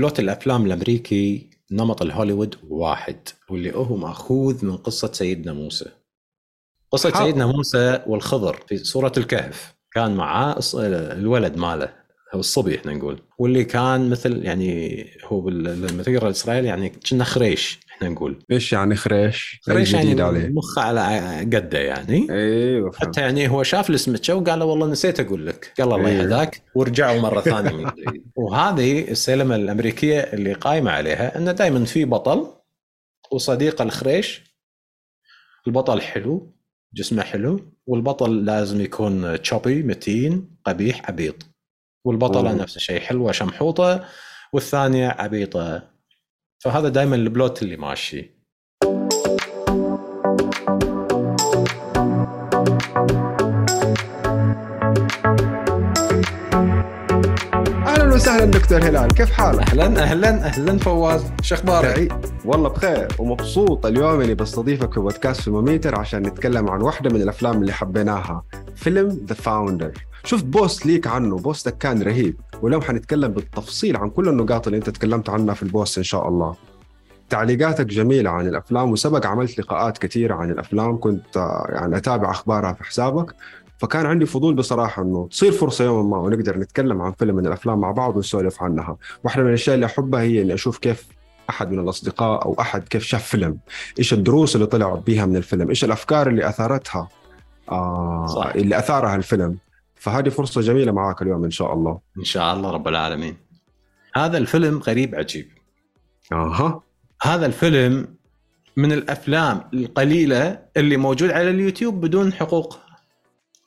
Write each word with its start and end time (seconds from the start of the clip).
بلوت 0.00 0.20
الأفلام 0.20 0.66
الأمريكي 0.66 1.50
نمط 1.70 2.02
الهوليوود 2.02 2.56
واحد 2.68 3.16
واللي 3.50 3.74
هو 3.74 3.96
مأخوذ 3.96 4.64
من 4.64 4.76
قصة 4.76 5.12
سيدنا 5.12 5.52
موسى 5.52 5.84
قصة 6.92 7.10
حاضر. 7.10 7.24
سيدنا 7.26 7.46
موسى 7.46 8.02
والخضر 8.06 8.64
في 8.68 8.76
سوره 8.78 9.12
الكهف 9.16 9.74
كان 9.92 10.14
معاه 10.16 10.60
الولد 10.74 11.56
ماله 11.56 11.92
هو 12.34 12.40
الصبي 12.40 12.76
إحنا 12.76 12.92
نقول 12.94 13.22
واللي 13.38 13.64
كان 13.64 14.10
مثل 14.10 14.44
يعني 14.44 15.04
هو 15.24 15.40
بال- 15.40 15.82
لما 15.82 16.02
تقرا 16.02 16.26
الإسرائيلي 16.26 16.68
يعني 16.68 16.88
كنا 17.10 17.24
خريش 17.24 17.80
إحنا 18.00 18.12
نقول. 18.14 18.44
إيش 18.50 18.72
يعني 18.72 18.96
خريش؟ 18.96 19.60
خريش 19.62 19.96
جديد 19.96 20.18
يعني 20.18 20.22
عليه. 20.22 20.48
مخه 20.48 20.82
على 20.82 21.40
قدة 21.40 21.78
يعني. 21.78 22.26
أيوه 22.30 22.92
حتى 22.92 23.20
يعني 23.20 23.48
هو 23.48 23.62
شاف 23.62 23.90
السمكه 23.90 24.34
وقال 24.34 24.58
له 24.58 24.64
والله 24.64 24.86
نسيت 24.86 25.20
أقول 25.20 25.46
لك. 25.46 25.72
قال 25.78 25.92
الله 25.92 26.08
إيه. 26.08 26.18
يهداك 26.18 26.62
ورجعوا 26.74 27.20
مرة 27.20 27.40
ثانية 27.40 27.70
من 27.70 27.90
جديد. 27.90 28.24
وهذه 28.36 29.10
السينما 29.10 29.56
الأمريكية 29.56 30.20
اللي 30.20 30.52
قايمة 30.52 30.90
عليها 30.90 31.38
انه 31.38 31.52
دائما 31.52 31.84
في 31.84 32.04
بطل 32.04 32.46
وصديقه 33.30 33.82
الخريش. 33.82 34.42
البطل 35.66 36.00
حلو 36.00 36.52
جسمه 36.94 37.22
حلو 37.22 37.72
والبطل 37.86 38.44
لازم 38.44 38.80
يكون 38.80 39.42
تشوبي 39.42 39.82
متين 39.82 40.56
قبيح 40.64 41.08
عبيط. 41.08 41.36
والبطلة 42.04 42.52
مم. 42.52 42.58
نفس 42.58 42.76
الشيء 42.76 43.00
حلوة 43.00 43.32
شمحوطة 43.32 44.04
والثانية 44.52 45.08
عبيطة. 45.08 45.89
فهذا 46.62 46.88
دائما 46.88 47.16
البلوت 47.16 47.62
اللي 47.62 47.76
ماشي. 47.76 48.40
أهلا 58.40 58.50
دكتور 58.50 58.82
هلال 58.82 59.08
كيف 59.14 59.30
حالك؟ 59.30 59.60
أهلا 59.70 60.02
أهلا 60.02 60.28
أهلا 60.44 60.78
فواز. 60.78 61.24
شو 61.42 61.54
أخبارك؟ 61.54 62.12
والله 62.44 62.68
بخير 62.68 63.08
ومبسوط 63.18 63.86
اليوم 63.86 64.20
إني 64.20 64.34
بستضيفك 64.34 64.94
في 64.94 65.00
بودكاست 65.00 65.40
فيلموميتر 65.40 65.98
عشان 65.98 66.22
نتكلم 66.22 66.70
عن 66.70 66.82
واحدة 66.82 67.10
من 67.10 67.22
الأفلام 67.22 67.60
اللي 67.60 67.72
حبيناها 67.72 68.42
فيلم 68.76 69.08
The 69.28 69.34
Founder 69.34 69.92
شفت 70.24 70.44
post 70.44 70.86
ليك 70.86 71.06
عنه 71.06 71.36
post 71.36 71.70
ك 71.70 71.78
كان 71.78 72.02
رهيب 72.02 72.40
واليوم 72.62 72.82
حنتكلم 72.82 73.32
بالتفصيل 73.32 73.96
عن 73.96 74.10
كل 74.10 74.28
النقاط 74.28 74.66
اللي 74.66 74.76
أنت 74.76 74.90
تكلمت 74.90 75.30
عنها 75.30 75.54
في 75.54 75.62
ال 75.62 75.69
post 75.69 75.98
إن 75.98 76.04
شاء 76.04 76.28
الله. 76.28 76.54
تعليقاتك 77.30 77.86
جميلة 77.86 78.30
عن 78.30 78.46
الأفلام 78.46 78.90
وسبق 78.92 79.26
عملت 79.26 79.58
لقاءات 79.58 79.98
كثيرة 79.98 80.34
عن 80.34 80.50
الأفلام 80.50 81.00
كنت 81.00 81.36
آه، 81.36 81.66
يعني 81.68 81.96
أتابع 81.96 82.30
أخبارها 82.30 82.72
في 82.72 82.84
حسابك. 82.84 83.34
فكان 83.80 84.06
عندي 84.06 84.26
فضول 84.26 84.54
بصراحة 84.54 85.02
أنه 85.02 85.28
تصير 85.30 85.52
فرصة 85.52 85.84
يوما 85.84 86.16
ما 86.16 86.18
ونقدر 86.18 86.58
نتكلم 86.58 87.02
عن 87.02 87.12
فيلم 87.12 87.36
من 87.36 87.46
الأفلام 87.46 87.80
مع 87.80 87.90
بعض 87.90 88.16
ونسولف 88.16 88.62
عنها. 88.62 88.96
واحدة 89.24 89.42
من 89.42 89.48
الأشياء 89.48 89.74
اللي 89.74 89.86
أحبها 89.86 90.20
هي 90.20 90.42
أني 90.42 90.54
أشوف 90.54 90.78
كيف 90.78 91.08
أحد 91.50 91.72
من 91.72 91.78
الأصدقاء 91.78 92.44
أو 92.44 92.56
أحد 92.60 92.88
كيف 92.88 93.02
شاف 93.02 93.26
فيلم. 93.26 93.58
إيش 93.98 94.12
الدروس 94.12 94.56
اللي 94.56 94.66
طلع 94.66 94.94
بيها 94.94 95.26
من 95.26 95.36
الفيلم؟ 95.36 95.68
إيش 95.68 95.84
الأفكار 95.84 96.28
اللي 96.28 96.48
أثارتها؟ 96.48 97.08
آه 97.70 98.26
صح. 98.26 98.46
اللي 98.54 98.78
أثارها 98.78 99.16
الفيلم. 99.16 99.58
فهذه 99.94 100.28
فرصة 100.28 100.60
جميلة 100.60 100.92
معاك 100.92 101.22
اليوم 101.22 101.44
إن 101.44 101.50
شاء 101.50 101.74
الله. 101.74 101.98
إن 102.18 102.24
شاء 102.24 102.54
الله 102.54 102.70
رب 102.70 102.88
العالمين. 102.88 103.36
هذا 104.14 104.38
الفيلم 104.38 104.78
غريب 104.78 105.14
عجيب. 105.14 105.48
أها. 106.32 106.82
هذا 107.22 107.46
الفيلم 107.46 108.08
من 108.76 108.92
الأفلام 108.92 109.60
القليلة 109.74 110.58
اللي 110.76 110.96
موجود 110.96 111.30
على 111.30 111.50
اليوتيوب 111.50 112.00
بدون 112.00 112.32
حقوق 112.32 112.89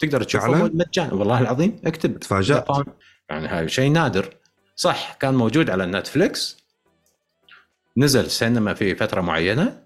تقدر 0.05 0.23
تشوفه؟ 0.23 0.71
مجانا 0.73 1.13
والله 1.13 1.41
العظيم 1.41 1.81
اكتب. 1.85 2.19
تفاجأت. 2.19 2.67
يعني 3.29 3.47
هاي 3.47 3.69
شيء 3.69 3.91
نادر. 3.91 4.35
صح 4.75 5.13
كان 5.19 5.33
موجود 5.33 5.69
على 5.69 5.85
نتفليكس. 5.85 6.57
نزل 7.97 8.29
سينما 8.29 8.73
في 8.73 8.95
فترة 8.95 9.21
معينة 9.21 9.83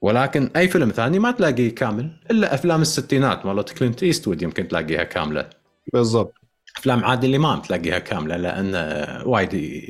ولكن 0.00 0.50
أي 0.56 0.68
فيلم 0.68 0.90
ثاني 0.90 1.18
ما 1.18 1.30
تلاقيه 1.30 1.74
كامل 1.74 2.10
إلا 2.30 2.54
أفلام 2.54 2.82
الستينات. 2.82 3.46
مالت 3.46 3.70
كلينت 3.70 4.02
إيستوود 4.02 4.42
يمكن 4.42 4.68
تلاقيها 4.68 5.04
كاملة. 5.04 5.50
بالضبط. 5.92 6.34
أفلام 6.76 7.04
عادل 7.04 7.34
امام 7.34 7.60
تلاقيها 7.60 7.98
كاملة 7.98 8.36
لأن 8.36 8.74
وايد 9.26 9.82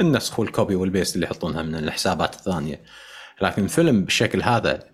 النسخ 0.00 0.38
وال 0.38 0.50
copy 0.50 0.74
وال 0.74 0.85
paste 0.85 1.14
اللي 1.14 1.26
يحطونها 1.26 1.62
من 1.62 1.74
الحسابات 1.74 2.34
الثانية. 2.34 2.80
لكن 3.42 3.66
فيلم 3.66 4.04
بالشكل 4.04 4.42
هذا 4.42 4.91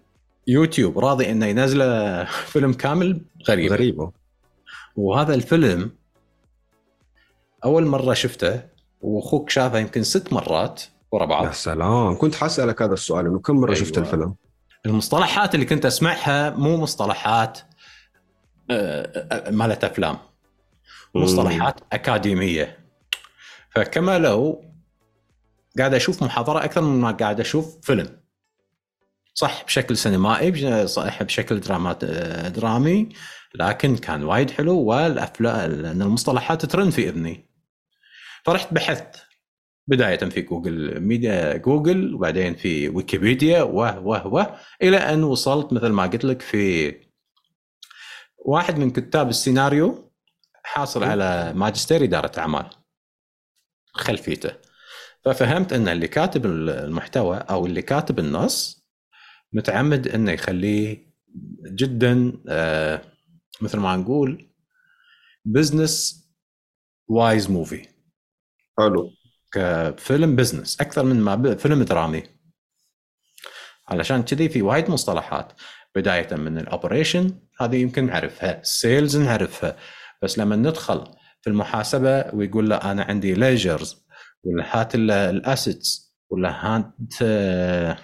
يوتيوب 0.49 0.99
راضي 0.99 1.31
إنه 1.31 1.47
ينزله 1.47 2.25
فيلم 2.53 2.73
كامل 2.73 3.21
غريب. 3.49 3.73
غريبة 3.73 4.13
وهذا 4.97 5.35
الفيلم 5.35 5.91
أول 7.65 7.87
مرة 7.87 8.15
شفته 8.15 8.63
وأخوك 9.01 9.51
شافه 9.51 9.79
يمكن 9.79 10.03
ست 10.03 10.33
مرات 10.33 10.83
ورا 11.13 11.23
يا 11.23 11.29
بعض 11.29 11.53
سلام. 11.53 12.19
كنت 12.19 12.35
حسألك 12.35 12.83
هذا 12.83 12.93
السؤال 12.95 13.27
إنه 13.27 13.39
كم 13.39 13.57
مرة 13.57 13.75
أيوة. 13.75 13.81
شفت 13.81 13.99
الفيلم؟ 13.99 14.35
المصطلحات 14.87 15.55
اللي 15.55 15.67
كنت 15.67 15.87
أسمعها 15.87 16.51
مو 16.51 16.77
مصطلحات 16.77 17.59
آه، 18.71 19.27
آه، 19.33 19.51
مالت 19.51 19.85
أفلام. 19.85 20.19
مصطلحات 21.15 21.81
أكاديمية. 21.93 22.79
فكما 23.71 24.19
لو 24.19 24.65
قاعد 25.79 25.95
أشوف 25.95 26.23
محاضرة 26.23 26.65
أكثر 26.65 26.81
من 26.81 27.01
ما 27.01 27.11
قاعد 27.11 27.41
أشوف 27.41 27.77
فيلم. 27.83 28.09
صح 29.39 29.65
بشكل 29.65 29.97
سينمائي 29.97 30.87
صح 30.87 31.23
بشكل 31.23 31.61
درامات 31.61 32.05
درامي 32.55 33.09
لكن 33.55 33.97
كان 33.97 34.25
وايد 34.25 34.51
حلو 34.51 34.79
والافلام 34.79 35.71
لأن 35.71 36.03
المصطلحات 36.03 36.67
ترن 36.67 36.91
في 36.91 37.09
إذني. 37.09 37.51
فرحت 38.45 38.75
بحثت 38.75 39.17
بداية 39.87 40.17
في 40.19 40.43
جوجل 40.43 41.01
ميديا 41.01 41.57
جوجل 41.57 42.15
وبعدين 42.15 42.55
في 42.55 42.89
ويكيبيديا 42.89 43.63
وه 43.63 43.99
وه 43.99 44.27
وه 44.27 44.61
إلى 44.83 44.97
أن 44.97 45.25
وصلت 45.25 45.73
مثل 45.73 45.89
ما 45.89 46.03
قلت 46.03 46.25
لك 46.25 46.43
في 46.43 46.95
واحد 48.39 48.79
من 48.79 48.91
كتاب 48.91 49.29
السيناريو 49.29 50.13
حاصل 50.65 51.05
على 51.05 51.53
ماجستير 51.55 52.05
إدارة 52.05 52.33
أعمال 52.39 52.71
خلفيته. 53.93 54.51
ففهمت 55.25 55.73
أن 55.73 55.89
اللي 55.89 56.09
كاتب 56.09 56.47
المحتوى 56.47 57.37
أو 57.37 57.67
اللي 57.67 57.83
كاتب 57.83 58.19
النص 58.19 58.78
متعمد 59.53 60.09
إنه 60.09 60.33
يخليه 60.33 61.09
جدا 61.65 62.33
آه، 62.49 63.03
مثل 63.61 63.79
ما 63.79 63.97
نقول 63.97 64.49
business 65.45 66.25
wise 67.09 67.51
movie 67.51 67.89
حلو. 68.79 69.11
كفيلم 69.53 70.37
business 70.37 70.81
أكثر 70.81 71.05
من 71.05 71.21
ما 71.21 71.55
فيلم 71.55 71.83
درامي. 71.83 72.23
علشان 73.89 74.23
كذي 74.23 74.49
في 74.49 74.63
وايد 74.63 74.91
مصطلحات. 74.91 75.53
بداية 75.95 76.35
من 76.37 76.59
ال 76.59 76.67
operation 76.67 77.41
هذه 77.61 77.77
يمكن 77.77 78.07
نعرفها. 78.07 78.61
ال 78.61 78.70
sales 78.70 79.17
نعرفها. 79.17 79.77
بس 80.23 80.39
لما 80.39 80.57
ندخل 80.57 81.05
في 81.41 81.51
المحاسبة 81.51 82.35
ويقول 82.35 82.71
له 82.71 82.77
أنا 82.77 83.03
عندي 83.03 83.35
ledgers 83.35 84.07
ولا 84.45 84.81
هات 84.81 84.95
ال 84.95 85.12
assets 85.12 86.17
ولا 86.31 86.67
هات 86.67 86.93
آه، 87.23 87.99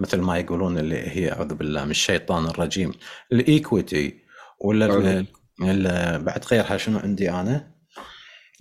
مثل 0.00 0.20
ما 0.20 0.38
يقولون 0.38 0.78
اللي 0.78 0.96
هي 0.96 1.32
أعوذ 1.32 1.54
بالله 1.54 1.84
من 1.84 1.90
الشيطان 1.90 2.46
الرجيم. 2.46 2.92
ال 3.32 3.44
equity 3.44 4.14
ولا 4.60 6.18
بعد 6.18 6.44
غيرها 6.50 6.76
شنو 6.76 6.98
عندي 6.98 7.30
أنا؟ 7.30 7.76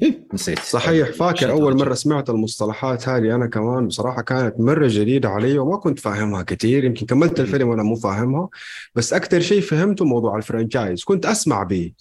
إيه 0.02 0.28
نسيت. 0.34 0.60
صحيح 0.60 1.10
فاكر 1.10 1.52
أول. 1.52 1.78
مرة 1.78 1.94
سمعت 1.94 2.30
المصطلحات 2.30 3.10
هذه 3.10 3.36
أنا 3.36 3.48
كمان 3.48 3.88
بصراحة 3.88 4.22
كانت 4.22 4.60
مرة 4.60 4.88
جديدة 4.88 5.30
علي 5.30 5.58
وما 5.60 5.78
كنت 5.78 6.00
فاهمها 6.00 6.44
كثير 6.44 6.84
يمكن 6.84 7.06
كملت 7.06 7.40
الفيلم 7.40 7.68
وأنا 7.70 7.84
مو 7.84 7.96
فاهمها 7.96 8.50
بس 8.96 9.14
أكثر 9.14 9.40
شيء 9.40 9.62
فهمته 9.62 10.06
موضوع 10.06 10.38
ال 10.38 10.44
franchise 10.44 11.04
كنت 11.04 11.26
أسمع 11.26 11.64
به. 11.64 11.92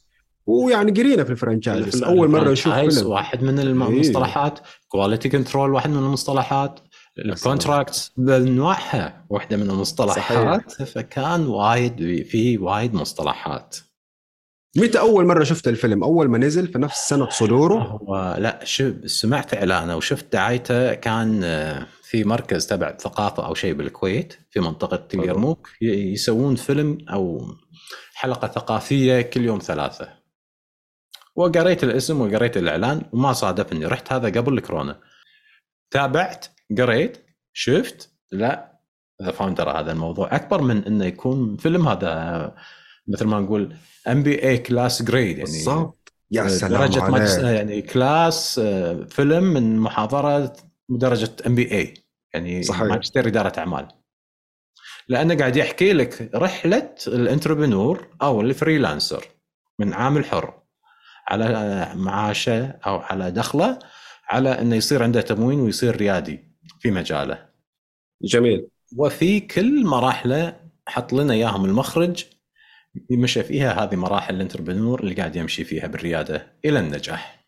ويعني 0.47 0.93
قرينا 0.93 1.25
في 1.25 1.31
ال 1.31 1.36
franchise 1.36 1.87
بس 1.87 2.03
أول 2.03 2.29
مرة 2.29 2.51
نشوف 2.51 2.75
فيلم. 2.75 3.07
واحد 3.07 3.43
من. 3.43 3.59
المصطلحات 3.59 4.59
quality 4.89 5.29
control 5.29 5.73
واحد 5.73 5.91
من 5.91 5.99
المصطلحات. 5.99 6.81
ال 7.19 7.28
contract. 7.28 8.13
بانواعها 8.17 9.25
واحدة 9.31 9.57
من 9.57 9.71
المصطلحات 9.71 10.73
فكان 10.73 11.47
وايد 11.47 12.27
في 12.27 12.59
وايد 12.59 12.95
مصطلحات. 12.95 13.77
متى 14.77 14.99
أول 14.99 15.27
مرة 15.27 15.45
شفت 15.45 15.69
الفيلم؟ 15.69 16.05
أول 16.05 16.29
ما 16.29 16.39
نزل 16.39 16.69
في 16.69 16.79
نفس 16.79 17.09
سنة 17.09 17.29
صدوره؟ 17.31 17.79
هو 17.79 18.37
لا 18.39 18.65
شوف 18.65 18.95
سمعت 19.07 19.55
إعلانه 19.55 19.97
وشفت 19.97 20.33
دعايته 20.33 20.95
كان 20.95 21.45
آه، 21.45 21.87
في 22.03 22.25
مركز 22.25 22.67
تبع 22.67 22.97
ثقافة 22.97 23.47
أو 23.47 23.55
شيء 23.55 23.75
بالكويت 23.75 24.39
في 24.51 24.61
منطقة 24.61 25.09
اليرموك 25.15 25.69
يسوون 25.83 26.57
فيلم 26.57 26.99
أو 27.11 27.47
حلقة 28.15 28.49
ثقافية 28.49 29.21
كل 29.21 29.45
يوم 29.45 29.59
ثلاثة. 29.59 30.09
وقريت 31.37 31.85
الاسم 31.85 32.21
وقريت 32.21 32.57
الإعلان 32.57 33.03
وما 33.13 33.33
صادفني. 33.33 33.87
رحت 33.87 34.13
هذا 34.13 34.41
قبل 34.41 34.59
الكورونا. 34.59 35.01
تابعت 35.91 36.47
قريت 36.79 37.27
شفت 37.53 38.11
لا 38.33 38.81
The 39.23 39.31
Founder 39.31 39.71
هذا 39.71 39.93
الموضوع. 39.93 40.37
أكبر 40.37 40.63
من 40.63 40.85
إنه 40.85 41.05
يكون 41.05 41.57
فيلم 41.57 41.89
هذا 41.89 42.55
مثل 43.09 43.25
ما 43.25 43.41
نقول 43.41 43.77
MBA 44.09 44.43
class 44.43 45.03
grade 45.03 45.39
يعني 45.39 45.51
بالضبط. 45.51 46.13
يا 46.31 46.49
سلام 46.49 46.81
درجة 46.81 47.51
يعني 47.51 47.83
class 47.83 48.59
آه، 48.59 49.05
فيلم 49.05 49.45
من 49.45 49.79
محاضرة 49.79 50.57
درجة 50.89 51.31
MBA 51.47 51.95
يعني 52.35 52.63
صحيح. 52.63 52.83
ماجستير 52.83 53.27
إدارة 53.27 53.59
أعمال. 53.59 53.89
لأنه 55.09 55.35
قاعد 55.37 55.57
يحكي 55.57 55.93
لك 55.93 56.31
رحلة 56.35 56.95
ال 57.07 57.14
entrepreneur 57.14 58.09
أو 58.23 58.41
ال 58.41 58.48
freelancer 58.48 59.25
من 59.79 59.93
عامل 59.93 60.25
حر 60.25 60.63
على 61.29 61.45
آه، 61.45 61.95
معاشه 61.95 62.67
أو 62.87 62.99
على 62.99 63.31
دخله 63.31 63.79
على 64.29 64.61
إنه 64.61 64.77
يصير 64.77 65.03
عنده 65.03 65.21
تموين 65.21 65.61
ويصير 65.61 65.97
ريادي. 65.97 66.54
في 66.81 66.91
مجاله. 66.91 67.47
جميل. 68.23 68.67
وفي 68.97 69.41
كل 69.41 69.87
مراحله 69.87 70.57
حط 70.87 71.13
لنا 71.13 71.33
اياهم 71.33 71.65
المخرج 71.65 72.25
مشى 73.11 73.43
فيها 73.43 73.85
هذه 73.85 73.97
مراحل 73.97 74.35
ال 74.35 74.40
entrepreneur 74.40 75.01
اللي 75.01 75.15
قاعد 75.15 75.37
يمشي 75.37 75.65
فيها 75.65 75.87
بالرياده 75.87 76.53
إلى 76.65 76.81
النجاح. 76.81 77.45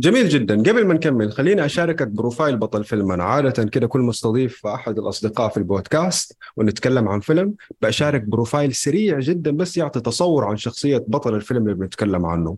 جميل 0.00 0.28
جدا. 0.28 0.54
قبل 0.56 0.86
ما 0.86 0.94
نكمل 0.94 1.32
خليني 1.32 1.64
أشاركك 1.64 2.08
profile 2.08 2.56
بطل 2.56 2.84
فيلمنا 2.84 3.24
عادة 3.24 3.64
كده 3.64 3.86
كل 3.86 4.00
ما 4.00 4.09
أستضيف 4.09 4.66
أحد 4.66 4.98
الأصدقاء 4.98 5.48
في 5.48 5.56
البودكاست 5.56 6.36
ونتكلم 6.56 7.08
عن 7.08 7.20
فيلم 7.20 7.54
بشارك 7.82 8.22
profile 8.22 8.74
سريع 8.74 9.18
جدا 9.18 9.50
بس 9.50 9.76
يعطي 9.76 10.00
تصور 10.00 10.44
عن 10.44 10.56
شخصية 10.56 11.04
بطل 11.08 11.34
الفيلم 11.34 11.62
اللي 11.62 11.74
بنتكلم 11.74 12.26
عنه. 12.26 12.56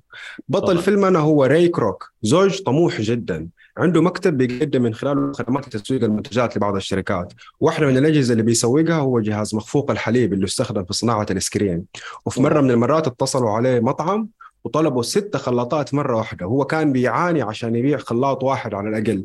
بطل 0.49 0.67
طبعاً. 0.67 0.81
فيلمنا 0.81 1.19
هو 1.19 1.45
راي 1.45 1.69
كروك 1.69 2.13
زوج 2.23 2.63
طموح 2.63 3.01
جدا. 3.01 3.49
عنده 3.79 4.03
مكتب 4.03 4.37
بيقدم 4.37 4.83
من 4.83 4.95
خلاله 4.95 5.33
خدمات 5.33 5.77
تسويق 5.77 6.05
المنتجات 6.05 6.57
لبعض 6.57 6.77
الشركات. 6.77 7.33
واحدة 7.61 7.87
من 7.87 7.97
الأجهزة 7.97 8.33
اللي 8.33 8.43
بيسوقها 8.43 8.97
هو 8.97 9.21
جهاز 9.21 9.55
مخفوق 9.55 9.91
الحليب 9.91 10.33
اللي 10.33 10.45
يستخدم 10.45 10.85
في 10.85 10.93
صناعة 10.93 11.27
الآيس 11.31 11.58
كريم 11.58 11.85
وفي 12.27 12.43
مرة 12.43 12.61
من 12.61 12.71
المرات 12.71 13.07
اتصلوا 13.07 13.51
عليه 13.51 13.81
مطعم 13.81 14.29
وطلبوا 14.65 15.03
ست 15.03 15.37
خلاطات 15.37 15.95
مرة 15.95 16.17
واحدة. 16.17 16.47
هو 16.47 16.65
كان 16.65 16.93
بيعاني 16.93 17.43
عشان 17.43 17.77
يبيع 17.77 17.99
خلاط 17.99 18.45
واحد 18.45 18.75
على 18.75 18.89
الأقل. 18.89 19.25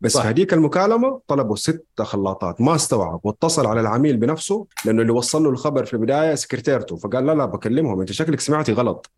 بس 0.00 0.12
صح. 0.12 0.22
في 0.22 0.28
هذيك 0.28 0.54
المكالمة 0.54 1.20
طلبوا 1.28 1.56
ست 1.56 1.86
خلاطات. 1.98 2.60
ما 2.60 2.74
استوعب. 2.74 3.20
واتصل 3.24 3.66
على 3.66 3.80
العميل 3.80 4.16
بنفسه 4.16 4.66
لأنه 4.84 5.02
اللي 5.02 5.12
وصل 5.12 5.42
له 5.42 5.50
الخبر 5.50 5.84
في 5.84 5.94
البداية 5.94 6.34
سكرتيرته. 6.34 6.96
فقال 6.96 7.26
لا 7.26 7.34
لا 7.34 7.44
بكلمهم. 7.44 8.00
أنت 8.00 8.12
شكلك 8.12 8.40
سمعتي 8.40 8.72
غلط. 8.72 9.10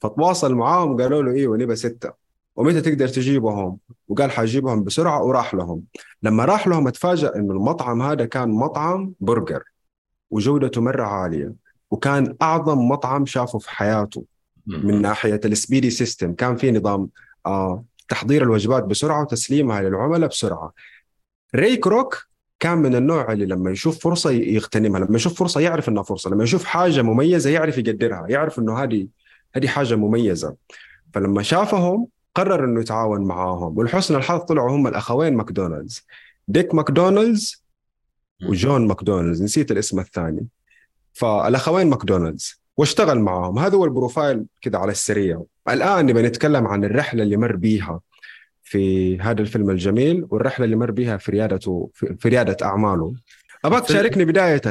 فتواصل 0.00 0.54
معاهم 0.54 1.02
قالوا 1.02 1.22
له 1.22 1.32
إيوه 1.32 1.56
نبى 1.56 1.76
ستة. 1.76 2.25
ومتى 2.56 2.80
تقدر 2.80 3.08
تجيبهم؟ 3.08 3.78
وقال 4.08 4.30
حجيبهم 4.30 4.84
بسرعة 4.84 5.22
وراح 5.22 5.54
لهم. 5.54 5.82
لما 6.22 6.44
راح 6.44 6.68
لهم 6.68 6.88
اتفاجأ 6.88 7.36
إنه 7.36 7.52
المطعم 7.52 8.02
هذا 8.02 8.24
كان 8.24 8.48
مطعم 8.48 9.12
برجر 9.20 9.62
وجودته 10.30 10.80
مرة 10.80 11.02
عالية 11.02 11.52
وكان 11.90 12.36
أعظم 12.42 12.78
مطعم 12.78 13.26
شافه 13.26 13.58
في 13.58 13.70
حياته 13.70 14.24
من 14.66 15.02
ناحية 15.02 15.40
ال 15.44 15.50
speedee 15.50 15.90
system. 15.90 16.34
كان 16.34 16.56
في 16.56 16.72
نظام 16.72 17.08
آه 17.46 17.84
تحضير 18.08 18.42
الوجبات 18.42 18.84
بسرعة 18.84 19.22
وتسليمها 19.22 19.82
للعملاء 19.82 20.28
بسرعة. 20.28 20.72
راي 21.54 21.76
كروك 21.76 22.26
كان 22.60 22.78
من 22.78 22.94
النوع 22.94 23.32
اللي 23.32 23.46
لما 23.46 23.70
يشوف 23.70 23.98
فرصة 23.98 24.30
يغتنمها 24.30 25.00
لما 25.00 25.16
يشوف 25.16 25.38
فرصة 25.38 25.60
يعرف 25.60 25.88
إنها 25.88 26.02
فرصة 26.02 26.30
لما 26.30 26.44
يشوف 26.44 26.64
حاجة 26.64 27.02
مميزة 27.02 27.50
يعرف 27.50 27.78
يقدرها 27.78 28.26
يعرف 28.28 28.58
إنه 28.58 28.78
هذه 28.82 29.08
هذه 29.54 29.66
حاجة 29.66 29.94
مميزة. 29.94 30.56
فلما 31.14 31.42
شافهم 31.42 32.08
قرر 32.36 32.64
إنه 32.64 32.80
يتعاون 32.80 33.20
معاهم. 33.20 33.78
ولحسن 33.78 34.16
الحظ 34.16 34.38
طلعوا 34.40 34.76
هم 34.76 34.86
الأخوين 34.86 35.34
ماكدونالدز. 35.34 36.06
ديك 36.48 36.74
ماكدونالدز 36.74 37.64
وجون 38.48 38.86
ماكدونالدز. 38.86 39.42
نسيت 39.42 39.70
الاسم 39.70 40.00
الثاني. 40.00 40.46
فالأخوين 41.12 41.90
ماكدونالدز 41.90 42.60
واشتغل 42.76 43.20
معاهم. 43.20 43.58
هذا 43.58 43.76
هو 43.76 43.84
ال 43.84 43.91
profile 43.91 44.44
كده 44.60 44.78
على 44.78 44.92
السريع. 44.92 45.42
الآن 45.68 46.06
نبي 46.06 46.22
نتكلم 46.22 46.66
عن 46.66 46.84
الرحلة 46.84 47.22
اللي 47.22 47.36
مر 47.36 47.56
بيها 47.56 48.00
في 48.62 49.18
هذا 49.20 49.40
الفيلم 49.40 49.70
الجميل 49.70 50.26
والرحلة 50.30 50.64
اللي 50.64 50.76
مر 50.76 50.90
بها 50.90 51.16
في 51.16 51.30
ريادته 51.32 51.90
في 51.94 52.28
ريادة 52.28 52.56
أعماله. 52.62 53.14
الفيلم- 53.64 53.86
تشاركني 53.86 54.24
بداية. 54.24 54.62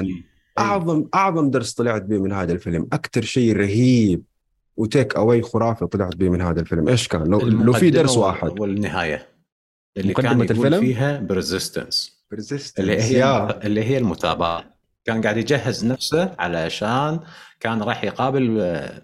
اعظم 0.60 1.06
أعظم 1.14 1.50
درس 1.50 1.74
طلعت 1.74 2.02
به 2.02 2.18
من 2.18 2.32
هذا 2.32 2.54
الفيلم. 2.54 2.88
أكثر 2.94 3.22
شيء 3.22 3.56
رهيب. 3.58 4.24
وتيك 4.78 5.16
أواي 5.16 5.42
خرافي 5.42 5.88
طلعت 5.88 6.16
به 6.16 6.30
من 6.30 6.42
هذا 6.42 6.62
الفيلم. 6.62 6.88
إيش 6.88 7.08
كان؟ 7.08 7.24
لو 7.24 7.40
لو 7.40 7.74
في 7.74 7.90
درس 7.90 8.18
واحد. 8.18 8.60
والنهاية. 8.60 9.28
اللي 9.98 10.14
كان 10.14 10.26
يقول 10.26 10.42
الفيلم؟ 10.42 10.80
فيها 10.80 11.20
persistence. 11.20 12.26
اللي 12.80 13.02
هي 13.02 13.14
يا. 13.14 13.66
اللي 13.66 13.84
هي 13.84 13.98
المثابره 13.98 14.66
كان 15.06 15.22
قاعد 15.22 15.38
يجهز 15.38 15.86
نفسه 15.86 16.36
علشان 16.40 17.20
كان 17.60 17.84
راح 17.84 18.04
يقابل 18.04 18.58
آه، 18.60 19.02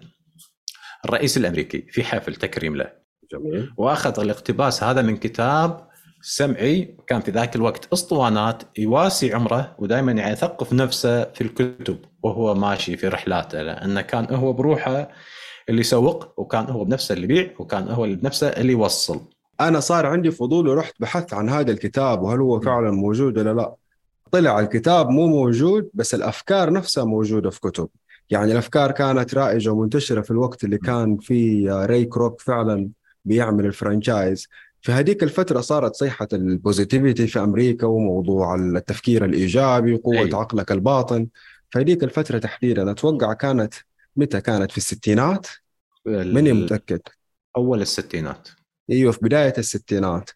الرئيس 1.04 1.36
الأمريكي 1.36 1.86
في 1.90 2.04
حفل 2.04 2.34
تكريم 2.34 2.76
له. 2.76 2.92
جميل. 3.32 3.72
وأخذ 3.76 4.20
الاقتباس 4.20 4.82
هذا 4.82 5.02
من 5.02 5.16
كتاب 5.16 5.88
سمعي. 6.22 6.96
كان 7.06 7.20
في 7.20 7.30
ذاك 7.30 7.56
الوقت 7.56 7.92
أسطوانات 7.92 8.62
يواسي 8.78 9.34
عمره 9.34 9.76
ودائما 9.78 10.30
يثقف 10.30 10.72
نفسه 10.72 11.24
في 11.24 11.40
الكتب 11.40 11.98
وهو 12.22 12.54
ماشي 12.54 12.96
في 12.96 13.08
رحلاته 13.08 13.62
لأنه 13.62 14.00
كان 14.00 14.34
هو 14.34 14.52
بروحه 14.52 15.10
اللي 15.68 15.80
يسوق 15.80 16.40
وكان 16.40 16.64
هو 16.64 16.84
بنفسه 16.84 17.12
اللي 17.12 17.24
يبيع 17.24 17.50
وكان 17.58 17.88
هو 17.88 18.06
بنفسه 18.06 18.48
اللي 18.48 18.72
يوصل. 18.72 19.20
أنا 19.60 19.80
صار 19.80 20.06
عندي 20.06 20.30
فضول 20.30 20.68
ورحت 20.68 20.94
بحثت 21.00 21.34
عن 21.34 21.48
هذا 21.48 21.72
الكتاب 21.72 22.22
وهل 22.22 22.40
هو 22.40 22.60
فعلا 22.60 22.90
موجود 22.90 23.38
ولا 23.38 23.54
لا. 23.54 23.74
طلع 24.32 24.60
الكتاب 24.60 25.08
مو 25.08 25.26
موجود 25.26 25.90
بس 25.94 26.14
الأفكار 26.14 26.72
نفسها 26.72 27.04
موجودة 27.04 27.50
في 27.50 27.60
كتب. 27.60 27.88
يعني 28.30 28.52
الأفكار 28.52 28.90
كانت 28.90 29.34
رائجة 29.34 29.70
ومنتشرة 29.70 30.20
في 30.20 30.30
الوقت 30.30 30.64
اللي 30.64 30.78
كان 30.78 31.16
فيه 31.16 31.86
ري 31.86 32.04
كروك 32.04 32.40
فعلا 32.40 32.88
بيعمل 33.24 33.66
ال 33.66 33.74
franchise 33.74 34.48
في 34.82 34.92
هذيك 34.92 35.22
الفترة 35.22 35.60
صارت 35.60 35.94
صيحة 35.94 36.28
ال 36.32 36.40
positivity 36.40 37.26
في 37.26 37.38
أمريكا 37.38 37.86
وموضوع 37.86 38.54
التفكير 38.54 39.24
الإيجابي 39.24 39.94
وقوة 39.94 40.18
أيوة. 40.18 40.40
عقلك 40.40 40.72
الباطن. 40.72 41.26
في 41.70 41.78
هذيك 41.78 42.04
الفترة 42.04 42.38
تحديدا 42.38 42.90
أتوقع 42.90 43.32
كانت 43.32 43.74
متى 44.16 44.40
كانت 44.40 44.70
في 44.70 44.78
الستينات؟ 44.78 45.46
ماني 46.06 46.52
متأكد. 46.52 47.00
أول 47.56 47.80
الستينات. 47.80 48.48
أيوه 48.90 49.12
في 49.12 49.18
بداية 49.22 49.54
الستينات. 49.58 50.30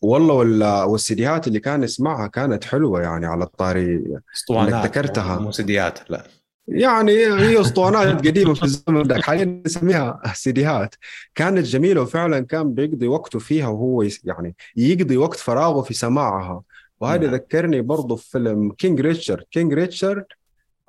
والله 0.00 0.34
ولا 0.34 0.84
والسيديات 0.84 1.48
اللي 1.48 1.60
كان 1.60 1.82
يسمعها 1.82 2.26
كانت 2.26 2.64
حلوة 2.64 3.02
يعني 3.02 3.26
على 3.26 3.44
الطاري 3.44 4.04
اسطوانات. 4.34 4.86
ذكرتها. 4.86 5.38
مو 5.38 5.50
سيديات 5.52 6.10
لا. 6.10 6.26
يعني 6.68 7.12
هي 7.12 7.60
اسطوانات 7.60 8.26
قديمة 8.26 8.54
في 8.54 8.62
الزمن 8.62 9.02
ذاك 9.02 9.22
حاليا 9.22 9.62
نسميها 9.66 10.22
سيديات 10.34 10.94
كانت 11.34 11.66
جميلة 11.66 12.00
وفعلا 12.00 12.40
كان 12.40 12.74
بيقضي 12.74 13.06
وقته 13.06 13.38
فيها 13.38 13.68
وهو 13.68 14.08
يعني 14.24 14.56
يقضي 14.76 15.16
وقت 15.16 15.38
فراغه 15.38 15.82
في 15.82 15.94
سماعها. 15.94 16.62
وهذا 17.00 17.22
نعم. 17.22 17.34
ذكرني 17.34 17.80
برضه 17.80 18.16
في 18.16 18.30
فيلم 18.30 18.72
King 18.72 19.00
Richard 19.00 19.44
King 19.50 19.72
Richard 19.74 20.24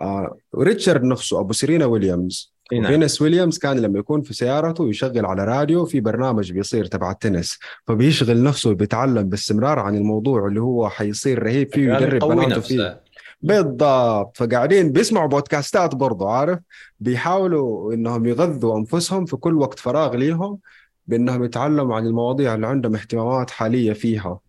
آه 0.02 0.38
ريتشارد 0.58 1.04
نفسه 1.04 1.40
أبو 1.40 1.54
سيرينا 1.54 1.86
ويليامز. 1.86 2.54
نعم. 2.74 2.88
فينس 2.88 3.22
ويليامز 3.22 3.58
كان 3.58 3.80
لما 3.80 4.00
يكون 4.00 4.22
في 4.22 4.34
سيارته 4.34 4.90
يشغل 4.90 5.26
على 5.26 5.46
راديو 5.46 5.86
في 5.86 6.00
برنامج 6.00 6.52
بيصير 6.52 6.86
تبع 6.86 7.12
التنس. 7.12 7.60
فبيشغل 7.88 8.44
نفسه 8.44 8.70
وبيتعلم 8.70 9.30
باستمرار 9.30 9.80
عن 9.80 9.96
الموضوع 9.96 10.48
اللي 10.48 10.62
هو 10.62 10.90
حيصير 10.90 11.44
رهيب 11.44 11.74
فيه 11.74 11.88
كان 11.88 12.04
ويدرب 12.04 12.32
بناته 12.32 12.62
فيه. 12.62 13.02
بالضبط. 13.42 14.38
فقاعدين 14.38 14.92
بيسمعوا 14.92 15.28
بودكاستات 15.28 15.96
برضو 15.96 16.28
عارف؟ 16.28 16.60
بيحاولوا 17.00 17.94
إنهم 17.94 18.26
يغذوا 18.26 18.78
أنفسهم 18.78 19.26
في 19.26 19.36
كل 19.36 19.58
وقت 19.58 19.80
فراغ 19.80 20.16
ليهم 20.16 20.60
بإنهم 21.08 21.44
يتعلموا 21.44 21.96
عن 21.96 22.06
المواضيع 22.06 22.56
اللي 22.56 22.68
عندهم 22.68 22.96
اهتمامات 22.96 23.52
حالية 23.52 23.94
فيها. 23.94 24.40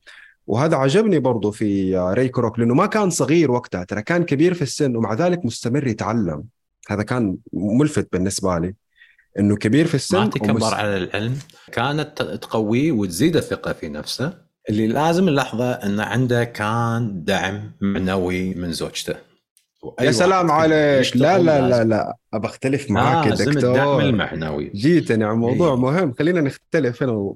وهذا 0.49 0.76
عجبني 0.76 1.19
برضو 1.19 1.50
في 1.50 1.99
ري 1.99 2.28
كروك 2.28 2.59
لأنه 2.59 2.75
ما 2.75 2.87
كان 2.87 3.11
صغير 3.11 3.50
وقتها 3.50 3.85
ترى 3.85 4.02
كان 4.02 4.25
كبير 4.25 4.55
في 4.55 4.62
السن 4.62 4.97
ومع 4.97 5.14
ذلك 5.14 5.45
مستمر 5.45 5.87
يتعلم. 5.87 6.45
هذا 6.88 7.02
كان 7.02 7.37
ملفت 7.52 8.09
بالنسبة 8.12 8.59
لي 8.59 8.75
إنه 9.38 9.57
كبير 9.57 9.87
في 9.87 9.95
السن 9.95 10.19
ما 10.19 10.26
تكبر 10.26 10.50
ومس- 10.52 10.73
على 10.73 10.97
العلم. 10.97 11.35
كانت 11.73 12.23
تقويه 12.23 12.93
وتزيد 12.93 13.37
الثقة 13.37 13.73
في 13.73 13.88
نفسه. 13.88 14.49
اللي 14.71 14.87
لازم 14.87 15.28
نلاحظه 15.28 15.71
انه 15.73 16.02
عنده 16.02 16.45
كان 16.45 17.25
دعم 17.25 17.73
معنوي 17.81 18.55
من 18.55 18.73
زوجته. 18.73 19.14
يا 20.00 20.11
سلام 20.11 20.50
عليك. 20.50 21.17
لا 21.17 21.38
لا 21.38 21.69
لا 21.69 21.85
لا 21.85 22.17
ابى 22.35 22.47
أختلف 22.47 22.90
معاك 22.90 23.26
يا 23.26 23.31
دكتور 23.35 23.57
الدعم 23.57 24.00
المعنوي. 24.00 24.71
جيتني 24.75 25.25
عن 25.25 25.37
موضوع 25.37 25.69
إيه. 25.75 25.76
مهم. 25.81 26.14
خلينا 26.19 26.40
نختلف 26.40 27.02
هنا. 27.02 27.35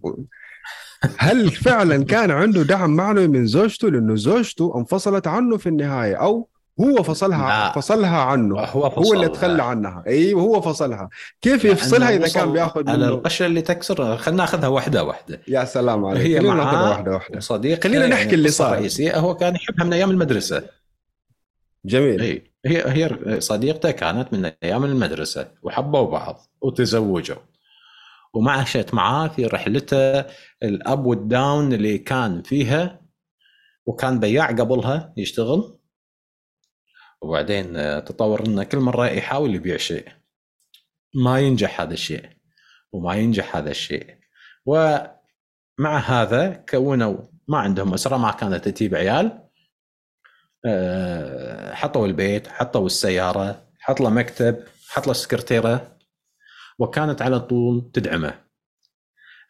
هل 1.18 1.50
فعلا 1.50 2.04
كان 2.04 2.30
عنده 2.30 2.62
دعم 2.62 2.90
معنوي 2.90 3.28
من 3.28 3.46
زوجته؟ 3.46 3.90
لأنه 3.90 4.16
زوجته 4.16 4.72
انفصلت 4.76 5.26
عنه 5.26 5.56
في 5.56 5.68
النهاية 5.68 6.14
أو 6.14 6.48
هو 6.80 7.02
فصلها 7.02 7.48
لا. 7.48 7.72
فصلها 7.72 8.20
عنه. 8.20 8.60
هو 8.60 8.86
هو 8.86 9.12
اللي. 9.12 9.28
تخلى 9.28 9.62
عنها. 9.62 10.04
أيوه 10.06 10.42
هو 10.42 10.60
فصلها. 10.60 11.08
كيف 11.42 11.64
يفصلها 11.64 12.16
إذا 12.16 12.28
كان 12.28 12.52
بيأخذ 12.52 12.82
منه؟ 12.82 13.08
القشه 13.08 13.46
اللي 13.46 13.62
تكسر. 13.62 14.16
خلينا 14.16 14.42
نأخذها 14.42 14.68
واحدة 14.68 15.04
واحدة. 15.04 15.40
يا 15.48 15.64
سلام 15.64 16.04
عليك. 16.04 16.22
هي 16.22 16.38
خلينا 16.38 16.54
نأخذها 16.54 16.90
واحدة 16.90 17.12
واحدة. 17.12 17.36
وصديق 17.36 17.84
خلينا 17.84 18.06
نحكي 18.06 18.34
اللي 18.34 18.48
صار. 18.48 18.72
الرئيسيه 18.72 19.18
هو 19.18 19.34
كان 19.34 19.54
يحبها 19.54 19.84
من 19.84 19.92
أيام 19.92 20.10
المدرسة. 20.10 20.62
جميل. 21.84 22.20
اي 22.20 22.52
هي 22.66 22.84
هي 22.86 23.40
صديقته 23.40 23.90
كانت 23.90 24.32
من 24.32 24.50
أيام 24.62 24.84
المدرسة 24.84 25.48
وحبوا 25.62 26.10
بعض 26.10 26.40
وتزوجوا. 26.60 27.36
ومعشت 28.34 28.94
معاه 28.94 29.28
في 29.28 29.46
رحلته 29.46 30.20
الأب 30.62 31.06
والداون 31.06 31.72
اللي 31.72 31.98
كان 31.98 32.42
فيها 32.42 33.00
وكان 33.86 34.20
بياع 34.20 34.46
قبلها 34.46 35.12
يشتغل. 35.16 35.78
وبعدين 37.22 37.76
آه، 37.76 37.98
تطور 37.98 38.46
إنه 38.46 38.64
كل 38.64 38.78
مرة 38.78 39.06
يحاول 39.06 39.54
يبيع 39.54 39.76
شيء. 39.76 40.08
ما 41.14 41.40
ينجح 41.40 41.80
هذا 41.80 41.92
الشيء 41.94 42.28
وما 42.92 43.14
ينجح 43.14 43.56
هذا 43.56 43.70
الشيء. 43.70 44.16
ومع 44.66 45.98
هذا 46.06 46.64
كونوا 46.68 47.16
ما 47.48 47.58
عندهم 47.58 47.94
أسرة 47.94 48.16
ما 48.16 48.30
كانت 48.30 48.68
تجيب 48.68 48.94
عيال. 48.94 49.48
آه، 50.66 51.74
حطوا 51.74 52.06
البيت 52.06 52.48
حطوا 52.48 52.86
السيارة 52.86 53.68
حط 53.80 54.00
له 54.00 54.10
مكتب 54.10 54.64
حط 54.88 55.06
له 55.06 55.12
سكرتيرة. 55.12 55.98
وكانت 56.82 57.22
على 57.22 57.40
طول 57.40 57.90
تدعمه. 57.92 58.34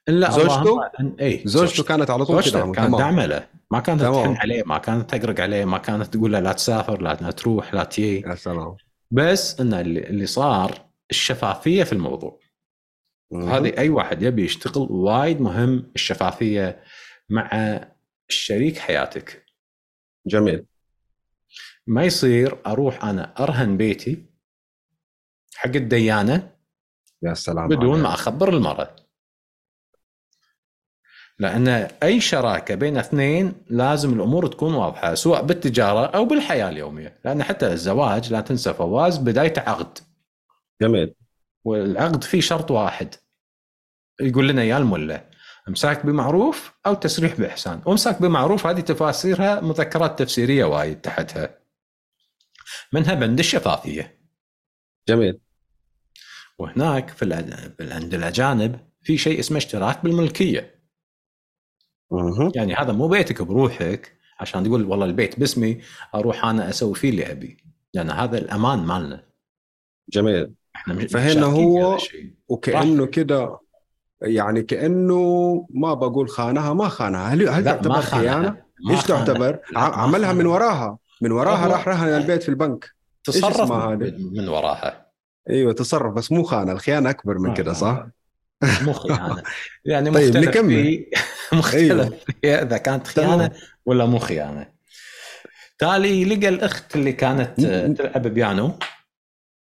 الا 0.08 0.30
زوجته؟ 0.30 0.90
اي 1.20 1.42
زوجته 1.44 1.84
كانت 1.84 2.10
على 2.10 2.24
طول 2.24 2.42
تدعمه 2.42 2.72
كانت 2.72 2.94
داعمه 2.94 3.26
له 3.26 3.46
ما 3.70 3.80
كانت 3.80 4.00
تحن 4.00 4.36
عليه 4.36 4.62
ما 4.66 4.78
كانت 4.78 5.14
تقرق 5.14 5.40
عليه 5.40 5.64
ما 5.64 5.78
كانت 5.78 6.06
تقول 6.06 6.32
له 6.32 6.40
لا 6.40 6.52
تسافر 6.52 7.02
لا 7.02 7.14
تروح 7.14 7.74
لا 7.74 7.84
تجي. 7.84 8.20
يا 8.20 8.34
سلام. 8.34 8.76
بس 9.10 9.60
إن 9.60 9.74
اللي 9.74 10.26
صار 10.26 10.86
الشفافية 11.10 11.84
في 11.84 11.92
الموضوع. 11.92 12.40
هذه 13.34 13.78
أي 13.78 13.88
واحد 13.88 14.22
يبي 14.22 14.44
يشتغل 14.44 14.86
وايد 14.90 15.40
مهم 15.40 15.92
الشفافية 15.94 16.82
مع 17.30 17.50
الشريك 18.30 18.78
حياتك. 18.78 19.46
جميل. 20.26 20.64
ما 21.86 22.04
يصير 22.04 22.58
أروح 22.66 23.04
أنا 23.04 23.34
أرهن 23.42 23.76
بيتي 23.76 24.26
حق 25.54 25.76
الديانة 25.76 26.51
يا 27.22 27.34
سلام 27.34 27.68
بدون 27.68 27.90
عليك. 27.90 28.02
ما 28.02 28.14
أخبر 28.14 28.48
المراه 28.48 28.96
لأن 31.38 31.68
أي 32.02 32.20
شراكة 32.20 32.74
بين 32.74 32.98
اثنين 32.98 33.54
لازم 33.70 34.12
الأمور 34.12 34.46
تكون 34.46 34.74
واضحة 34.74 35.14
سواء 35.14 35.42
بالتجارة 35.42 36.06
أو 36.06 36.24
بالحياة 36.24 36.68
اليومية. 36.68 37.20
لأن 37.24 37.42
حتى 37.42 37.72
الزواج 37.72 38.32
لا 38.32 38.40
تنسى 38.40 38.74
فواز 38.74 39.18
بدايته 39.18 39.62
عقد. 39.62 39.98
جميل. 40.82 41.14
والعقد 41.64 42.24
فيه 42.24 42.40
شرط 42.40 42.70
واحد. 42.70 43.14
يقول 44.20 44.48
لنا 44.48 44.62
يا 44.64 44.78
الملة 44.78 45.28
امساك 45.68 46.06
بمعروف 46.06 46.72
أو 46.86 46.94
تسريح 46.94 47.40
بإحسان. 47.40 47.82
وامساك 47.86 48.22
بمعروف 48.22 48.66
هذه 48.66 48.80
تفاسيرها 48.80 49.60
مذكرات 49.60 50.18
تفسيرية 50.18 50.64
وايد 50.64 51.00
تحتها. 51.00 51.58
منها 52.92 53.14
بند 53.14 53.38
الشفافية. 53.38 54.18
جميل. 55.08 55.40
وهناك 56.62 57.10
في 57.10 57.34
عند 57.80 58.14
الأجانب 58.14 58.80
في 59.02 59.18
شيء 59.18 59.40
اسمه 59.40 59.58
اشتراك 59.58 60.04
بالملكية. 60.04 60.82
يعني 62.54 62.74
هذا 62.74 62.92
مو 62.92 63.08
بيتك 63.08 63.42
بروحك 63.42 64.12
عشان 64.40 64.64
تقول 64.64 64.84
والله 64.84 65.06
البيت 65.06 65.38
باسمي 65.38 65.80
أروح 66.14 66.44
أنا 66.44 66.68
أسوي 66.68 66.94
فيه 66.94 67.10
اللي 67.10 67.30
أبي. 67.32 67.56
لأن 67.94 68.10
هذا 68.10 68.38
الأمان 68.38 68.78
مالنا. 68.78 69.24
جميل. 70.08 70.52
إحنا 70.76 71.06
فهنا 71.06 71.46
هو 71.46 71.98
وكأنه 72.48 73.06
كده 73.06 73.60
يعني 74.22 74.62
كأنه 74.62 75.66
ما 75.70 75.94
بقول 75.94 76.28
خانها 76.28 76.74
ما 76.74 76.88
خانها. 76.88 77.28
هل 77.28 77.48
هل 77.48 77.64
تعتبر 77.64 78.00
خيانة؟ 78.00 78.62
إيش 78.90 79.04
تعتبر؟ 79.04 79.60
عملها 79.76 80.32
من 80.32 80.46
وراها. 80.46 80.98
من 81.22 81.32
وراها 81.32 81.66
راح 81.66 81.88
رهن 81.88 82.08
البيت 82.08 82.42
في 82.42 82.48
البنك. 82.48 82.90
تصرف 83.24 83.72
من 84.32 84.48
وراها. 84.48 85.11
أيوه 85.50 85.72
تصرف. 85.72 86.14
بس 86.14 86.32
مو 86.32 86.42
خانة 86.42 86.72
الخيانة 86.72 87.10
أكبر 87.10 87.38
من 87.38 87.54
كده 87.54 87.72
صح؟ 87.72 88.06
مو 88.82 88.92
خيانة. 88.92 89.42
يعني 89.84 90.10
طيب 90.10 90.28
مختلف 90.28 90.48
نكمل. 90.48 90.72
في 90.72 91.06
مختلف 91.56 92.12
أيوه. 92.44 92.62
إذا 92.62 92.76
كانت 92.76 93.06
خيانة 93.06 93.50
ولا 93.86 94.06
مو 94.06 94.18
خيانة. 94.18 94.72
تالي 95.78 96.24
لقى 96.24 96.48
الأخت 96.48 96.96
اللي 96.96 97.12
كانت 97.12 97.60
تلعب 97.98 98.22
بيانو 98.26 98.78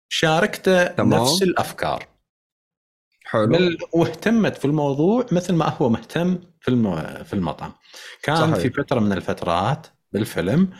شاركته 0.09 0.85
تمام. 0.85 1.23
نفس 1.23 1.43
الأفكار. 1.43 2.07
حلو. 3.25 3.47
بل 3.47 3.79
واهتمت 3.93 4.57
في 4.57 4.65
الموضوع 4.65 5.27
مثل 5.33 5.55
ما 5.55 5.69
هو 5.69 5.89
مهتم 5.89 6.39
في 6.61 6.69
الم... 6.69 6.97
في 7.25 7.33
المطعم. 7.33 7.73
كان 8.23 8.37
صحيح. 8.37 8.55
في 8.55 8.71
فترة 8.71 9.01
من 9.01 9.13
الفترات 9.13 9.87
بالفيلم 10.13 10.71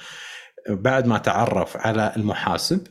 بعد 0.69 1.07
ما 1.07 1.19
تعرف 1.19 1.77
على 1.77 2.13
المحاسب 2.17 2.87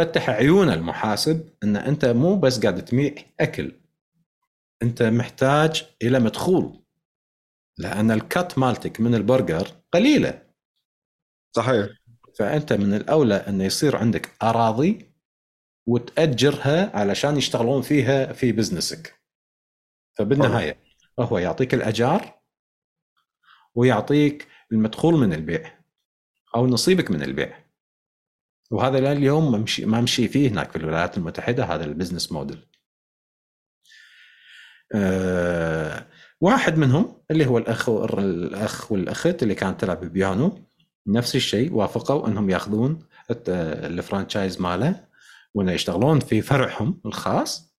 فتح 0.00 0.30
عيون 0.30 0.68
المحاسب 0.68 1.50
إن 1.62 1.76
أنت 1.76 2.04
مو 2.04 2.36
بس 2.36 2.60
قاعد 2.60 2.84
تبيع 2.84 3.14
أكل 3.40 3.72
أنت 4.82 5.02
محتاج 5.02 5.86
إلى 6.02 6.20
مدخول. 6.20 6.84
لأن 7.78 8.10
الكت 8.10 8.58
مالتك 8.58 9.00
من 9.00 9.14
البرجر 9.14 9.68
قليلة. 9.92 10.42
صحيح. 11.56 11.86
فأنت 12.38 12.72
من 12.72 12.94
الأولى 12.94 13.34
انه 13.34 13.64
يصير 13.64 13.96
عندك 13.96 14.30
أراضي 14.42 15.12
وتأجرها 15.86 16.96
علشان 16.96 17.36
يشتغلون 17.36 17.82
فيها 17.82 18.32
في 18.32 18.52
بزنسك. 18.52 19.20
فبالنهاية 20.18 20.78
هو 21.20 21.38
يعطيك 21.38 21.74
الأجار 21.74 22.40
ويعطيك 23.74 24.48
المدخول 24.72 25.14
من 25.14 25.32
البيع 25.32 25.80
أو 26.56 26.66
نصيبك 26.66 27.10
من 27.10 27.22
البيع. 27.22 27.69
وهذا 28.70 29.00
لليوم 29.00 29.52
ممشي 29.52 29.86
ما 29.86 30.00
مشي 30.00 30.28
فيه 30.28 30.48
هناك 30.48 30.70
في 30.70 30.76
الولايات 30.76 31.18
المتحدة 31.18 31.64
هذا 31.64 31.84
ال 31.84 31.89
business 31.89 32.32
model 32.32 32.66
أه 34.94 36.06
واحد 36.40 36.78
منهم 36.78 37.22
اللي 37.30 37.46
هو 37.46 37.58
الاخ 37.58 37.88
الأخ 37.88 38.92
والأخت 38.92 39.42
اللي 39.42 39.54
كانت 39.54 39.80
تلعب 39.80 40.04
بيانو 40.04 40.58
نفس 41.06 41.36
الشيء 41.36 41.72
وافقوا 41.72 42.28
إنهم 42.28 42.50
ياخذون 42.50 43.06
ال 43.48 43.59
franchise 43.59 44.60
ماله 44.60 45.04
وإنه 45.54 45.72
يشتغلون 45.72 46.20
في 46.20 46.42
فرعهم 46.42 47.00
الخاص. 47.06 47.74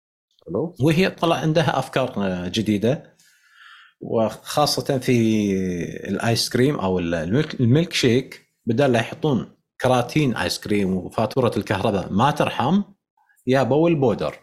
وهي 0.81 1.11
طلع 1.11 1.37
عندها 1.37 1.79
أفكار 1.79 2.49
جديدة 2.49 3.17
وخاصة 4.01 4.99
في 4.99 5.53
الآيس 6.09 6.49
كريم 6.49 6.79
أو 6.81 6.99
الميلك 6.99 7.93
شيك 7.93 8.49
بدل 8.67 8.93
لا 8.93 8.99
يحطون 9.01 9.57
كراتين 9.83 10.37
آيس 10.37 10.61
كريم 10.61 10.95
وفاتورة 10.97 11.53
الكهرباء 11.57 12.13
ما 12.13 12.31
ترحم 12.31 12.83
يابوا 13.47 13.89
ال 13.89 13.95
powder. 13.95 14.39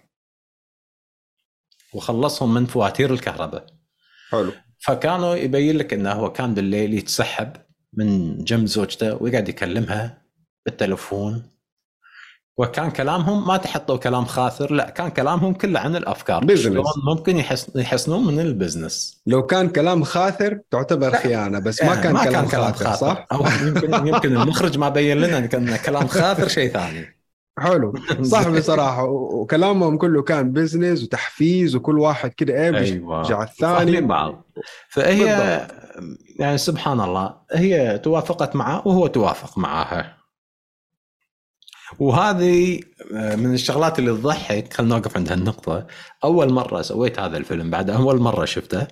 وخلصهم 1.93 2.53
من 2.53 2.65
فواتير 2.65 3.13
الكهرباء. 3.13 3.65
حلو. 4.29 4.51
فكانوا 4.79 5.35
يبين 5.35 5.77
لك 5.77 5.93
إنه 5.93 6.11
هو 6.11 6.31
كان 6.31 6.53
بالليل 6.53 6.93
يتسحب 6.93 7.53
من 7.93 8.37
جنب 8.43 8.65
زوجته 8.65 9.23
ويقعد 9.23 9.49
يكلمها 9.49 10.21
بالتلفون. 10.65 11.56
وكان 12.57 12.91
كلامهم 12.91 13.47
ما 13.47 13.57
تحطوا 13.57 13.97
كلام 13.97 14.25
خاثر 14.25 14.73
لا 14.73 14.89
كان 14.89 15.09
كلامهم 15.09 15.53
كله 15.53 15.79
عن 15.79 15.95
الأفكار. 15.95 16.45
business 16.45 16.85
ممكن 17.07 17.37
يحسن 17.37 17.79
يحسنون 17.79 18.27
من 18.27 18.39
ال 18.39 18.48
business 18.48 19.21
لو 19.27 19.45
كان 19.45 19.69
كلام 19.69 20.03
خاثر 20.03 20.59
تعتبر. 20.71 21.11
خيانة 21.11 21.59
بس 21.59 21.83
ما 21.83 21.95
كان, 21.95 22.13
ما 22.13 22.23
كلام, 22.23 22.33
كان 22.33 22.51
كلام 22.51 22.73
خاثر, 22.73 23.07
صح؟ 23.07 23.27
أو 23.31 23.45
يمكن 23.67 24.07
يمكن 24.07 24.37
المخرج 24.37 24.77
ما 24.77 24.89
بين 24.89 25.17
لنا 25.17 25.37
إن 25.37 25.75
كلام 25.77 26.07
خاثر 26.07 26.47
شيء 26.47 26.71
ثاني. 26.71 27.17
حلو. 27.59 27.93
صح 28.23 28.47
بصراحة. 28.57 29.03
وكلامهم 29.05 29.97
كله 29.97 30.21
كان 30.21 30.51
business 30.53 31.03
وتحفيز 31.03 31.75
وكل 31.75 31.99
واحد 31.99 32.33
كده 32.33 32.53
إيه 32.53 32.77
أيوة. 32.77 33.43
الثاني. 33.43 34.01
بعض. 34.01 34.45
فهي 34.89 35.25
بالضبط. 35.25 35.87
يعني 36.39 36.57
سبحان 36.57 37.01
الله 37.01 37.35
هي 37.51 37.97
توافقت 37.97 38.55
معه 38.55 38.87
وهو 38.87 39.07
توافق 39.07 39.57
معها. 39.57 40.16
وهذه 41.99 42.79
آه، 43.15 43.35
من 43.35 43.53
الشغلات 43.53 43.99
اللي 43.99 44.11
تضحك 44.11 44.73
خلينا 44.73 44.95
نوقف 44.95 45.17
عند 45.17 45.31
هالنقطة. 45.31 45.87
أول 46.23 46.53
مرة 46.53 46.81
سويت 46.81 47.19
هذا 47.19 47.37
الفيلم 47.37 47.69
بعد 47.69 47.89
أول 47.89 48.19
مرة 48.19 48.45
شفته 48.45 48.87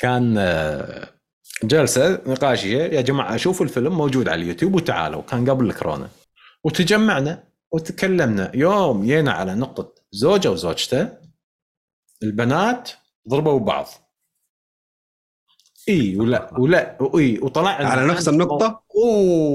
كان 0.00 0.34
آه، 0.38 1.08
جلسة 1.64 2.20
نقاشية. 2.26 2.82
يا 2.82 3.00
جماعة 3.00 3.36
شوفوا 3.36 3.66
الفيلم 3.66 3.96
موجود 3.96 4.28
على 4.28 4.42
اليوتيوب 4.42 4.74
وتعالوا. 4.74 5.22
كان 5.22 5.50
قبل 5.50 5.66
الكورونا 5.66 6.08
وتجمعنا 6.64 7.44
وتكلمنا 7.72 8.50
يوم 8.54 9.06
جينا 9.06 9.32
على 9.32 9.54
نقطة 9.54 9.94
زوجة 10.12 10.50
وزوجته. 10.50 11.08
البنات 12.22 12.90
ضربوا 13.28 13.60
بعض. 13.60 13.86
اي 15.90 16.16
ولا 16.16 16.50
ولا 16.58 16.96
اي 17.14 17.38
وطلعنا 17.42 17.88
على 17.88 18.06
نفس 18.06 18.28
النقطة؟ 18.28 18.82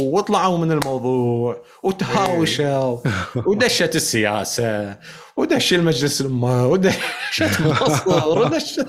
وطلعوا 0.03 0.57
من 0.57 0.71
الموضوع 0.71 1.57
وتهاوشوا 1.83 2.97
ودشت 3.45 3.95
السياسة 3.95 4.97
ودش 5.37 5.73
المجلس 5.73 6.21
الامه 6.21 6.67
ودشت 6.67 7.61
مصر 7.61 8.27
ودشت 8.39 8.87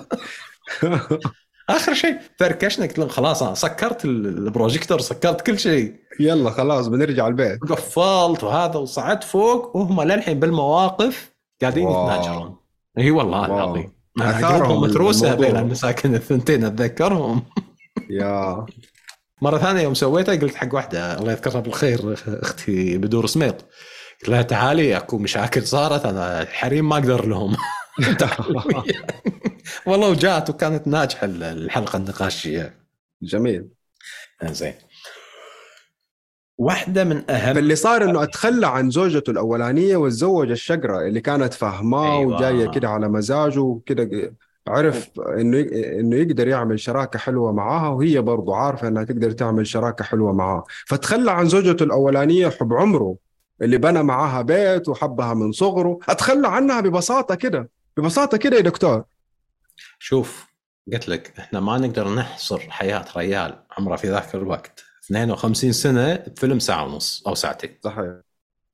آخر 1.71 1.95
شيء 1.95 2.19
فركشنا 2.39 2.87
قلت 2.87 2.99
لهم 2.99 3.09
خلاص 3.09 3.43
أنا 3.43 3.55
سكرت 3.55 4.05
البروجيكتور 4.05 5.01
سكرت 5.01 5.41
كل 5.41 5.59
شيء. 5.59 5.95
يلا 6.21 6.51
خلاص 6.51 6.87
بنرجع 6.87 7.27
البيت. 7.27 7.61
قفلت 7.61 8.45
وهذا 8.45 8.77
وصعدت 8.79 9.25
فوق 9.25 9.77
وهم 9.77 10.03
للحين 10.03 10.41
بالمواقف 10.41 11.33
قاعدين 11.61 11.91
يتناجرون. 11.91 12.57
إي 12.99 13.11
والله. 13.11 13.47
العظيم. 13.47 13.96
قلوبهم 14.21 14.81
متروسه. 14.81 15.35
بين 15.35 15.57
المساكن 15.57 16.15
الثنتين 16.15 16.65
أتذكرهم. 16.65 17.43
يا. 18.11 18.67
مرة 19.43 19.59
ثانية 19.59 19.83
يوم 19.83 19.95
سويتها 19.95 20.35
قلت 20.35 20.55
حق 20.55 20.75
واحدة 20.75 21.19
الله 21.19 21.33
يذكرها 21.33 21.61
بالخير 21.61 22.17
أختي 22.27 22.99
بدور 22.99 23.27
سميط. 23.27 23.55
قلت 24.21 24.29
لها 24.29 24.43
تعالي 24.43 24.97
أكو 24.97 25.19
مشاكل 25.19 25.67
صارت 25.67 26.07
أنا 26.07 26.43
الحريم 26.43 26.89
ما 26.89 26.95
أقدر 26.95 27.27
لهم. 27.27 27.57
والله 29.87 30.09
وجات 30.09 30.51
وكانت 30.51 30.87
ناجحة 30.87 31.25
الحلقة 31.25 31.97
النقاشية. 31.97 32.75
جميل. 33.23 33.69
زين 34.45 34.75
واحدة 36.59 37.05
من 37.05 37.31
أهم 37.31 37.55
فاللي 37.55 37.77
صار 37.77 38.05
إنه 38.05 38.23
أتخلى 38.23 38.67
عن 38.67 38.91
زوجته 38.91 39.31
الأولانية 39.31 39.97
وتزوج 39.97 40.51
الشقرة 40.51 41.07
اللي 41.07 41.21
كانت 41.21 41.55
فاهماه 41.55 42.19
أيوة. 42.19 42.37
وجاية 42.37 42.71
كده 42.71 42.89
على 42.89 43.09
مزاجه 43.09 43.61
وكده 43.61 44.33
عرف 44.69 45.11
إنه 45.21 45.61
إنه 46.01 46.17
يقدر 46.17 46.49
يعمل 46.49 46.81
شراكة 46.81 47.19
حلوة 47.19 47.53
معاها 47.53 47.89
وهي 47.89 48.21
برضه 48.21 48.57
عارفة 48.57 48.89
إنها 48.89 49.05
تقدر 49.05 49.31
تعمل 49.31 49.67
شراكة 49.67 50.05
حلوة 50.05 50.33
معاه 50.33 50.65
فتخلى 50.87 51.31
عن 51.31 51.49
زوجته 51.49 51.83
الأولانية 51.83 52.49
حب 52.49 52.73
عمره 52.73 53.17
اللي 53.63 53.79
بنى 53.79 54.03
معاها 54.03 54.43
بيت 54.43 54.89
وحبها 54.89 55.35
من 55.35 55.53
صغره 55.53 55.99
أتخلى 56.09 56.49
عنها 56.49 56.81
ببساطة 56.81 57.35
كده 57.35 57.71
ببساطة 57.97 58.37
كده 58.37 58.57
يا 58.57 58.63
دكتور. 58.63 59.05
شوف 59.99 60.47
قلت 60.93 61.09
لك 61.09 61.33
إحنا 61.39 61.61
ما 61.61 61.79
نقدر 61.79 62.09
نحصر 62.15 62.59
حياة 62.59 63.05
ريال 63.17 63.63
عمره 63.79 63.97
في 63.97 64.09
ذاك 64.09 64.35
الوقت. 64.35 64.86
52 65.07 65.73
سنة 65.73 66.15
بفيلم 66.15 66.59
ساعة 66.59 66.85
ونص 66.85 67.23
أو 67.27 67.35
ساعتين 67.35 67.71
صحيح 67.85 68.15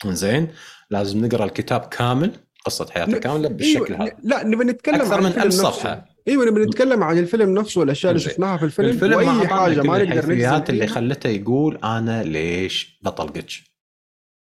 زين 0.06 0.48
لازم 0.90 1.24
نقرأ 1.24 1.44
الكتاب 1.44 1.80
كامل 1.80 2.30
قصة 2.64 2.86
حياته 2.90 3.18
كاملة 3.18 3.48
بالشكل 3.48 3.94
أيوة. 3.94 4.06
هذا 4.06 4.16
لا 4.22 4.44
نبي 4.44 4.64
نتكلم 4.64 4.94
أكثر 4.94 5.14
عن 5.14 5.20
من 5.20 5.26
الفيلم 5.26 5.46
ألف 5.46 5.54
نفسه. 5.54 5.70
صفحة 5.70 6.06
إيوه 6.28 6.44
نبي 6.46 6.60
نتكلم 6.60 7.02
عن 7.02 7.18
الفيلم 7.18 7.58
نفسه 7.58 7.80
والأشياء 7.80 8.12
اللي. 8.12 8.22
شفناها 8.24 8.56
في 8.56 8.64
الفيلم, 8.64 8.88
الفيلم 8.88 9.14
وأي 9.14 9.48
حاجة 9.48 9.82
ما 9.82 9.98
نقدر 9.98 10.32
نجزم 10.32 10.62
اللي. 10.68 10.86
خلته 10.86 11.28
يقول 11.28 11.78
أنا 11.84 12.22
ليش 12.22 12.98
بطلقك 13.02 13.50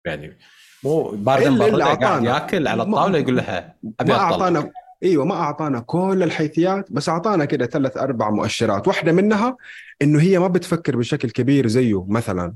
يعني 0.06 0.38
مو 0.85 1.11
إلا 1.11 1.50
مبرده 1.50 1.85
قاعد. 1.85 2.25
ياكل 2.25 2.68
على 2.68 2.83
الطاولة 2.83 3.18
يقول 3.18 3.37
لها 3.37 3.76
أبي 4.00 4.12
ما 4.12 4.18
أعطانا 4.18 4.71
إيوه 5.03 5.25
ما 5.25 5.35
أعطانا 5.35 5.81
كل 5.81 6.23
الحيثيات 6.23 6.93
بس 6.93 7.09
أعطانا 7.09 7.45
كده 7.45 7.67
ثلاث 7.67 7.97
أربع 7.97 8.31
مؤشرات. 8.31 8.88
واحدة 8.88 9.12
منها 9.12 9.57
إنه 10.03 10.21
هي 10.21 10.38
ما 10.38 10.49
بتفكر 10.49 10.97
بشكل 10.97 11.31
كبير 11.31 11.67
زيه 11.67 12.05
مثلا. 12.09 12.53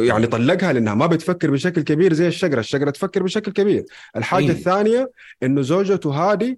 يعني 0.00 0.26
طلقها 0.26 0.72
لأنها 0.72 0.94
ما 0.94 1.06
بتفكر 1.06 1.50
بشكل 1.50 1.82
كبير 1.82 2.12
زي 2.12 2.28
الشجرة. 2.28 2.60
الشجرة 2.60 2.90
تفكر 2.90 3.22
بشكل 3.22 3.52
كبير. 3.52 3.84
الحاجة 4.16 4.44
إيه. 4.44 4.50
الثانية 4.50 5.10
إنه 5.42 5.62
زوجته 5.62 6.14
هذه 6.32 6.56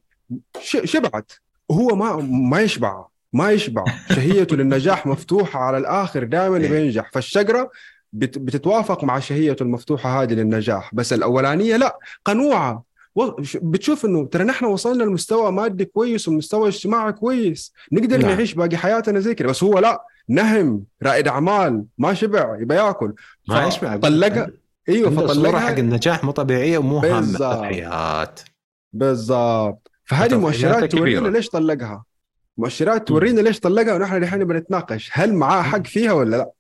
شبعت. 0.85 1.32
وهو 1.68 1.97
ما 1.97 2.16
ما 2.50 2.61
يشبع 2.61 3.04
ما 3.32 3.50
يشبع. 3.50 3.85
شهيته 4.16 4.56
للنجاح 4.56 5.06
مفتوحة 5.06 5.61
على 5.61 5.78
الآخر 5.78 6.25
دائما 6.25 6.56
إيه. 6.56 6.70
بينجح. 6.70 7.11
فالشجرة 7.12 7.70
بت- 8.12 8.38
بتتوافق 8.38 9.04
مع 9.04 9.18
شهيته 9.18 9.62
المفتوحة 9.62 10.23
هذه 10.23 10.32
للنجاح. 10.32 10.94
بس 10.94 11.12
الأولانية 11.12 11.76
لا 11.76 11.99
قنوعة. 12.25 12.89
بتشوف 13.54 14.04
إنه 14.04 14.26
ترى 14.26 14.44
نحن 14.44 14.64
وصلنا 14.64 15.02
لمستوى 15.04 15.52
مادي 15.52 15.84
كويس 15.84 16.28
ومستوى 16.28 16.68
اجتماعي 16.68 17.12
كويس. 17.12 17.72
نقدر 17.92 18.18
نعم. 18.18 18.30
نعيش 18.30 18.54
باقي 18.54 18.76
حياتنا 18.76 19.20
زي 19.20 19.34
كده 19.34 19.48
بس 19.48 19.62
هو 19.62 19.78
لا 19.78 20.04
نهم 20.28 20.84
رائد 21.02 21.28
أعمال 21.28 21.84
ما 21.98 22.14
شبع 22.14 22.58
يبى 22.60 22.74
ياكل. 22.74 23.12
ما 23.48 23.66
يشبع 23.66 23.96
طلقها 23.96 24.50
إيوه 24.88 25.10
صورة 25.10 25.26
حق 25.26 25.34
فطلقها 25.34 25.78
النجاح 25.78 26.24
مو 26.24 26.30
طبيعية 26.30 26.78
ومو 26.78 26.98
هامة 26.98 27.20
بالضبط. 27.20 27.42
التضحيات 27.42 28.40
بالضبط. 28.92 29.90
فهذه 30.04 30.38
مؤشرات 30.38 30.92
تورينا. 30.92 31.28
ليش 31.28 31.48
طلقها. 31.48 32.04
مؤشرات 32.58 33.08
تورينا 33.08 33.40
ليش 33.40 33.60
طلقها 33.60 33.94
ونحن 33.94 34.16
الحين 34.16 34.44
بنتناقش. 34.44 35.10
هل 35.12 35.34
معاه 35.34 35.62
حق 35.62 35.86
فيها 35.86 36.12
ولا 36.12 36.36
لا؟ 36.36 36.50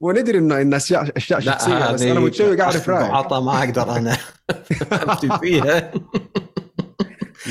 وندري 0.00 0.38
انه 0.38 0.60
ان 0.60 0.74
اشياء 0.74 1.16
أشياء 1.16 1.40
شخصية 1.40 1.92
بس 1.92 2.02
أنا 2.02 2.20
متشوق 2.20 2.60
أعرف 2.60 2.88
رأيك. 2.88 3.10
عطى 3.10 3.40
ما 3.40 3.58
أقدر 3.58 3.96
أنا. 3.96 4.16
فيها. 5.40 5.92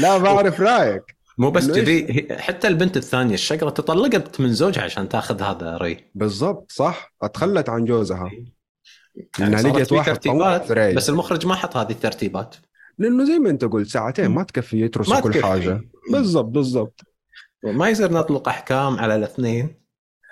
لا 0.02 0.18
بعرف 0.18 0.62
رأيك. 0.62 1.16
مو 1.38 1.52
بس؟ 1.52 1.72
كذي 1.72 2.28
حتى 2.40 2.68
البنت 2.68 2.98
الثانية 2.98 3.34
الشقرة 3.34 3.70
تطلقت 3.70 4.40
من 4.42 4.54
زوجها 4.54 4.84
عشان 4.84 5.10
تاخذ 5.10 5.42
هذا 5.42 5.78
ري. 5.78 5.98
بالضبط 6.16 6.72
صح. 6.72 7.14
أتخلت 7.22 7.70
عن 7.70 7.86
جوزها. 7.86 8.32
يعني 9.40 9.52
إنها 9.52 9.62
صارت 9.62 9.76
لقيت 9.76 9.92
واحد 9.92 10.14
ترتيبات. 10.14 10.72
بس 10.72 11.10
المخرج 11.10 11.46
ما 11.46 11.56
حط 11.56 11.78
هذه 11.78 11.92
الترتيبات. 11.92 12.56
لأنه 12.98 13.26
زي 13.26 13.40
ما 13.40 13.50
أنت 13.50 13.66
قلت 13.66 13.88
ساعتين 13.88 14.28
ما 14.28 14.44
تكفي 14.44 14.82
يترسوا 14.82 15.14
ما 15.14 15.20
كل. 15.20 15.44
حاجة. 15.44 15.82
بالضبط 16.12 16.46
بالضبط. 16.46 17.02
ما 17.64 17.90
يصير 17.90 18.14
نطلق 18.14 18.50
أحكام 18.50 19.00
على 19.00 19.16
الاثنين. 19.16 19.85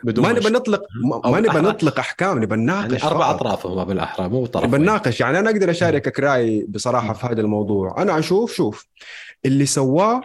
بدون 0.03 0.25
ما 0.25 0.31
نبى. 0.33 0.49
نطلق 0.49 0.81
ما- 1.25 1.39
نبى. 1.39 1.59
نطلق 1.59 1.99
أحكام 1.99 2.37
نبى 2.43 2.51
يعني 2.55 2.63
نناقش 2.63 3.03
أربع 3.05 3.27
فقط. 3.27 3.35
أطراف 3.35 3.65
هم 3.67 3.83
بالأحرى 3.83 4.29
مو 4.29 4.45
طرف 4.45 4.63
نبى 4.63 4.77
نناقش 4.77 5.21
يعني 5.21 5.39
أنا 5.39 5.49
أقدر 5.49 5.69
أشاركك 5.71 6.19
رأيي 6.19 6.65
بصراحة 6.69 7.13
في 7.13 7.27
هذا 7.27 7.41
الموضوع. 7.41 8.01
أنا 8.01 8.19
أشوف 8.19 8.53
شوف 8.53 8.87
اللي 9.45 9.65
سواه 9.65 10.21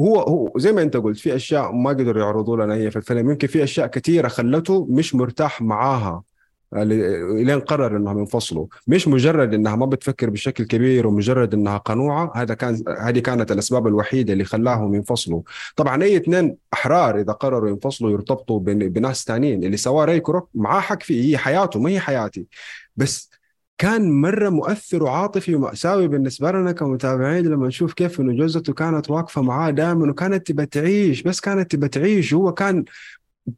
هو 0.00 0.20
هو 0.20 0.52
زي 0.58 0.72
ما 0.72 0.82
أنت 0.82 0.96
قلت 0.96 1.18
في 1.18 1.36
أشياء 1.36 1.72
ما 1.72 1.90
قدروا 1.90 2.22
يعرضوا 2.22 2.56
لنا 2.64 2.74
هي 2.74 2.90
في 2.90 2.96
الفيلم. 2.96 3.30
يمكن 3.30 3.48
في 3.48 3.64
أشياء 3.64 3.86
كثيرة 3.86 4.28
خلته 4.28 4.86
مش 4.90 5.14
مرتاح 5.14 5.62
معاها. 5.62 6.22
ل- 6.74 7.44
لين 7.46 7.60
قرر 7.60 7.96
إنهم 7.96 8.18
ينفصلوا. 8.18 8.66
مش 8.86 9.08
مجرد 9.08 9.54
إنها 9.54 9.76
ما 9.76 9.86
بتفكر 9.86 10.30
بشكل 10.30 10.64
كبير 10.64 11.06
ومجرد 11.06 11.54
إنها 11.54 11.76
قنوعة 11.78 12.32
هذا 12.34 12.54
كان 12.54 12.82
هذه 13.00 13.18
كانت 13.18 13.52
الأسباب 13.52 13.86
الوحيدة 13.86 14.32
اللي 14.32 14.44
خلاهم 14.44 14.94
ينفصلوا. 14.94 15.42
طبعا 15.76 16.02
أي 16.02 16.16
اثنين 16.16 16.56
أحرار 16.74 17.20
إذا 17.20 17.32
قرروا 17.32 17.70
ينفصلوا 17.70 18.10
يرتبطوا 18.10 18.60
بن- 18.60 18.88
بناس 18.88 19.24
ثانيين 19.24 19.64
اللي 19.64 19.76
سواه 19.76 20.04
راي 20.04 20.20
كروك 20.20 20.48
معاه 20.54 20.80
حق 20.80 21.02
فيه 21.02 21.30
هي 21.30 21.38
حياته 21.38 21.80
ما 21.80 21.90
هي 21.90 22.00
حياتي. 22.00 22.46
بس 22.96 23.30
كان 23.78 24.20
مرة 24.20 24.48
مؤثر 24.48 25.02
وعاطفي 25.02 25.54
ومأساوي 25.54 26.08
بالنسبة 26.08 26.52
لنا 26.52 26.72
كمتابعين 26.72 27.46
لما 27.46 27.66
نشوف 27.66 27.92
كيف 27.92 28.20
إنه 28.20 28.32
جوزته 28.32 28.72
كانت 28.72 29.10
واقفة 29.10 29.42
معاه 29.42 29.70
دائما 29.70 30.10
وكانت 30.10 30.46
تبى 30.46 30.66
تعيش 30.66 31.22
بس 31.22 31.40
كانت 31.40 31.70
تبى 31.70 31.88
تعيش. 31.88 32.34
هو 32.34 32.52
كان 32.52 32.84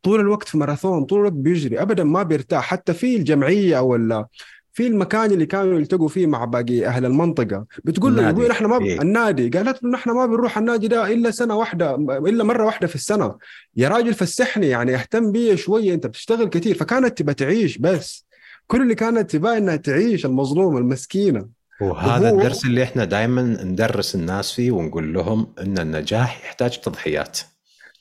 طول 0.02 0.20
الوقت 0.20 0.48
في 0.48 0.58
ماراثون 0.58 1.04
طول 1.04 1.18
الوقت 1.18 1.32
بيجري 1.32 1.82
ابدا 1.82 2.04
ما 2.04 2.22
بيرتاح. 2.22 2.64
حتى 2.64 2.94
في 2.94 3.16
الجمعية 3.16 3.94
ال- 3.96 4.24
في 4.72 4.86
المكان 4.86 5.30
اللي 5.30 5.46
كانوا 5.46 5.78
يلتقوا 5.78 6.08
فيه 6.08 6.26
مع 6.26 6.44
باقي 6.44 6.86
أهل 6.86 7.04
المنطقة 7.04 7.64
بتقول 7.84 8.16
له. 8.16 8.28
يقول 8.28 8.50
إحنا 8.50 8.68
ما 8.68 8.78
ب... 8.78 8.82
إيه. 8.82 9.00
النادي. 9.02 9.48
قالت 9.48 9.82
له 9.82 9.90
نحن 9.90 10.10
ما 10.10 10.26
بنروح 10.26 10.58
النادي 10.58 10.88
ده 10.88 11.12
إلا 11.12 11.30
سنة 11.30 11.54
واحدة 11.56 11.94
إلا 12.10 12.44
مرة 12.44 12.64
واحدة 12.64 12.86
في 12.86 12.94
السنة. 12.94 13.34
يا 13.76 13.88
راجل 13.88 14.14
فسحني 14.14 14.66
يعني 14.68 14.94
اهتم 14.94 15.32
بي 15.32 15.56
شوية 15.56 15.94
أنت 15.94 16.06
بتشتغل 16.06 16.48
كثير 16.48 16.74
فكانت 16.74 17.18
تبى 17.18 17.34
تعيش 17.34 17.78
بس. 17.78 18.26
كل 18.66 18.82
اللي 18.82 18.94
كانت 18.94 19.30
تبغى 19.30 19.58
إنها 19.58 19.76
تعيش 19.76 20.26
المظلومه 20.26 20.78
المسكينة. 20.78 21.46
وهذا 21.80 22.30
وهو- 22.30 22.38
الدرس 22.40 22.64
اللي 22.64 22.82
إحنا 22.82 23.04
دائما 23.04 23.42
ندرس 23.42 24.14
الناس 24.14 24.52
فيه 24.52 24.70
ونقول 24.70 25.14
لهم 25.14 25.52
إن 25.60 25.78
النجاح 25.78 26.44
يحتاج 26.44 26.80
تضحيات. 26.80 27.38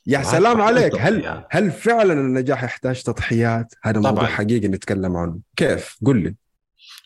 يا 0.08 0.24
سلام 0.24 0.62
عليك. 0.62 0.96
هل. 1.00 1.46
هل 1.50 1.72
فعلا 1.72 2.14
النجاح 2.14 2.64
يحتاج 2.64 3.04
تضحيات؟ 3.04 3.74
هذا 3.84 4.00
موضوع 4.00 4.12
طبعاً. 4.12 4.28
حقيقي 4.28 4.68
نتكلم 4.68 5.18
عنه. 5.18 5.40
كيف؟ 5.56 5.98
قل 6.06 6.24
لي. 6.24 6.36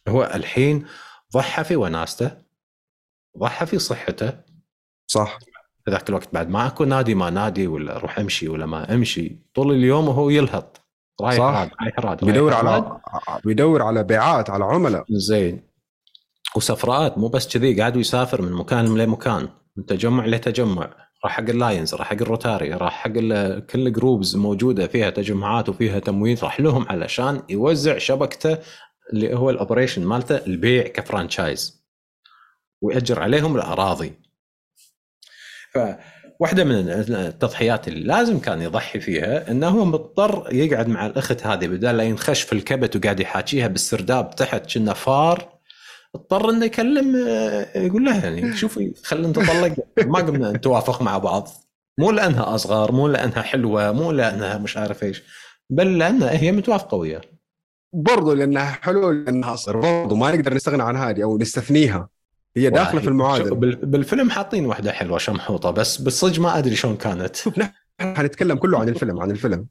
هو 0.08 0.32
الحين 0.36 0.86
ضحى 1.34 1.64
في 1.64 1.76
وناسته 1.76 2.32
ضحى 3.38 3.66
في 3.66 3.80
صحته. 3.80 4.34
صح. 5.08 5.40
في 5.86 5.92
ذاك 5.92 6.10
الوقت 6.10 6.34
بعد 6.34 6.50
ما 6.50 6.68
أكو 6.68 6.84
نادي 6.84 7.16
ما 7.16 7.30
نادي 7.30 7.68
ولا 7.68 7.96
أروح 7.96 8.20
امشي 8.20 8.48
ولا 8.48 8.66
ما 8.66 8.94
امشي 8.94 9.40
طول 9.56 9.72
اليوم 9.72 10.08
وهو 10.08 10.30
يلهط. 10.30 10.82
رايح 11.22 11.38
صح. 11.38 11.44
راد 11.44 11.70
رايح 11.82 12.00
راد 12.00 12.26
بيدور 12.26 12.52
رايح 12.52 12.64
راد. 12.64 12.84
على 13.28 13.42
بيدور 13.46 13.82
على 13.82 14.04
بيعات 14.04 14.50
على 14.50 14.66
عملاء. 14.66 15.06
زين. 15.10 15.70
وسفرات 16.56 17.18
مو 17.18 17.28
بس 17.28 17.48
كذي 17.58 17.80
قاعد 17.80 17.96
يسافر 17.96 18.42
من 18.42 18.52
مكان 18.52 18.98
لمكان 18.98 19.50
من 19.76 19.86
تجمع 19.86 20.26
لتجمع. 20.26 21.09
راح 21.24 21.32
حق 21.32 21.50
ال 21.50 21.57
Lions 21.57 21.96
راح 21.96 22.08
حق 22.08 22.22
ال 22.22 22.29
Rotary 22.29 22.74
راح 22.74 22.94
حق 22.94 23.12
كل 23.60 23.88
ال 23.88 23.94
groups 23.94 24.36
موجودة 24.36 24.88
فيها 24.88 25.10
تجمعات 25.10 25.70
وفيها 25.70 26.00
تمويل 26.00 26.44
راح 26.44 26.60
لهم 26.60 26.86
علشان 26.90 27.42
يوزع 27.50 27.98
شبكته 27.98 28.58
اللي 29.14 29.36
هو 29.36 29.50
ال 29.50 29.55
operation 29.55 30.06
مالته 30.06 30.36
البيع 30.36 30.88
ك 30.88 30.97
franchise 30.97 31.86
ويأجر 32.82 33.20
عليهم 33.20 33.56
الأراضي. 33.56 34.14
فواحده 35.74 36.64
من 36.64 36.90
التضحيات 36.90 37.88
اللي 37.88 38.04
لازم 38.04 38.40
كان 38.40 38.62
يضحي 38.62 39.00
فيها 39.00 39.52
إنه 39.52 39.68
هو 39.68 39.86
مضطر 39.86 40.54
يقعد 40.54 40.88
مع 40.88 41.06
الأخت 41.06 41.48
هذه 41.48 41.68
بدال 41.68 41.98
لا 41.98 42.04
ينخش 42.04 42.42
في 42.42 42.54
الكبت 42.54 42.96
وقاعد 42.96 43.20
يحاكيها 43.20 43.68
بالسرداب 43.68 44.36
تحت 44.36 44.74
كنا 44.74 44.94
فار 44.94 45.59
اضطر 46.16 46.50
انه 46.50 46.66
يكلم 46.66 47.16
آه، 47.28 47.78
يقول 47.78 48.06
لها 48.06 48.24
يعني 48.24 48.56
شوفي 48.58 48.94
خلينا 49.04 49.28
نتطلق 49.28 49.76
ما 50.06 50.20
قمنا 50.20 50.52
نتوافق 50.52 51.02
مع 51.02 51.18
بعض. 51.18 51.48
مو 52.00 52.12
لأنها 52.12 52.56
أصغر 52.56 52.92
مو 52.92 53.08
لأنها 53.08 53.42
حلوة 53.42 53.92
مو 53.92 54.12
لأنها 54.12 54.58
مش 54.58 54.78
عارف 54.78 55.04
إيش 55.04 55.24
بل 55.70 55.98
لأنها 55.98 56.32
هي 56.32 56.52
متوافقه 56.52 56.96
وياه 56.98 57.22
برضو 57.94 58.34
لأنها 58.34 58.66
حلوة 58.66 59.12
لانها 59.14 59.54
أصغر. 59.54 59.78
برضو 59.80 60.16
ما 60.16 60.32
نقدر 60.36 60.54
نستغنى 60.54 60.84
عن 60.84 60.96
هذه 60.98 61.24
أو 61.24 61.38
نستثنيها. 61.38 62.10
هي 62.58 62.70
داخلة 62.70 63.02
في 63.02 63.08
المعادلة. 63.08 63.56
بال- 63.56 63.76
بالفيلم 63.76 64.30
حاطين 64.30 64.66
واحدة 64.66 64.92
حلوة 64.92 65.18
شمحوطة 65.18 65.72
بس 65.72 65.98
بالصج 65.98 66.40
ما 66.40 66.58
أدري 66.58 66.76
شلون 66.76 66.96
كانت. 66.98 67.36
شوف 67.36 67.58
نحن 67.60 67.72
حنتكلم 68.02 68.58
كله 68.58 68.80
عن 68.80 68.90
الفيلم 68.90 69.20
عن 69.22 69.32
الفيلم. 69.32 69.66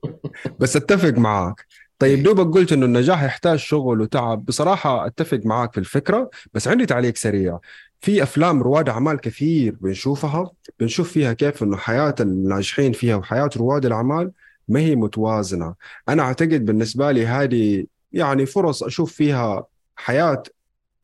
بس 0.61 0.77
أتفق 0.77 1.18
معاك. 1.18 1.66
طيب 1.98 2.22
دوبك 2.22 2.54
قلت 2.54 2.72
إنه 2.72 2.87
النجاح 2.87 3.22
يحتاج 3.22 3.58
شغل 3.58 4.00
وتعب. 4.00 4.44
بصراحة 4.44 5.06
أتفق 5.06 5.40
معاك 5.44 5.72
في 5.72 5.80
الفكرة 5.80 6.30
بس 6.54 6.68
عندي 6.68 6.87
تعليق 6.87 7.16
سريع. 7.16 7.58
في 8.00 8.22
أفلام 8.22 8.62
رواد 8.62 8.88
أعمال 8.88 9.20
كثير 9.20 9.76
بنشوفها 9.80 10.50
بنشوف 10.80 11.12
فيها 11.12 11.32
كيف 11.32 11.62
إنه 11.62 11.76
حياة 11.76 12.14
الناجحين 12.20 12.92
فيها 12.92 13.16
وحياة 13.16 13.50
رواد 13.56 13.87
الأعمال 13.87 14.32
ما 14.68 14.80
هي 14.80 14.96
متوازنة. 14.96 15.74
أنا 16.08 16.22
أعتقد 16.22 16.64
بالنسبة 16.64 17.11
لي 17.12 17.26
هذه 17.26 17.87
يعني 18.12 18.46
فرص 18.46 18.82
أشوف 18.82 19.12
فيها 19.12 19.66
حياة 19.96 20.42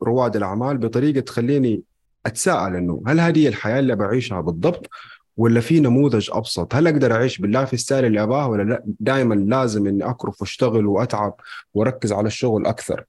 رواد 0.03 0.35
الأعمال 0.35 0.77
بطريقة 0.77 1.19
تخليني 1.19 1.83
أتساءل 2.25 2.75
إنه 2.75 3.03
هل 3.07 3.19
هذه 3.19 3.47
الحياة 3.47 3.79
اللي 3.79 3.95
بعيشها 3.95 4.41
بالضبط 4.41 4.89
ولا 5.37 5.59
في 5.59 5.79
نموذج 5.79 6.29
أبسط؟ 6.33 6.75
هل 6.75 6.87
أقدر 6.87 7.13
أعيش 7.13 7.37
بال 7.37 7.79
lifestyle 7.79 8.05
اللي 8.05 8.23
أباه 8.23 8.47
ولا 8.47 8.63
لا؟ 8.63 8.83
دائما 8.85 9.35
لازم 9.35 9.87
إني 9.87 10.09
أكرف 10.09 10.41
وأشتغل 10.41 10.85
وأتعب 10.85 11.35
وأركز 11.73 12.11
على 12.11 12.27
الشغل 12.27 12.65
أكثر. 12.65 13.03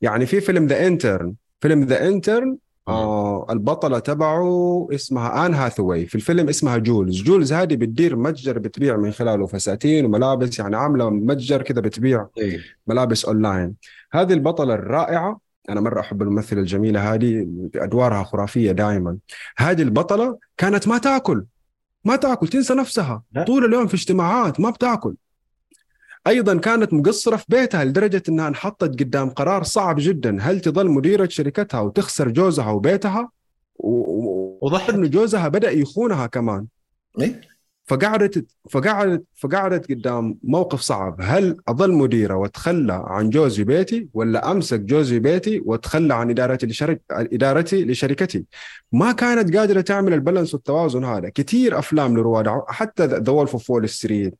يعني 0.00 0.26
في 0.26 0.40
فيلم 0.40 0.66
The 0.66 0.86
Intern 0.86 1.34
فيلم 1.60 1.84
The 1.84 2.08
Intern 2.08 2.56
آه 2.88 3.46
البطلة 3.50 3.98
تبعه 3.98 4.88
اسمها 4.92 5.46
ان 5.46 5.54
هاثواي 5.54 6.06
في 6.06 6.14
الفيلم 6.14 6.48
اسمها 6.48 6.76
جولز. 6.76 7.22
جولز 7.22 7.52
هذه 7.52 7.76
بتدير 7.76 8.16
متجر 8.16 8.58
بتبيع 8.58 8.96
من 8.96 9.12
خلاله 9.12 9.46
فساتين 9.46 10.04
وملابس 10.04 10.58
يعني 10.58 10.76
عاملة 10.76 11.10
متجر 11.10 11.62
كذا 11.62 11.80
بتبيع 11.80 12.26
إيه. 12.38 12.60
ملابس 12.86 13.24
أونلاين. 13.24 13.74
هذه 14.12 14.32
البطلة 14.32 14.74
الرائعة 14.74 15.40
أنا 15.68 15.80
مرة 15.80 16.00
أحب 16.00 16.22
الممثلة 16.22 16.60
الجميلة 16.60 17.14
هذه 17.14 17.46
أدوارها 17.76 18.22
خرافية 18.22 18.72
دائما 18.72 19.16
هذه 19.56 19.82
البطلة 19.82 20.38
كانت 20.56 20.88
ما 20.88 20.98
تأكل. 20.98 21.44
ما 22.04 22.16
تأكل 22.16 22.48
تنسى 22.48 22.74
نفسها. 22.74 23.22
لا. 23.32 23.42
طول 23.42 23.64
اليوم 23.64 23.86
في 23.86 23.94
اجتماعات 23.94 24.60
ما 24.60 24.70
بتأكل. 24.70 25.14
أيضا 26.26 26.58
كانت 26.58 26.92
مقصرة 26.94 27.36
في 27.36 27.44
بيتها 27.48 27.84
لدرجة 27.84 28.22
إنها 28.28 28.48
انحطت 28.48 29.00
قدام 29.00 29.30
قرار 29.30 29.62
صعب 29.62 29.96
جدا. 29.98 30.38
هل 30.40 30.60
تظل 30.60 30.88
مديرة 30.90 31.28
شركتها 31.28 31.80
وتخسر 31.80 32.28
جوزها 32.28 32.70
وبيتها؟ 32.70 33.30
وضحت. 34.62 34.90
انه 34.90 35.06
جوزها 35.06 35.48
بدأ 35.48 35.70
يخونها 35.70 36.26
كمان. 36.26 36.66
إيه؟ 37.20 37.40
فقعدت 37.84 38.46
فقعدت 38.70 39.24
فقعدت 39.36 39.90
قدام 39.90 40.38
موقف 40.42 40.80
صعب. 40.80 41.16
هل 41.20 41.56
أظل 41.68 41.92
مديرة 41.92 42.34
وأتخلى 42.34 43.04
عن 43.06 43.30
جوزي 43.30 43.64
بيتي 43.64 44.08
ولا 44.14 44.50
أمسك 44.50 44.80
جوزي 44.80 45.18
بيتي 45.18 45.62
وأتخلى 45.64 46.14
عن 46.14 46.30
إدارتي 46.30 46.66
لشرك 46.66 47.02
إدارتي 47.10 47.84
لشركتي؟ 47.84 48.44
ما 48.92 49.12
كانت 49.12 49.56
قادرة 49.56 49.80
تعمل 49.80 50.14
ال 50.14 50.19
balance 50.19 50.54
والتوازن 50.54 51.04
هذا. 51.04 51.28
كثير 51.28 51.78
أفلام 51.78 52.16
لرواد 52.16 52.62
حتى 52.68 53.06
The 53.06 53.32
Wolf 53.32 53.52
of 53.52 53.70
Wall 53.70 53.88
Street 53.88 54.34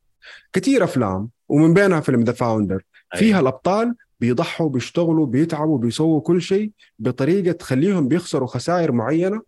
كثير 0.52 0.84
أفلام 0.84 1.28
ومن 1.48 1.74
بينها 1.74 2.00
فيلم 2.00 2.24
The 2.24 2.32
Founder 2.32 2.82
فيها 3.16 3.40
الأبطال 3.40 3.94
بيضحوا 4.20 4.68
بيشتغلوا 4.68 5.26
بيتعبوا 5.26 5.78
بيسووا 5.78 6.20
كل 6.20 6.42
شيء 6.42 6.70
بطريقة 6.98 7.52
تخليهم 7.52 8.08
بيخسروا 8.08 8.48
خسائر 8.48 8.92
معينة. 8.92 9.42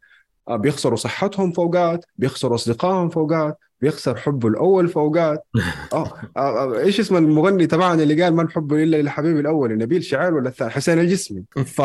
آه، 0.48 0.57
بيخسروا 0.57 0.96
صحتهم 0.96 1.52
فوقات 1.52 2.04
بيخسروا 2.16 2.54
أصدقائهم 2.54 3.09
فوقات. 3.09 3.59
بيخسر 3.85 4.16
حبه 4.16 4.49
الأول 4.49 4.88
فوقات 4.88 5.47
آه 5.92 6.12
آه، 6.37 6.40
آه، 6.75 6.79
إيش 6.79 7.01
اسم 7.01 7.16
المغني 7.16 7.66
تبعنا 7.66 8.03
اللي 8.03 8.23
قال 8.23 8.35
ما 8.35 8.42
نحبه 8.42 8.83
إلا 8.83 8.97
للحبيب 8.97 9.38
الأول 9.38 9.79
نبيل 9.79 10.05
شعير 10.05 10.35
ولا 10.35 10.49
الثاني؟ 10.49 10.70
حسين 10.70 10.99
الجسمي. 10.99 11.44
ف 11.64 11.81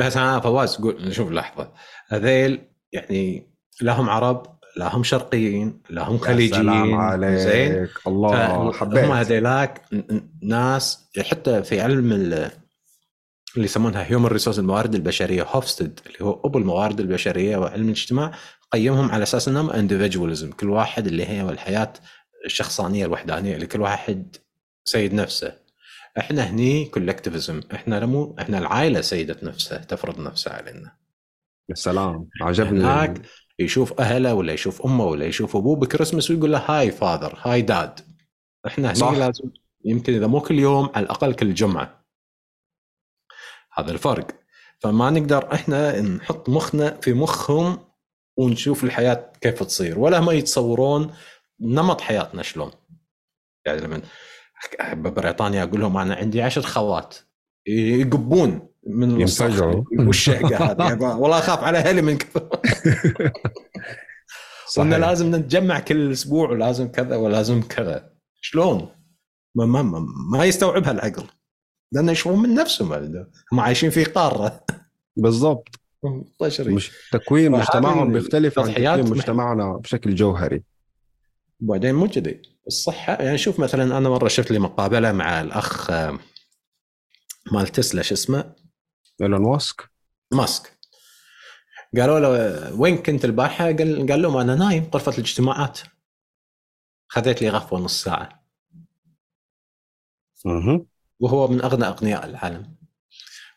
بس 0.00 0.16
أنا 0.16 0.40
فواز 0.40 0.76
قول 0.76 1.14
شوف 1.14 1.30
لحظة. 1.32 1.68
هذيل 2.08 2.60
يعني 2.92 3.50
لا 3.80 3.92
هم 4.00 4.10
عرب 4.10 4.42
لا 4.76 4.96
هم 4.96 5.02
شرقيين 5.02 5.82
لا 5.90 6.02
هم 6.08 6.18
خليجيين. 6.18 6.62
سلام 6.62 6.94
عليك. 6.94 7.38
زين؟ 7.38 7.88
الله 8.06 8.54
هم 8.56 8.72
حبيت. 8.72 9.04
هذيلاك 9.04 9.82
ن- 9.92 9.96
ن- 9.96 10.28
ناس 10.42 11.08
حتى 11.30 11.62
في 11.62 11.80
علم 11.80 12.12
اللي 13.54 13.64
يسمونها 13.64 14.10
human 14.10 14.26
resources 14.26 14.58
الموارد 14.58 14.94
البشرية 14.94 15.42
هوفستد 15.42 16.00
اللي 16.06 16.18
هو 16.22 16.40
ابو 16.44 16.58
الموارد 16.58 17.00
البشرية 17.00 17.56
وعلم 17.56 17.84
الاجتماع 17.84 18.32
قيمهم 18.72 19.10
على 19.10 19.22
أساس 19.22 19.48
إنهم 19.48 19.70
individualism 19.70 20.50
كل 20.50 20.70
واحد 20.70 21.06
اللي 21.06 21.26
هي 21.26 21.42
الحياة 21.42 21.92
الشخصانية 22.44 23.06
الوحدانية 23.06 23.54
اللي 23.54 23.66
كل 23.66 23.80
واحد 23.80 24.36
سيد 24.84 25.14
نفسه. 25.14 25.56
إحنا 26.18 26.50
هني 26.50 26.84
collectivism 26.84 27.60
إحنا 27.74 28.00
لمو 28.00 28.36
إحنا 28.38 28.58
العائلة 28.58 29.00
سيدة 29.00 29.36
نفسها 29.42 29.78
تفرض 29.78 30.20
نفسها 30.20 30.52
علينا. 30.52 30.96
يا 31.68 31.74
سلام 31.74 32.28
عجبني. 32.42 32.80
هناك 32.80 33.22
يشوف 33.58 34.00
أهله 34.00 34.34
ولا 34.34 34.52
يشوف 34.52 34.82
أمه 34.82 35.04
ولا 35.04 35.24
يشوف 35.24 35.56
أبوه 35.56 35.76
بكريسماس 35.76 36.30
ويقول 36.30 36.52
له 36.52 36.58
هاي 36.58 36.90
فاذر 36.90 37.38
هاي 37.42 37.62
داد 37.62 38.00
إحنا. 38.66 38.92
هني 38.92 39.18
لازم 39.18 39.50
يمكن 39.84 40.14
إذا 40.14 40.26
مو 40.26 40.40
كل 40.40 40.58
يوم 40.58 40.90
على 40.94 41.04
الأقل 41.04 41.34
كل 41.34 41.54
جمعة. 41.54 42.03
هذا 43.74 43.90
الفرق 43.90 44.26
فما 44.78 45.10
نقدر 45.10 45.52
إحنا 45.54 46.00
نحط 46.00 46.48
مخنا 46.48 47.00
في 47.00 47.12
مخهم 47.12 47.78
ونشوف 48.36 48.84
الحياة 48.84 49.32
كيف 49.40 49.62
تصير 49.62 49.98
ولا 49.98 50.18
هم 50.18 50.30
يتصورون 50.30 51.14
نمط 51.60 52.00
حياتنا 52.00 52.42
شلون 52.42 52.70
يعني 53.66 53.80
لما 53.80 54.02
ببريطانيا 54.92 55.62
أقول 55.62 55.80
لهم 55.80 55.96
أنا 55.96 56.14
عندي 56.14 56.42
عشر 56.42 56.62
خوات 56.62 57.16
يقبون 57.66 58.68
من 58.86 59.22
الصخر. 59.22 59.46
ينفجعوا. 59.46 59.84
والشهقه 59.98 60.56
هذه 60.56 60.98
والله 61.20 61.38
أخاف 61.38 61.58
على 61.64 61.78
أهلي 61.78 62.02
من 62.02 62.18
كثر 62.18 62.48
وانه 64.76 64.96
صحيح. 64.96 65.08
لازم 65.08 65.34
نتجمع 65.34 65.80
كل 65.80 66.12
أسبوع 66.12 66.50
ولازم 66.50 66.88
كذا 66.88 67.16
ولازم 67.16 67.62
كذا 67.62 68.10
شلون؟ 68.40 68.88
ما 69.54 69.66
ما 69.66 69.82
ما, 69.82 70.06
ما 70.32 70.44
يستوعبها 70.44 70.90
العقل 70.90 71.24
لأنه 71.94 72.12
يشوفون 72.12 72.42
من 72.42 72.54
نفسهم 72.54 72.92
هم 73.52 73.60
عايشين 73.60 73.90
في 73.90 74.04
قارة. 74.04 74.64
بالضبط. 75.16 75.68
طشري 76.38 76.74
مش 76.74 76.92
تكوين 77.12 77.52
مجتمعهم 77.52 78.12
بيختلف 78.12 78.58
عن 78.58 78.74
تكوين 78.74 79.10
مجتمعنا 79.10 79.76
بشكل 79.76 80.14
جوهري. 80.14 80.62
وبعدين 81.62 81.94
مو 81.94 82.08
كذي. 82.08 82.42
الصحة 82.66 83.22
يعني 83.22 83.38
شوف 83.38 83.60
مثلا 83.60 83.98
أنا 83.98 84.08
مرة 84.08 84.28
شفت 84.28 84.50
لي 84.50 84.58
مقابلة 84.58 85.12
مع 85.12 85.40
الأخ 85.40 85.90
مال 87.52 87.66
تسلا 87.72 88.02
شو 88.02 88.14
اسمه؟ 88.14 88.54
إيلون 89.22 89.42
ماسك. 89.42 89.90
ماسك. 90.32 90.78
قالوا 91.96 92.20
له 92.20 92.74
وين 92.74 92.96
كنت 92.96 93.24
البارحة؟ 93.24 93.64
قال 93.64 94.06
قال 94.10 94.22
لهم 94.22 94.36
أنا 94.36 94.54
نايم 94.54 94.90
غرفة 94.94 95.12
الاجتماعات. 95.12 95.80
خذيت 97.08 97.42
لي 97.42 97.48
غفوة 97.48 97.80
نص 97.80 98.02
ساعة. 98.02 98.44
أها. 100.46 100.93
وهو 101.20 101.48
من 101.48 101.60
أغنى 101.62 101.84
أغنياء 101.84 102.26
العالم. 102.26 102.74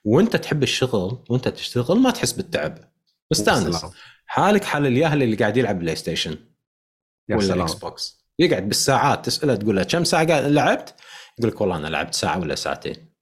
وأنت 0.04 0.36
تحب 0.36 0.63
الشغل 0.63 1.26
وأنت 1.30 1.48
تشتغل 1.48 2.00
ما 2.00 2.12
تحس 2.12 2.32
بالتعب. 2.32 2.91
مستانس. 3.32 3.86
حالك 4.26 4.63
حال 4.63 4.88
الياهل 4.88 5.24
اللي 5.24 5.36
قاعد 5.36 5.58
يلعب 5.58 5.80
PlayStation. 5.80 6.38
ولا 7.30 7.39
سلام. 7.39 7.62
Xbox 7.62 8.26
يقعد 8.39 8.67
بالساعات 8.67 9.26
تسأله 9.26 9.56
تقول 9.56 9.76
له 9.76 9.84
كم 9.84 10.04
ساعة 10.04 10.28
قاعد 10.28 10.43
لعبت؟ 10.43 10.96
يقول 11.39 11.52
لك 11.52 11.62
والله 11.62 11.78
أنا 11.78 11.88
لعبت 11.88 12.13
ساعة 12.13 12.39
ولا 12.39 12.56
ساعتين. 12.56 13.13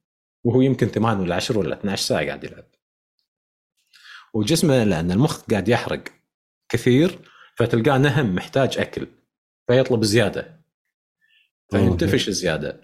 وهو 0.44 0.62
يمكن 0.62 0.88
ثمان 0.88 1.20
ولا 1.20 1.36
10 1.36 1.58
ولا 1.58 1.80
12 1.80 2.02
ساعة 2.02 2.26
قاعد 2.26 2.44
يلعب. 2.44 2.66
وجسمه 4.34 4.84
لأن 4.84 5.12
المخ 5.12 5.42
قاعد 5.42 5.70
يحرق 5.70 6.04
كثير 6.70 7.20
فتلقاه 7.58 7.98
نهم 7.98 8.36
محتاج 8.36 8.78
أكل 8.78 9.08
فيطلب 9.68 10.04
زيادة. 10.04 10.62
فينتفش 11.70 12.30
زيادة. 12.30 12.82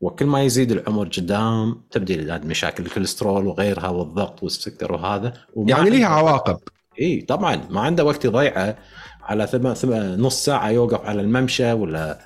وكل 0.00 0.26
ما 0.26 0.42
يزيد 0.42 0.72
العمر 0.72 1.08
قدام 1.08 1.82
تبدي 1.90 2.16
مشاكل 2.44 2.86
الكوليسترول 2.86 3.46
وغيرها 3.46 3.88
والضغط 3.88 4.42
والسكر 4.42 4.92
وهذا 4.92 5.32
يعني 5.56 5.90
ليها 5.90 6.06
عواقب. 6.06 6.58
إي 7.00 7.20
طبعا. 7.20 7.60
ما 7.70 7.80
عنده 7.80 8.04
وقت 8.04 8.24
يضيعه 8.24 8.76
على 9.22 9.46
ثم 9.46 9.72
ثم 9.74 9.92
نص 9.94 10.44
ساعة 10.44 10.70
يوقف 10.70 11.00
على 11.00 11.20
الممشى 11.20 11.72
ولا 11.72 12.18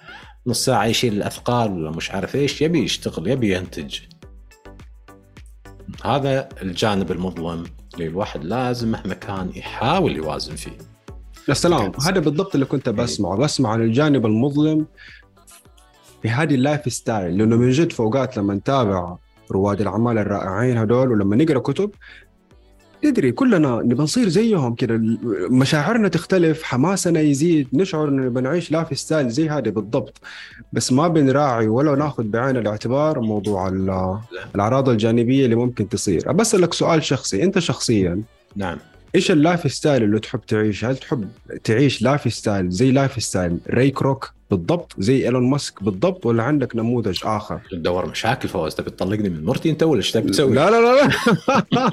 نص 0.47 0.65
ساعة 0.65 0.85
يشيل 0.85 1.13
الأثقال 1.13 1.73
ولا 1.73 1.91
مش 1.91 2.11
عارف 2.11 2.35
إيش 2.37 2.63
يبي 2.63 2.85
يشتغل 2.85 3.29
يبي 3.29 3.57
ينتج. 3.57 3.99
هذا 6.05 6.49
الجانب 6.63 7.13
المظلم 7.13 7.65
اللي 7.95 8.07
الواحد 8.07 8.45
لازم 8.45 8.91
مهما 8.91 9.15
كان 9.15 9.51
يحاول 9.55 10.17
يوازن 10.17 10.57
فيه. 10.57 10.79
يا 11.49 11.55
سلام. 11.55 11.93
هذا 12.07 12.21
بالضبط 12.21 12.55
اللي 12.55 12.67
كنت 12.67 12.89
بسمعه. 12.89 13.37
بسمع 13.37 13.71
عن 13.71 13.83
الجانب 13.83 14.27
المظلم 14.27 14.87
في 16.23 16.29
هذه 16.29 16.55
ال 16.55 16.93
lifestyle 16.93 17.39
لأنه 17.39 17.57
من 17.57 17.71
جد 17.71 17.93
فوقات 17.93 18.37
لما 18.37 18.55
نتابع 18.55 19.17
رواد 19.51 19.81
الأعمال 19.81 20.19
الرائعين 20.19 20.79
هدول 20.79 21.13
ولما 21.13 21.37
نقرأ 21.37 21.59
كتب 21.59 21.91
تدري 23.03 23.33
كلنا 23.33 23.81
نبى 23.85 24.03
نصير 24.03 24.29
زيهم 24.29 24.75
كذا 24.75 25.01
مشاعرنا 25.51 26.09
تختلف 26.09 26.63
حماسنا 26.63 27.21
يزيد 27.21 27.69
نشعر 27.73 28.09
إنه 28.09 28.23
نبى 28.23 28.41
نعيش 28.41 28.73
lifestyle 28.73 29.29
زي 29.29 29.49
هذه 29.49 29.69
بالضبط. 29.69 30.21
بس 30.73 30.93
ما 30.93 31.09
بنراعي 31.09 31.69
ولا 31.69 31.95
ناخذ 31.95 32.23
بعين 32.25 32.57
الاعتبار 32.57 33.21
موضوع 33.21 33.69
ال- 33.69 34.19
الأعراض 34.55 34.89
الجانبية 34.89 35.45
اللي 35.45 35.57
ممكن 35.57 35.89
تصير. 35.89 36.33
بسالك 36.33 36.75
سؤال 36.75 37.05
شخصي. 37.05 37.43
أنت 37.43 37.59
شخصيا 37.59 38.23
نعم. 38.57 38.79
إيش 39.15 39.31
ال 39.31 39.73
lifestyle 39.73 40.03
اللي 40.03 40.19
تحب 40.21 40.41
تعيش؟ 40.41 40.85
هل 40.85 40.97
تحب 40.97 41.29
تعيش 41.65 42.03
lifestyle 42.03 42.71
زي 42.71 42.91
lifestyle 42.93 43.59
ري 43.71 43.91
كروك 43.91 44.33
بالضبط 44.51 44.93
زي 44.99 45.25
إيلون 45.25 45.51
ماسك 45.51 45.83
بالضبط 45.83 46.27
ولا 46.27 46.43
عندك 46.43 46.77
نموذج 46.77 47.21
آخر؟ 47.25 47.61
تدور 47.71 48.07
مشاكل 48.07 48.49
فواز. 48.49 48.75
طيب 48.75 48.87
تبي 48.87 48.97
تطلقني 48.97 49.29
من 49.29 49.45
مرتي 49.45 49.71
أنت 49.71 49.83
ولا 49.83 49.99
إيش 49.99 50.13
تبي 50.13 50.31
تسوي؟ 50.31 50.55
لا 50.55 50.71
لا 50.71 50.81
لا 50.81 51.09
لا. 51.73 51.91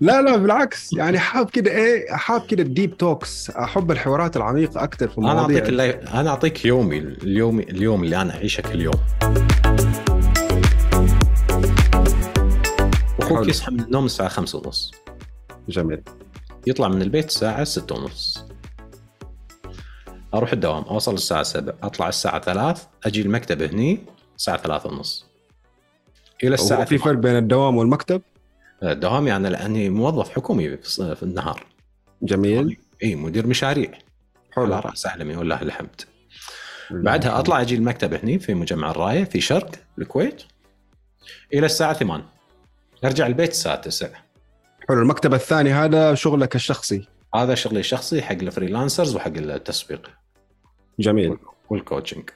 لا 0.00 0.22
لا 0.22 0.36
بالعكس. 0.36 0.92
يعني 0.92 1.18
حاب 1.18 1.50
كده 1.50 1.70
إيه؟ 1.70 2.12
حاب 2.12 2.46
كده 2.46 2.62
ال 2.62 2.69
deep 2.69 2.96
talks 2.96 3.50
أحب 3.50 3.90
الحوارات 3.90 4.36
العميقة 4.36 4.84
أكثر 4.84 5.08
في 5.08 5.18
المواضيع. 5.18 5.44
أنا 5.44 5.54
أعطيك 5.54 5.68
اللي... 5.68 5.90
أنا 5.90 6.30
أعطيك 6.30 6.64
يومي 6.64 6.98
اليوم 6.98 7.60
اليوم 7.60 8.04
اللي 8.04 8.22
أنا 8.22 8.34
أعيشه 8.34 8.60
كل 8.60 8.80
يوم. 8.80 8.94
أخوك 13.20 13.48
يصحى 13.48 13.72
من 13.72 13.80
النوم 13.80 14.04
الساعة 14.04 14.28
5:30 14.28 14.70
جميل. 15.68 16.02
يطلع 16.66 16.88
من 16.88 17.02
البيت 17.02 17.28
الساعة 17.28 17.64
6:30 17.64 18.51
أروح 20.34 20.52
الدوام 20.52 20.82
أوصل 20.82 21.14
الساعة 21.14 21.42
7 21.42 21.74
أطلع 21.82 22.08
الساعة 22.08 22.40
3 22.40 22.88
أجي 23.04 23.22
المكتب 23.22 23.62
هني 23.62 23.98
الساعة 24.36 24.56
3 24.56 24.88
ونص. 24.88 25.26
إلى 26.44 26.54
الساعة 26.54 26.84
في 26.84 26.98
فرق 26.98 27.18
بين 27.18 27.36
الدوام 27.36 27.76
والمكتب؟ 27.76 28.22
دوامي 28.82 29.28
يعني 29.28 29.48
أنا 29.48 29.56
لأني 29.56 29.90
موظف 29.90 30.30
حكومي 30.30 30.76
في 30.76 31.22
النهار. 31.22 31.66
جميل. 32.22 32.78
إي 33.02 33.14
مدير 33.14 33.46
مشاريع. 33.46 33.92
حلو. 34.52 34.64
على 34.64 34.80
رأس 34.80 35.06
عملي 35.06 35.36
والله 35.36 35.62
الحمد. 35.62 36.00
بعدها 36.90 37.38
أطلع 37.38 37.60
أجي 37.60 37.74
المكتب 37.74 38.14
هني 38.14 38.38
في 38.38 38.54
مجمع 38.54 38.90
الراية 38.90 39.24
في 39.24 39.40
شرق 39.40 39.70
الكويت. 39.98 40.42
إلى 41.54 41.66
الساعة 41.66 41.92
8 41.92 42.24
أرجع 43.04 43.26
البيت 43.26 43.50
الساعة 43.50 43.76
9 43.76 44.10
حلو. 44.88 45.02
المكتب 45.02 45.34
الثاني 45.34 45.72
هذا 45.72 46.14
شغلك 46.14 46.54
الشخصي؟ 46.54 47.08
هذا 47.34 47.54
شغلي 47.54 47.80
الشخصي 47.80 48.22
حق 48.22 48.32
ال 48.32 48.39
freelancers 48.39 49.16
وحق 49.16 49.36
التسويق. 49.36 50.10
جميل. 51.00 51.36
وال 51.70 51.82
coaching 51.82 52.30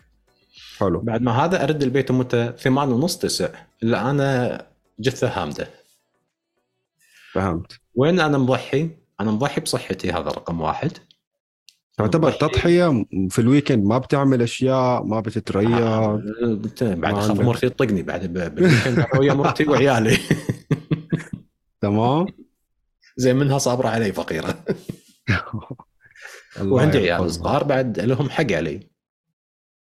حلو. 0.78 1.00
بعد 1.00 1.22
ما 1.22 1.32
هذا 1.32 1.64
أرد 1.64 1.82
البيت 1.82 2.12
متى 2.12 2.52
ثمان 2.58 2.88
ونص 2.88 3.18
تسع 3.18 3.48
الا 3.82 4.10
أنا 4.10 4.66
جثة 5.00 5.28
هامدة. 5.28 5.68
فهمت. 7.32 7.72
وين 7.94 8.20
أنا 8.20 8.38
مضحي؟ 8.38 8.90
أنا 9.20 9.30
مضحي 9.30 9.60
بصحتي 9.60 10.10
هذا 10.12 10.28
رقم 10.30 10.60
واحد. 10.60 10.92
تعتبر. 11.98 12.32
تضحية 12.32 13.04
في 13.30 13.38
ال 13.38 13.44
weekend 13.44 13.84
ما 13.84 13.98
بتعمل 13.98 14.42
أشياء 14.42 15.02
ما 15.04 15.16
آه، 15.16 15.20
بتتريا 15.20 16.06
بت- 16.42 16.82
بعد 16.84 17.14
أخاف. 17.14 17.40
مرتي 17.40 17.68
تطقني 17.68 18.02
بعد 18.02 18.26
بال 18.34 18.50
weekend 18.50 19.06
ويا 19.18 19.32
مرتي 19.34 19.68
وعيالي. 19.68 20.18
تمام. 21.80 22.26
زي 23.16 23.34
منها 23.34 23.58
صابرة 23.58 23.88
علي 23.88 24.12
فقيرة. 24.12 24.64
وعندي 26.62 26.98
عيال. 26.98 27.30
صغار 27.30 27.64
بعد 27.64 28.00
لهم 28.00 28.30
حق 28.30 28.52
علي. 28.52 28.90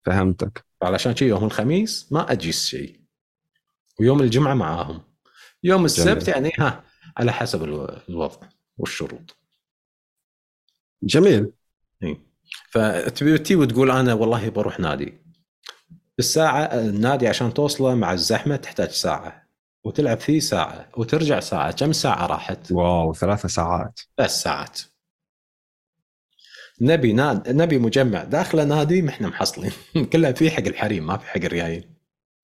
فهمتك. 0.05 0.64
علشان 0.83 1.16
شي 1.16 1.29
يوم 1.29 1.44
الخميس 1.44 2.12
ما 2.12 2.33
اجيس 2.33 2.66
شيء 2.66 3.00
ويوم 4.00 4.20
الجمعة 4.22 4.55
معاهم. 4.55 5.02
يوم 5.62 5.85
السبت 5.85 6.24
جميل. 6.24 6.29
يعني 6.29 6.52
ها 6.59 6.85
على 7.16 7.33
حسب 7.33 7.64
الو- 7.64 7.98
الوضع 8.09 8.48
والشروط. 8.79 9.37
جميل. 11.02 11.52
فتبي 12.70 13.57
وتقول 13.57 13.90
أنا 13.90 14.14
والله 14.14 14.48
بروح 14.48 14.81
نادي. 14.81 15.22
الساعة 16.18 16.62
النادي 16.64 17.29
عشان 17.29 17.55
توصله 17.55 17.94
مع 17.94 18.12
الزحمة 18.12 18.57
تحتاج 18.57 18.88
ساعة. 18.90 19.46
وتلعب 19.85 20.20
فيه 20.20 20.40
ساعة. 20.40 20.88
وترجع 20.96 21.40
ساعة. 21.40 21.72
كم 21.72 21.92
ساعة 21.92 22.26
راحت؟ 22.26 22.72
واو 22.72 23.14
ثلاثة 23.14 23.48
ساعات. 23.48 24.00
ثلاث 24.16 24.31
ساعات. 24.31 24.81
نبي 26.80 27.12
ناد... 27.12 27.48
نبي 27.56 27.78
مجمع. 27.78 28.24
داخله 28.24 28.64
نادي 28.64 29.02
ما 29.02 29.10
إحنا 29.10 29.28
محصلين. 29.28 29.70
كلها 30.12 30.32
فيه 30.32 30.50
حق 30.50 30.66
الحريم 30.66 31.06
ما 31.06 31.16
في 31.16 31.26
حق 31.26 31.36
الريايل 31.44 31.84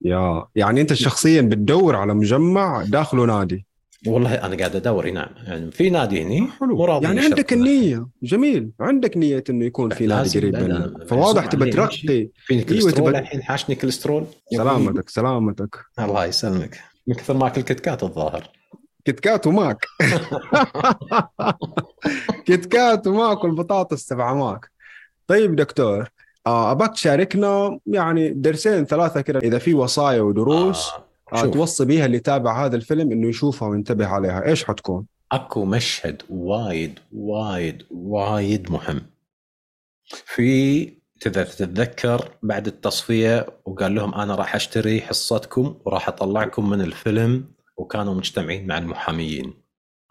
يا 0.05 0.45
يعني 0.55 0.81
أنت 0.81 0.93
شخصيا 0.93 1.41
بتدور 1.41 1.95
على 1.95 2.13
مجمع 2.13 2.83
داخله 2.83 3.25
نادي. 3.25 3.65
والله 4.07 4.33
أنا 4.35 4.55
قاعد 4.57 4.75
أدور 4.75 5.09
نعم 5.11 5.29
يعني 5.47 5.71
في 5.71 5.89
نادي 5.89 6.21
هني 6.23 6.47
حلو. 6.59 6.77
وراضي 6.81 7.05
يعني. 7.05 7.19
عندك 7.21 7.53
النية. 7.53 8.07
جميل. 8.23 8.71
عندك 8.79 9.17
نية 9.17 9.43
إنه 9.49 9.65
يكون 9.65 9.89
في 9.89 10.07
نادي 10.07 10.39
قريب 10.39 10.55
منك. 10.55 11.07
فواضح 11.07 11.45
تبى 11.45 11.69
ترقي. 11.69 12.29
فيني 12.45 12.63
كوليسترول 12.63 13.13
تبى- 13.13 13.17
الحين 13.17 13.43
حاشني 13.43 13.75
كوليسترول. 13.75 14.25
سلامتك 14.57 15.09
سلامتك. 15.09 15.75
الله 15.99 16.25
يسلمك. 16.25 16.79
من 17.07 17.15
كثر 17.15 17.33
ما 17.37 17.47
اكل 17.47 17.61
KitKat 17.61 18.03
الظاهر. 18.03 18.49
KitKat 19.05 19.47
وماك 19.47 19.85
KitKat 22.45 23.07
وماك 23.07 23.43
والبطاطس 23.43 24.05
تبع 24.05 24.33
ماك 24.33 24.71
طيب 25.27 25.55
دكتور 25.55 26.09
آه، 26.47 26.71
اباك 26.71 26.93
تشاركنا 26.93 27.79
يعني 27.85 28.29
درسين 28.29 28.85
ثلاثة 28.85 29.21
كده 29.21 29.39
إذا 29.39 29.57
في 29.57 29.73
وصايا 29.73 30.21
ودروس 30.21 30.89
آه. 30.89 31.03
آه. 31.33 31.45
توصي 31.45 31.85
بيها 31.85 32.05
اللي 32.05 32.17
يتابع 32.17 32.65
هذا 32.65 32.75
الفيلم 32.75 33.11
إنه 33.11 33.27
يشوفها 33.27 33.67
وينتبه 33.67 34.07
عليها 34.07 34.45
إيش 34.45 34.65
حتكون؟ 34.65 35.05
أكو 35.31 35.65
مشهد 35.65 36.21
وايد 36.29 36.99
وايد 37.13 37.83
وايد 37.91 38.71
مهم 38.71 39.01
في 40.25 40.85
تذ- 40.85 41.55
تتذكر 41.57 42.29
بعد 42.43 42.67
التصفية 42.67 43.45
وقال 43.65 43.95
لهم 43.95 44.15
أنا 44.15 44.35
راح 44.35 44.55
أشتري 44.55 45.01
حصتكم 45.01 45.75
وراح 45.85 46.07
أطلعكم 46.07 46.69
من 46.69 46.81
الفيلم 46.81 47.45
وكانوا 47.77 48.13
مجتمعين 48.13 48.67
مع 48.67 48.77
المحاميين 48.77 49.63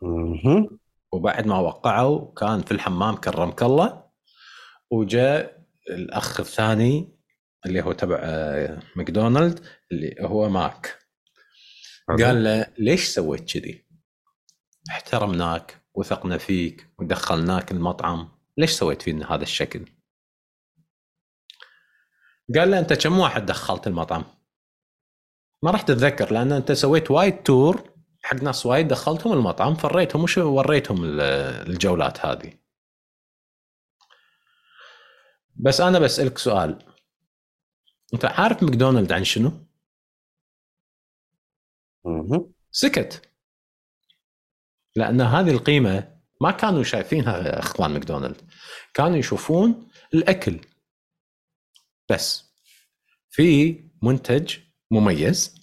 أها 0.02 0.68
وبعد 1.12 1.46
ما 1.46 1.58
وقعوا 1.58 2.34
كان 2.34 2.62
في 2.62 2.72
الحمام 2.72 3.16
كرمك 3.16 3.62
الله 3.62 4.04
وجاء 4.90 5.62
الأخ 5.90 6.40
الثاني 6.40 7.18
اللي 7.66 7.82
هو 7.82 7.92
تبع 7.92 8.18
آه، 8.22 8.82
ماكدونالد 8.96 9.64
اللي 9.92 10.16
هو 10.20 10.48
ماك 10.48 10.98
قال 12.08 12.44
له 12.44 12.66
ليش 12.78 13.08
سويت 13.08 13.52
كذي؟ 13.52 13.86
احترمناك 14.90 15.82
وثقنا 15.94 16.38
فيك 16.38 16.94
ودخلناك 16.98 17.72
المطعم 17.72 18.28
ليش 18.58 18.70
سويت 18.70 19.02
فينا 19.02 19.34
هذا 19.34 19.42
الشكل؟ 19.42 19.84
قال 22.54 22.70
له 22.70 22.78
أنت 22.78 22.92
كم 22.92 23.18
واحد 23.18 23.46
دخلت 23.46 23.86
المطعم؟ 23.86 24.24
ما 25.62 25.70
راح 25.70 25.82
تتذكر 25.82 26.32
لأن 26.32 26.52
أنت 26.52 26.72
سويت 26.72 27.10
وايد 27.10 27.42
تور 27.42 27.90
حق 28.22 28.36
ناس 28.42 28.66
وايد 28.66 28.88
دخلتهم 28.88 29.32
المطعم 29.32 29.74
فريتهم 29.74 30.22
وش 30.22 30.38
وريتهم 30.38 31.04
ال- 31.04 31.20
الجولات 31.70 32.26
هذه. 32.26 32.52
بس 35.56 35.80
أنا 35.80 35.98
بسألك 35.98 36.38
سؤال. 36.38 36.78
أنت 38.14 38.24
عارف 38.24 38.62
ماكدونالد 38.62 39.12
عن 39.12 39.24
شنو؟ 39.24 39.66
سكت. 42.70 43.28
لأن 44.96 45.20
هذه 45.20 45.50
القيمة 45.50 46.18
ما 46.40 46.50
كانوا 46.50 46.82
شايفينها 46.82 47.58
أخوان 47.58 47.90
ماكدونالد. 47.90 48.50
كانوا 48.94 49.16
يشوفون 49.16 49.88
الأكل. 50.14 50.60
بس 52.10 52.52
في 53.30 53.76
منتج 54.02 54.58
مميز 54.92 55.54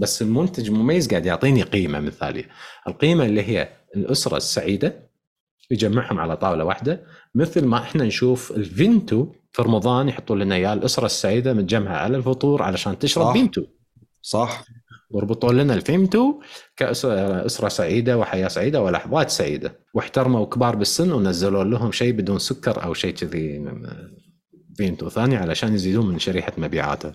بس 0.00 0.22
المنتج 0.22 0.68
المميز 0.68 1.08
قاعد 1.08 1.26
يعطيني 1.26 1.62
قيمة 1.62 2.00
مثالية. 2.00 2.48
القيمة 2.88 3.24
اللي 3.26 3.42
هي 3.42 3.68
الأسرة 3.96 4.36
السعيدة 4.36 5.10
يجمعهم 5.70 6.20
على 6.20 6.36
طاولة 6.36 6.64
واحدة 6.64 7.02
مثل 7.34 7.64
ما 7.64 7.78
إحنا 7.78 8.04
نشوف 8.04 8.52
الفيمتو 8.52 9.26
في 9.52 9.62
رمضان 9.62 10.08
يحطوا 10.08 10.36
لنا 10.36 10.54
إياه 10.54 10.72
الأسرة 10.72 11.06
السعيدة 11.06 11.52
متجمعة 11.54 11.96
على 11.96 12.16
الفطور 12.16 12.62
علشان 12.62 12.98
تشرب 12.98 13.24
صح. 13.24 13.32
فيمتو. 13.32 13.64
صح. 14.22 14.64
وربطوا 15.10 15.52
لنا 15.52 15.74
الفيمتو 15.74 16.40
كأسرة 16.76 17.68
سعيدة 17.68 18.18
وحياة 18.18 18.48
سعيدة 18.48 18.82
ولحظات 18.82 19.30
سعيدة. 19.30 19.78
واحترموا 19.94 20.46
كبار 20.46 20.76
بالسن 20.76 21.12
ونزلوا 21.12 21.64
لهم 21.64 21.92
شيء 21.92 22.12
بدون 22.12 22.38
سكر 22.38 22.84
أو 22.84 22.94
شيء 22.94 23.14
كذي 23.14 23.64
فيمتو 24.76 25.08
ثاني 25.08 25.36
علشان 25.36 25.74
يزيدون 25.74 26.06
من 26.06 26.18
شريحة 26.18 26.52
مبيعاته 26.58 27.12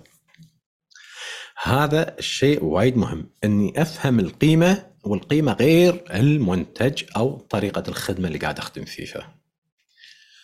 هذا 1.62 2.18
الشيء 2.18 2.64
وايد 2.64 2.96
مهم. 2.96 3.30
إني 3.44 3.82
أفهم 3.82 4.20
القيمة 4.20 4.90
والقيمة 5.04 5.52
غير 5.52 6.04
المنتج 6.14 7.04
أو 7.16 7.38
طريقة 7.38 7.82
الخدمة 7.88 8.28
اللي 8.28 8.38
قاعد 8.38 8.58
أخدم 8.58 8.84
فيها. 8.84 9.34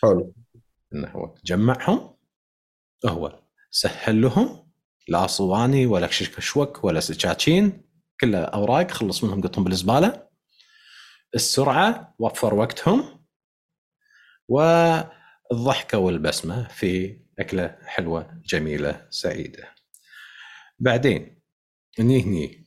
حلو. 0.01 0.33
إنه 0.93 1.07
هو 1.07 1.35
جمعهم 1.45 2.15
هو 3.05 3.39
سهل 3.71 4.21
لهم 4.21 4.71
لا 5.07 5.27
صواني 5.27 5.85
ولا 5.85 6.07
كشكشوك 6.07 6.83
ولا 6.83 6.99
سكاكين 6.99 7.81
كلها 8.21 8.43
أوراق 8.43 8.91
خلص 8.91 9.23
منهم 9.23 9.41
قطهم 9.41 9.63
بالزبالة. 9.63 10.27
السرعة 11.35 12.15
وفر 12.19 12.53
وقتهم. 12.53 13.25
والضحكة 14.47 15.97
والبسمة 15.97 16.67
في 16.67 17.19
أكلة 17.39 17.77
حلوة 17.85 18.41
جميلة 18.45 19.07
سعيدة. 19.09 19.72
بعدين 20.79 21.41
هني 21.99 22.23
هني. 22.23 22.63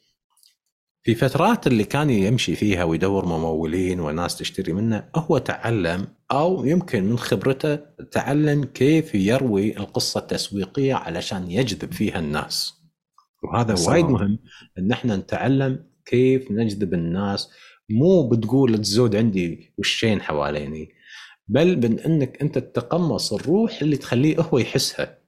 في 1.03 1.14
فترات 1.14 1.66
اللي 1.66 1.85
كان 1.85 2.11
يمشي 2.11 2.57
فيها 2.57 2.85
ويدور 2.85 3.25
ممولين 3.27 4.01
وناس 4.01 4.38
تشتري 4.38 4.73
منه 4.73 5.09
هو 5.16 5.38
تعلم 5.38 6.09
أو 6.33 6.64
يمكن 6.64 7.05
من 7.05 7.19
خبرته 7.19 7.77
تعلم 8.11 8.64
كيف 8.64 9.14
يروي 9.14 9.77
القصة 9.77 10.21
التسويقية 10.21 10.95
علشان 10.95 11.51
يجذب 11.51 11.92
فيها 11.92 12.19
الناس. 12.19 12.75
وهذا. 13.45 13.75
وايد 13.88 14.05
مهم 14.05 14.38
إن 14.79 14.92
إحنا 14.92 15.16
نتعلم 15.16 15.87
كيف 16.05 16.51
نجذب 16.51 16.95
الناس. 16.95 17.51
مو 17.90 18.29
بتقول 18.29 18.79
تزود 18.79 19.16
عندي 19.16 19.75
وشين 19.79 20.23
حواليني 20.23 20.88
بل 21.49 21.77
بان 21.77 21.99
إنك 21.99 22.42
أنت 22.42 22.59
تتقمص 22.59 23.33
الروح 23.33 23.83
اللي 23.83 23.97
تخليه 23.97 24.40
هو 24.40 24.59
يحسها. 24.59 25.19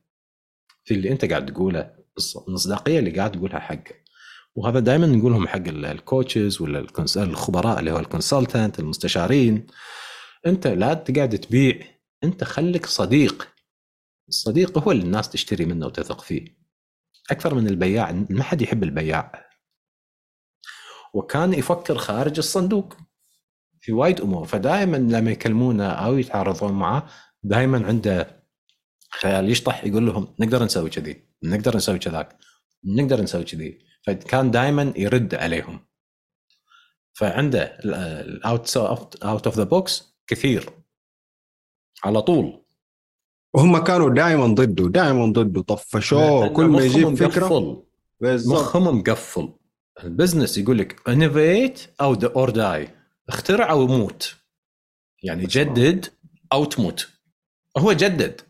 في 0.85 0.95
اللي 0.95 1.13
أنت 1.13 1.25
قاعد 1.25 1.53
تقوله. 1.53 1.91
المصداقية 2.49 2.99
اللي 2.99 3.11
قاعد 3.11 3.33
تقولها 3.33 3.59
حقه 3.59 3.95
وهذا 4.55 4.81
دائما 4.81 5.07
نقولهم 5.07 5.49
حق 5.49 5.57
ال- 5.69 5.85
ال 5.85 5.94
coaches 5.94 6.61
ولا 6.61 6.87
الخبراء 7.17 7.79
اللي 7.79 7.93
هو 7.93 7.99
ال 7.99 8.06
consultant 8.06 8.79
المستشارين. 8.81 9.67
أنت 10.47 10.67
لا 10.67 10.95
تقعد 10.95 11.39
تبيع 11.39 11.81
أنت 12.25 12.45
خليك 12.45 12.87
صديق. 12.87 13.49
الصديق 14.29 14.79
هو 14.79 14.93
اللي 14.93 15.03
الناس 15.03 15.29
تشتري 15.29 15.65
منه 15.65 15.87
وتثق 15.87 16.21
فيه. 16.21 16.59
أكثر 17.31 17.55
من 17.55 17.69
البياع 17.69 18.13
ما 18.31 18.43
حد 18.43 18.63
يحب 18.63 18.83
البياع. 18.83 19.49
وكان 21.15 21.53
يفكر 21.55 21.99
خارج 21.99 22.39
الصندوق. 22.39 22.97
في 23.81 23.93
وايد 23.93 24.21
أمور. 24.21 24.47
فدائما 24.47 24.97
لما 24.97 25.31
يكلمونه 25.31 25.87
أو 25.89 26.19
يتعارضون 26.19 26.73
معه 26.73 27.09
دائما 27.43 27.87
عنده 27.87 28.38
خيال 29.11 29.51
يشطح 29.51 29.85
يقول 29.85 30.07
لهم 30.07 30.35
نقدر 30.41 30.65
نسوي 30.65 30.91
كذي 30.91 31.29
نقدر 31.43 31.77
نسوي 31.77 31.99
كذاك 31.99 32.39
نقدر 32.85 33.23
نسوي 33.23 33.45
كذي. 33.45 33.89
فكان 34.07 34.51
دائما 34.51 34.93
يرد 34.97 35.35
عليهم. 35.35 35.87
فعنده 37.13 37.79
ال 37.85 38.08
out 38.08 38.77
out 38.77 39.47
of 39.47 39.57
the 39.57 39.65
box 39.65 40.19
كثير. 40.27 40.71
على 42.05 42.23
طول. 42.23 42.65
وهم 43.55 43.79
كانوا 43.79 44.11
دائما 44.11 44.47
ضده 44.47 44.89
دائما 44.89 45.27
ضده 45.33 45.63
طفشوه 45.63 46.49
كل 46.49 46.65
ما 46.65 46.83
يجيب 46.83 47.15
فكرة. 47.15 47.85
مخهم 48.23 48.99
مقفل. 48.99 49.55
ال 50.05 50.11
business 50.11 50.59
يقول 50.59 50.79
لك 50.79 51.09
innovate 51.09 51.81
أو 52.01 52.15
or 52.15 52.51
die 52.51 52.89
اخترع 53.29 53.71
أو 53.71 53.87
موت 53.87 54.35
يعني 55.23 55.47
جدد 55.47 56.07
أو 56.53 56.65
تموت. 56.65 57.09
هو 57.79 57.93
جدد. 57.93 58.41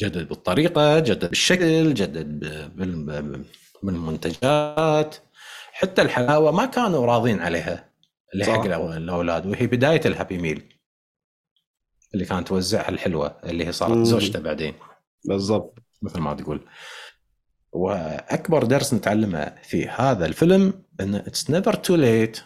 جدد 0.00 0.28
بالطريقة 0.28 0.98
جدد 0.98 1.28
بالشكل 1.28 1.94
جدد 1.94 2.44
بالمنتجات. 3.82 5.16
حتى 5.72 6.02
الحلاوة 6.02 6.52
ما 6.52 6.66
كانوا 6.66 7.06
راضين 7.06 7.40
عليها 7.40 7.92
اللي. 8.34 8.44
حق 8.44 8.64
الأولاد 8.64 9.46
وهي 9.46 9.66
بداية 9.66 10.00
ال 10.04 10.10
Happy 10.10 10.38
Meal 10.38 10.78
اللي 12.14 12.24
كانت 12.24 12.48
توزعها 12.48 12.88
الحلوة 12.88 13.40
اللي 13.44 13.66
هي 13.66 13.72
صارت. 13.72 14.06
زوجته 14.06 14.40
بعدين. 14.40 14.74
بالضبط. 15.24 15.78
مثل 16.02 16.20
ما 16.20 16.34
تقول. 16.34 16.68
وأكبر 17.72 18.64
درس 18.64 18.94
نتعلمه 18.94 19.54
في 19.62 19.88
هذا 19.88 20.26
الفيلم 20.26 20.84
إن 21.00 21.14
it's 21.14 21.50
never 21.50 21.74
too 21.74 21.94
late 21.94 22.40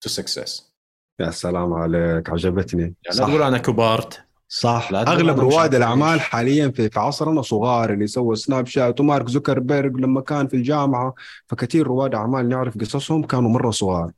to 0.00 0.08
success 0.08 0.72
يا 1.20 1.30
سلام 1.30 1.72
عليك 1.72 2.30
عجبتني. 2.30 2.82
يعني 2.82 2.96
لا 3.06 3.12
صح. 3.12 3.26
تقول 3.26 3.42
أنا 3.42 3.58
كبرت 3.58 4.24
صح. 4.54 4.88
أغلب 4.92 5.40
رواد 5.40 5.74
الأعمال. 5.74 6.20
حاليا 6.20 6.68
في, 6.68 6.90
في 6.90 7.00
عصرنا 7.00 7.42
صغار 7.42 7.92
اللي 7.92 8.06
سووا 8.06 8.34
سناب 8.34 8.66
شات 8.66 9.00
ومارك 9.00 9.28
زوكربيرج 9.28 10.00
لما 10.00 10.20
كان 10.20 10.48
في 10.48 10.56
الجامعة 10.56 11.14
فكثير 11.46 11.86
رواد 11.86 12.14
أعمال 12.14 12.48
نعرف 12.48 12.78
قصصهم 12.78 13.22
كانوا 13.22 13.50
مرة 13.50 13.70
صغار. 13.70 14.10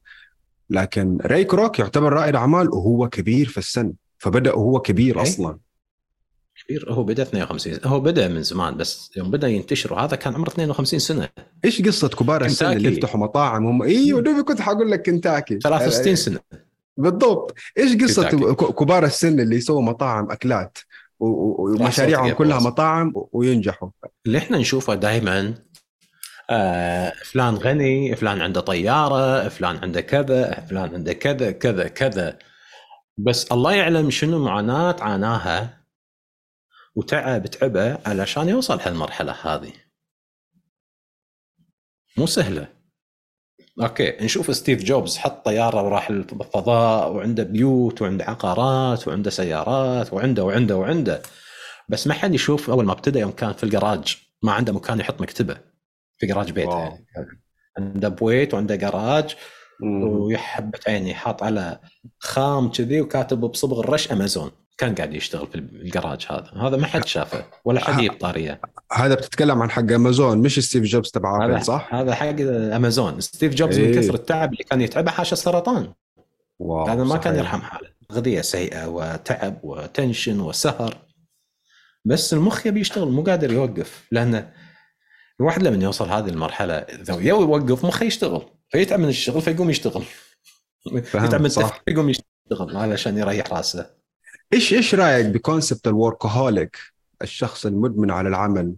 لكن 0.70 1.18
ري 1.26 1.44
كروك 1.44 1.78
يعتبر 1.78 2.12
رائد 2.12 2.36
أعمال 2.36 2.68
وهو 2.68 3.08
كبير 3.08 3.48
في 3.48 3.58
السن. 3.58 3.92
فبدأ 4.18 4.52
وهو 4.52 4.80
كبير 4.80 5.16
إيه. 5.16 5.22
أصلا. 5.22 5.58
كبير. 6.64 6.86
هو 6.92 7.04
بدأ 7.04 7.22
52 7.22 7.78
هو 7.84 8.00
بدأ 8.00 8.28
من 8.28 8.42
زمان 8.42 8.76
بس 8.76 9.10
يوم 9.16 9.30
بدأ 9.30 9.48
ينتشر 9.48 9.92
وهذا 9.92 10.16
كان 10.16 10.34
عمره 10.34 10.48
52 10.48 10.98
سنة. 10.98 11.28
إيش 11.64 11.82
قصة 11.82 12.08
كبار 12.08 12.44
السن 12.44 12.72
اللي. 12.72 12.88
يفتحوا 12.92 13.20
مطاعم 13.20 13.66
هم؟ 13.66 13.82
إيوه 13.82 14.20
دوبي 14.20 14.42
كنت 14.42 14.60
حقول 14.60 14.90
لك 14.90 15.06
كنتاكي 15.06 15.60
63 15.60 16.16
سنة. 16.16 16.40
بالضبط. 16.96 17.54
إيش 17.78 18.02
قصة 18.02 18.30
كنتاكي. 18.30 18.54
ك- 18.54 18.74
كبار 18.78 19.04
السن 19.04 19.40
اللي 19.40 19.56
يسووا 19.56 19.82
مطاعم 19.82 20.30
أكلات 20.30 20.78
ومشاريعهم 21.18 22.32
كلها. 22.32 22.58
مطاعم 22.60 23.12
وينجحوا؟ 23.32 23.90
اللي 24.26 24.38
إحنا 24.38 24.58
نشوفه 24.58 24.94
دائما 24.94 25.54
آه 26.50 27.12
فلان 27.24 27.54
غني 27.54 28.16
فلان 28.16 28.40
عنده 28.40 28.60
طيارة 28.60 29.48
فلان 29.48 29.76
عنده 29.76 30.00
كذا 30.00 30.60
فلان 30.60 30.94
عنده 30.94 31.12
كذا 31.12 31.50
كذا 31.50 31.88
كذا. 31.88 32.38
بس 33.18 33.52
الله 33.52 33.72
يعلم 33.72 34.10
شنو 34.10 34.44
معاناة 34.44 34.96
عاناها 35.00 35.84
وتعب 36.94 37.46
تعبه 37.46 37.98
علشان 38.06 38.48
يوصل 38.48 38.80
هالمرحلة 38.80 39.32
هذه. 39.42 39.72
مو 42.18 42.26
سهلة. 42.26 42.68
okay 43.82 44.16
نشوف 44.20 44.56
ستيف 44.56 44.82
جوبز 44.84 45.16
حط 45.16 45.44
طيارة 45.44 45.82
وراح 45.82 46.10
الفضاء 46.10 47.12
وعنده 47.12 47.42
بيوت 47.42 48.02
وعنده 48.02 48.24
عقارات 48.24 49.08
وعنده 49.08 49.30
سيارات 49.30 50.12
وعنده 50.12 50.44
وعنده 50.44 50.76
وعنده. 50.76 51.22
بس 51.88 52.06
ما 52.06 52.14
حد 52.14 52.34
يشوف 52.34 52.70
أول 52.70 52.84
ما 52.84 52.92
ابتدى 52.92 53.18
يوم 53.18 53.30
كان 53.30 53.52
في 53.52 53.64
الجراج 53.64 54.16
ما 54.42 54.52
عنده 54.52 54.72
مكان 54.72 55.00
يحط 55.00 55.20
مكتبه 55.20 55.56
في 56.18 56.26
جراج 56.26 56.52
بيته. 56.52 56.78
يعني. 56.78 57.06
عنده 57.78 58.08
بيت 58.08 58.54
وعنده 58.54 58.76
جراج 58.76 59.36
ويا 60.02 60.33
حبة 60.33 60.78
عيني 60.88 61.14
حاط 61.14 61.42
على 61.42 61.80
خام 62.18 62.70
كذي 62.70 63.00
وكاتب 63.00 63.40
بصبغ 63.40 63.80
الرش 63.80 64.12
أمازون. 64.12 64.50
كان 64.78 64.94
قاعد 64.94 65.14
يشتغل 65.14 65.46
في 65.46 65.54
الجراج 65.54 66.26
هذا. 66.30 66.50
هذا 66.56 66.76
ما 66.76 66.86
حد 66.86 67.06
شافه 67.06 67.46
ولا 67.64 67.80
حد 67.80 67.98
يجيب 67.98 68.12
طارية. 68.12 68.60
هذا 68.92 69.14
بتتكلم 69.14 69.62
عن 69.62 69.70
حق 69.70 69.92
امازون 69.92 70.38
مش 70.38 70.60
ستيف 70.60 70.84
جوبز 70.84 71.10
تبع 71.10 71.44
هذا 71.44 71.54
ابل 71.54 71.64
صح؟ 71.64 71.94
هذا 71.94 72.14
حق 72.14 72.40
امازون 72.74 73.20
ستيف 73.20 73.54
جوبز 73.54 73.78
من 73.78 73.84
إيه. 73.84 74.00
كثر 74.00 74.14
التعب 74.14 74.52
اللي 74.52 74.64
كان 74.64 74.80
يتعبه 74.80 75.10
حاش 75.10 75.32
السرطان. 75.32 75.92
wow 76.58 76.86
هذا 76.86 77.04
ما 77.04 77.16
كان 77.16 77.32
صحيح. 77.32 77.38
يرحم 77.38 77.60
حاله. 77.60 77.88
أغذية 78.10 78.40
سيئة 78.40 78.86
وتعب 78.86 79.58
و 79.62 79.72
tension 79.72 80.40
وسهر. 80.40 80.96
بس 82.04 82.32
المخ 82.32 82.66
يبي 82.66 82.80
يشتغل 82.80 83.08
مو 83.08 83.22
قادر 83.22 83.52
يوقف. 83.52 84.04
لأن 84.10 84.50
الواحد 85.40 85.62
لما 85.62 85.84
يوصل 85.84 86.08
هذه 86.08 86.28
المرحلة 86.28 86.74
إذا 86.74 87.14
يو 87.14 87.42
يوقف 87.42 87.84
مخه 87.84 88.04
يشتغل. 88.04 88.42
فيتعب 88.68 89.00
من 89.00 89.08
الشغل 89.08 89.42
فيقوم 89.42 89.70
يشتغل. 89.70 90.04
يتعب 90.92 91.40
من. 91.40 91.46
التفكير 91.46 91.82
يقوم 91.88 92.10
يشتغل 92.10 92.76
علشان 92.76 93.18
يريح 93.18 93.52
راسه. 93.52 94.03
إيش 94.52 94.74
إيش 94.74 94.94
رأيك 94.94 95.26
ب 95.26 95.34
concept 95.34 95.88
ال 95.88 95.96
workaholic 95.96 96.76
الشخص 97.22 97.66
المدمن 97.66 98.10
على 98.10 98.28
العمل؟ 98.28 98.74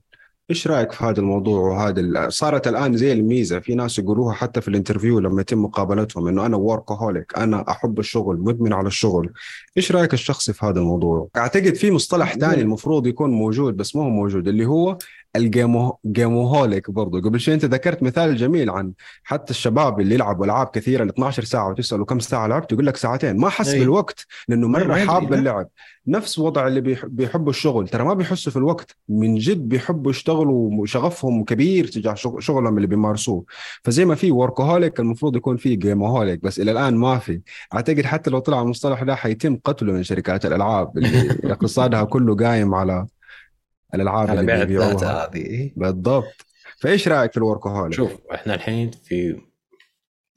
إيش 0.51 0.67
رأيك 0.67 0.93
في 0.93 1.05
هذا 1.05 1.21
الموضوع 1.21 1.61
وهذا 1.61 2.29
صارت 2.29 2.69
الآن 2.69 2.97
زي 2.97 3.13
الميزة 3.13 3.61
في 3.61 3.75
ناس 3.75 3.99
يقولوها 3.99 4.35
حتى 4.35 4.61
في 4.61 4.69
ال 4.69 4.74
interview 4.74 5.19
لما 5.19 5.41
يتم 5.41 5.63
مقابلتهم 5.63 6.29
إنه 6.29 6.47
أنا 6.47 6.57
workaholic 6.57 7.39
أنا 7.39 7.71
أحب 7.71 7.99
الشغل 7.99 8.39
مدمن 8.39 8.73
على 8.73 8.87
الشغل. 8.87 9.33
إيش 9.77 9.93
رأيك 9.93 10.15
الشخصي 10.15 10.53
في 10.53 10.67
هذا 10.67 10.81
الموضوع؟ 10.81 11.29
أعتقد 11.37 11.75
في 11.75 11.91
مصطلح 11.91 12.35
ثاني 12.35 12.63
المفروض 12.63 13.07
يكون 13.07 13.31
موجود 13.31 13.77
بس 13.77 13.97
ما 13.97 14.03
هو 14.03 14.09
موجود 14.09 14.49
اللي 14.49 14.67
هو 14.67 14.99
الجيموهوليك 15.37 16.91
برضه 16.91 17.21
قبل 17.21 17.41
شوي 17.41 17.55
انت 17.55 17.65
ذكرت 17.65 18.03
مثال 18.03 18.37
جميل 18.37 18.71
عن 18.71 18.93
حتى 19.25 19.51
الشباب 19.51 20.01
اللي 20.01 20.15
يلعبوا 20.15 20.45
ألعاب 20.45 20.67
كثيرة 20.67 21.05
ل 21.05 21.09
12 21.09 21.45
ساعة 21.45 21.69
وتساله 21.71 22.05
كم 22.05 22.19
ساعة 22.19 22.47
لعبت 22.47 22.73
يقول 22.73 22.87
لك 22.87 22.97
ساعتين. 22.97 23.37
ما 23.37 23.49
حس 23.49 23.69
أي. 23.69 23.81
بالوقت 23.81 24.27
لأنه 24.49 24.69
مرة 24.69 24.99
يدري، 24.99 25.09
حاب. 25.11 25.33
اللعب. 25.33 25.69
نفس 26.09 26.39
وضع 26.39 26.67
اللي 26.67 26.81
بيح- 26.81 27.07
بيحبوا 27.07 27.51
الشغل. 27.51 27.89
ترى 27.89 28.05
ما 28.05 28.15
بيحسوا 28.15 28.53
في 28.53 28.59
الوقت. 28.59 28.97
من 29.09 29.35
جد 29.35 29.69
بيحبوا 29.69 30.11
يشتغلوا 30.11 30.71
وشغفهم 30.81 31.45
كبير 31.45 31.87
تجاه 31.87 32.15
شغ- 32.15 32.41
شغلهم 32.41 32.77
اللي 32.77 32.87
بيمارسوه. 32.87 33.45
فزي 33.85 34.05
ما 34.05 34.15
في 34.15 34.31
وركهوليك 34.33 35.01
المفروض 35.01 35.37
يكون 35.37 35.57
في 35.57 35.77
جيمهوليك 35.77 36.43
بس 36.43 36.61
إلى 36.61 36.71
الآن 36.73 36.95
ما 36.97 37.19
في. 37.19 37.41
أعتقد 37.75 38.05
حتى 38.05 38.31
لو 38.31 38.39
طلع 38.39 38.63
المصطلح 38.63 39.03
ده 39.03 39.15
حيتم 39.15 39.57
قتله 39.65 39.93
من 39.93 40.03
شركات 40.03 40.47
الألعاب 40.47 40.99
اللي 40.99 41.31
اقتصادها 41.53 42.05
كله 42.05 42.37
قايم 42.37 42.75
على 42.75 43.07
الالعاب 43.95 44.31
اللي 44.31 44.47
بيع 44.47 44.59
بيبيعوها. 44.65 45.25
هذه 45.27 45.37
إيه. 45.37 45.73
بالضبط. 45.77 46.47
فإيش 46.81 47.09
رأيك 47.09 47.31
في 47.33 47.37
الوركهوليك؟ 47.37 47.95
شوف 47.95 48.13
إحنا 48.35 48.55
الحين 48.55 48.91
في 48.91 49.41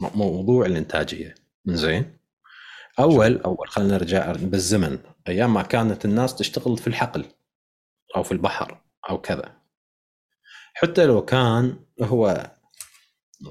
موضوع 0.02 0.66
الإنتاجية. 0.66 1.36
زين 1.66 2.18
أول 3.00 3.38
أول 3.41 3.68
خلينا 3.70 3.93
نرجع 3.93 4.32
بالزمن. 4.32 5.00
أيام 5.28 5.54
ما 5.54 5.62
كانت 5.62 6.06
الناس 6.06 6.36
تشتغل 6.36 6.78
في 6.78 6.88
الحقل 6.88 7.26
أو 8.16 8.24
في 8.24 8.32
البحر 8.32 8.82
أو 9.10 9.22
كذا. 9.22 9.56
حتى 10.74 11.06
لو 11.06 11.26
كان 11.26 11.80
هو 12.02 12.52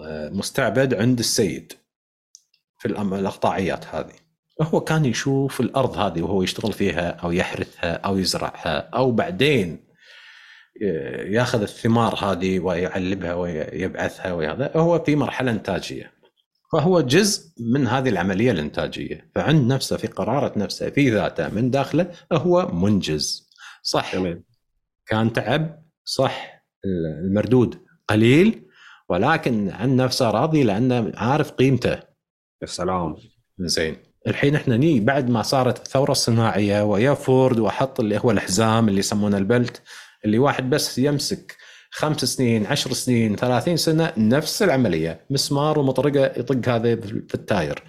آه، 0.03 0.29
مستعبد 0.29 0.95
عند 0.95 1.19
السيد 1.19 1.73
في 2.79 2.89
الأم- 2.89 3.13
الأقطاعيات 3.13 3.87
هذه. 3.87 4.13
هو 4.63 4.81
كان 4.81 5.05
يشوف 5.05 5.61
الأرض 5.61 5.97
هذه 5.99 6.23
وهو 6.23 6.43
يشتغل 6.43 6.73
فيها 6.73 7.11
أو 7.11 7.33
يحرثها 7.33 7.93
أو 7.93 8.19
يزرعها 8.19 8.79
أو 8.79 9.11
بعدين 9.13 9.88
ياخذ 10.81 11.63
الثمار 11.63 12.15
هذه 12.15 12.61
ويعلبها 12.61 13.35
ويبعثها 13.35 14.33
وهذا 14.33 14.73
هو 14.77 14.99
في 14.99 15.17
مرحلة 15.17 15.51
إنتاجية. 15.51 16.13
فهو 16.73 17.01
جزء 17.01 17.49
من 17.61 17.87
هذه 17.87 18.09
العملية 18.09 18.51
الإنتاجية. 18.51 19.31
فعند 19.35 19.73
نفسه 19.73 19.97
في 19.97 20.07
قرارة 20.07 20.59
نفسه 20.59 20.91
في 20.91 21.11
ذاته 21.11 21.49
من 21.49 21.71
داخله 21.71 22.11
هو 22.33 22.69
منجز. 22.73 23.51
صح. 23.83 24.17
جميل. 24.17 24.43
كان 25.07 25.33
تعب 25.33 25.83
صح. 26.05 26.65
المردود 27.25 27.79
قليل 28.09 28.67
ولكن 29.09 29.71
عن 29.71 29.97
نفسه 29.97 30.31
راضي 30.31 30.63
لأنه 30.63 31.13
عارف 31.15 31.51
قيمته. 31.51 32.01
يا 32.63 32.67
سلام. 32.67 33.17
زين. 33.59 33.97
الحين 34.27 34.55
إحنا 34.55 34.77
ني 34.77 35.01
بعد 35.01 35.31
ما 35.31 35.43
صارت 35.43 35.87
الثورة 35.87 36.13
الصناعية 36.13 36.83
ويا 36.85 37.15
فورد 37.15 37.59
وحط 37.59 38.01
اللي 38.01 38.19
هو 38.19 38.31
الحزام 38.31 38.89
اللي 38.89 38.99
يسمونه 38.99 39.39
البلت 39.39 39.83
اللي 40.25 40.39
واحد 40.39 40.71
بس 40.71 40.99
يمسك 40.99 41.57
خمس 41.91 42.25
سنين 42.25 42.67
عشر 42.67 42.93
سنين 42.93 43.37
ثلاثين 43.37 43.77
سنة 43.77 44.13
نفس 44.17 44.63
العملية 44.63 45.27
مسمار 45.31 45.79
ومطرقة 45.79 46.27
يطق 46.41 46.69
هذا 46.69 46.97
في 47.01 47.35
التاير. 47.35 47.83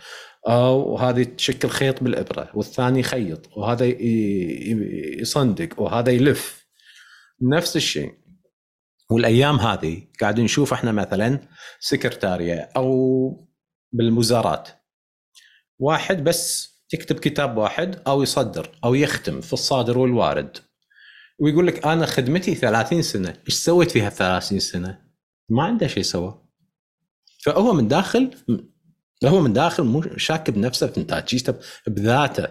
أو 0.48 0.98
هذه 0.98 1.24
تشكل 1.24 1.70
خيط 1.70 2.04
بالإبرة 2.04 2.50
والثاني 2.54 3.00
يخيط 3.00 3.58
وهذا 3.58 3.86
يصندق 5.22 5.82
وهذا 5.82 6.12
يلف. 6.12 6.68
نفس 7.42 7.76
الشيء. 7.76 8.14
والأيام 9.10 9.56
هذه 9.56 10.02
قاعد 10.22 10.40
نشوف 10.40 10.74
إحنا 10.74 10.92
مثلا 10.92 11.40
سكرتارية 11.80 12.70
أو 12.76 13.48
بالوزارات 13.92 14.70
واحد 15.80 16.24
بس 16.24 16.70
يكتب 16.94 17.20
كتاب 17.20 17.58
واحد 17.58 18.02
أو 18.08 18.24
يصدر 18.24 18.70
أو 18.84 18.96
يختم 18.96 19.42
في 19.42 19.54
الصادر 19.54 19.98
والوارد. 19.98 20.58
ويقول 21.40 21.68
لك 21.68 21.86
أنا 21.86 22.06
خدمتي 22.06 22.56
30 22.56 23.02
سنة 23.02 23.30
إيش 23.48 23.54
سويت 23.54 23.92
فيها 23.92 24.10
30 24.10 24.60
سنة؟ 24.60 25.02
ما 25.50 25.64
عنده 25.64 25.88
شيء 25.88 26.04
سوى. 26.04 26.46
فهو 27.44 27.74
من 27.74 27.88
داخل 27.88 28.32
هو 29.26 29.42
من 29.42 29.54
داخل 29.54 29.84
مو 29.84 30.04
شاك 30.18 30.50
بنفسه 30.50 30.88
في 30.88 30.98
انتاجيته 30.98 31.54
بذاته. 31.88 32.48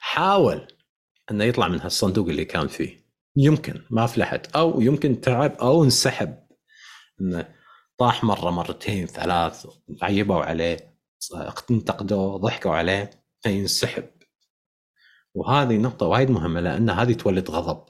حاول 0.00 0.68
إنه 1.30 1.44
يطلع 1.44 1.68
من 1.68 1.80
هالصندوق 1.80 2.28
اللي 2.28 2.44
كان 2.44 2.68
فيه. 2.68 3.02
يمكن 3.36 3.82
ما 3.90 4.06
فلحت 4.06 4.56
أو 4.56 4.80
يمكن 4.80 5.20
تعب 5.20 5.52
أو 5.52 5.84
انسحب. 5.84 6.38
إنه 7.20 7.48
طاح 7.98 8.24
مرة 8.24 8.50
مرتين 8.50 9.06
ثلاث 9.06 9.66
عيبوا 10.02 10.42
عليه 10.42 10.98
انتقدوه 11.70 12.36
ضحكوا 12.36 12.74
عليه 12.74 13.10
فينسحب. 13.40 14.04
وهذه 15.34 15.76
نقطة 15.76 16.06
وايد 16.06 16.30
مهمة 16.30 16.60
لأن 16.60 16.90
هذه 16.90 17.12
تولد 17.12 17.50
غضب. 17.50 17.84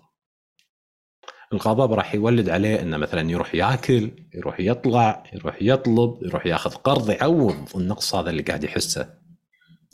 الغضب 1.53 1.93
راح 1.93 2.15
يولد 2.15 2.49
عليه 2.49 2.83
إنه 2.83 2.97
مثلا 2.97 3.31
يروح 3.31 3.55
يأكل 3.55 4.11
يروح 4.35 4.61
يطلع 4.61 5.25
يروح 5.33 5.57
يطلب 5.61 6.19
يروح 6.23 6.47
يأخذ 6.47 6.71
قرض 6.75 7.11
يعوض 7.11 7.77
النقص 7.77 8.15
هذا 8.15 8.31
اللي 8.31 8.43
قاعد 8.43 8.65
يحسه. 8.65 9.23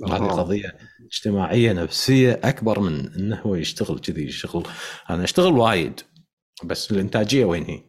وهذه 0.00 0.22
قضية 0.22 0.78
اجتماعية 1.06 1.72
نفسية 1.72 2.40
أكبر 2.44 2.80
من 2.80 3.14
أنه 3.14 3.40
هو 3.40 3.54
يشتغل 3.54 3.98
كذي 3.98 4.30
شغل 4.30 4.66
أنا 5.10 5.24
أشتغل 5.24 5.52
وايد 5.52 6.00
بس 6.64 6.90
الإنتاجية 6.92 7.44
وين 7.44 7.64
هي؟ 7.64 7.82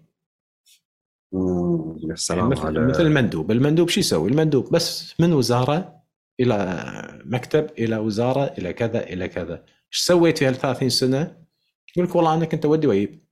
يا 2.10 2.16
سلام 2.16 2.39
يعني 2.39 2.49
مثل, 2.49 2.66
على... 2.66 2.88
مثل 2.88 3.05
المندوب. 3.05 3.51
المندوب 3.51 3.89
شو 3.89 3.99
يسوي؟ 3.99 4.30
المندوب 4.30 4.72
بس 4.72 5.14
من 5.20 5.34
وزارة 5.34 5.99
إلى 6.39 7.21
مكتب 7.25 7.69
إلى 7.77 7.97
وزارة 7.97 8.53
إلى 8.57 8.73
كذا 8.73 9.03
إلى 9.03 9.27
كذا. 9.27 9.65
إيش 9.93 9.99
سويت 9.99 10.37
في 10.37 10.47
هال 10.47 10.55
30 10.55 10.89
سنة؟ 10.89 11.45
يقول 11.95 12.09
لك 12.09 12.15
والله 12.15 12.33
أنا 12.33 12.45
كنت 12.45 12.65
أودي 12.65 12.87
وأجيب. 12.87 13.25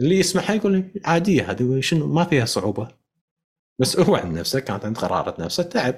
اللي 0.00 0.18
يسمعها 0.18 0.54
يقول 0.54 0.90
عادية 1.04 1.50
هذه 1.50 1.80
شنو؟ 1.80 2.06
ما 2.06 2.24
فيها 2.24 2.44
صعوبة. 2.44 2.88
بس 3.78 3.98
هو 3.98 4.16
عند 4.16 4.38
نفسه 4.38 4.60
كانت 4.60 4.84
عند 4.84 4.98
قرارة 4.98 5.42
نفسه 5.42 5.62
تعب. 5.62 5.94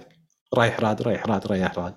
رايح 0.55 0.81
راد 0.81 1.03
رايح 1.03 1.27
راد 1.27 1.47
رايح 1.47 1.79
راد. 1.79 1.95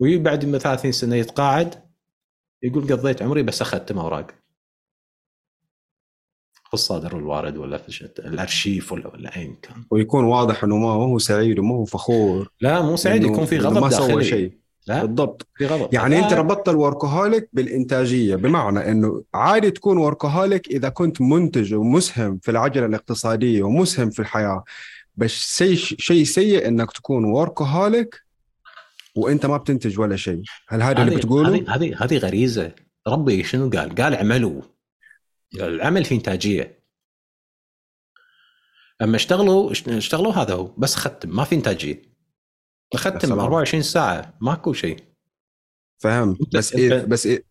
وبعد 0.00 0.44
ما 0.44 0.58
30 0.58 0.92
سنة 0.92 1.16
يتقاعد 1.16 1.88
يقول 2.62 2.92
قضيت 2.92 3.22
عمري 3.22 3.42
بس 3.42 3.62
أخذت 3.62 3.92
اوراق 3.92 4.26
الصادر 6.74 7.16
والوارد 7.16 7.56
ولا 7.56 7.78
في 7.78 8.08
الأرشيف 8.18 8.92
ولا 8.92 9.08
ولا 9.08 9.36
ايا 9.36 9.56
كان. 9.62 9.84
ويكون 9.90 10.24
واضح 10.24 10.64
إنه 10.64 10.76
ما 10.76 10.90
هو 10.90 11.18
سعيد 11.18 11.58
وما 11.58 11.74
هو 11.74 11.84
فخور. 11.84 12.50
لا 12.60 12.82
مو 12.82 12.96
سعيد 12.96 13.24
يكون 13.24 13.44
في 13.44 13.58
غضب 13.58 13.80
ما 13.80 13.88
داخلي. 13.88 14.12
سوى 14.12 14.24
شيء. 14.24 14.52
لا 14.86 15.04
بالضبط. 15.04 15.46
في 15.56 15.66
غضب. 15.66 15.94
يعني 15.94 16.18
لا. 16.18 16.24
انت 16.24 16.32
ربطت 16.32 16.68
الوركهوليك 16.68 17.48
بالإنتاجية 17.52 18.36
بمعنى 18.36 18.90
إنه 18.90 19.22
عادي 19.34 19.70
تكون 19.70 19.98
وركهوليك 19.98 20.68
إذا 20.68 20.88
كنت 20.88 21.20
منتج 21.20 21.74
ومسهم 21.74 22.38
في 22.42 22.50
العجلة 22.50 22.86
الاقتصادية 22.86 23.62
ومسهم 23.62 24.10
في 24.10 24.20
الحياة. 24.20 24.64
بس 25.16 25.56
شيء 25.56 25.74
شيء 25.76 26.24
سيء 26.24 26.68
إنك 26.68 26.92
تكون 26.92 27.24
وركهوليك 27.24 28.22
وأنت 29.16 29.46
ما 29.46 29.56
بتنتج 29.56 30.00
ولا 30.00 30.16
شيء. 30.16 30.42
هل 30.68 30.82
هذا 30.82 31.02
اللي 31.02 31.16
بتقوله؟ 31.16 31.64
هذه 31.68 31.96
هذه 31.98 32.18
غريزة. 32.18 32.72
ربي 33.08 33.44
شنو 33.44 33.70
قال؟ 33.70 33.94
قال 33.94 34.14
اعملوا. 34.14 34.62
العمل 35.54 36.04
في 36.04 36.14
إنتاجية. 36.14 36.84
أما 39.02 39.16
اشتغلوا 39.16 39.72
اشتغلوا 39.88 40.32
هذا 40.32 40.54
هو 40.54 40.64
بس 40.66 40.94
ختم 40.94 41.36
ما 41.36 41.44
في 41.44 41.54
إنتاجية. 41.54 42.02
اختم 42.94 43.32
24 43.32 43.82
ساعة 43.82 44.38
ماكو 44.40 44.72
شيء. 44.72 44.96
فهمت 45.98 46.56
بس 46.56 46.74
إيه 46.74 47.04
بس 47.04 47.26
إيه؟ 47.26 47.44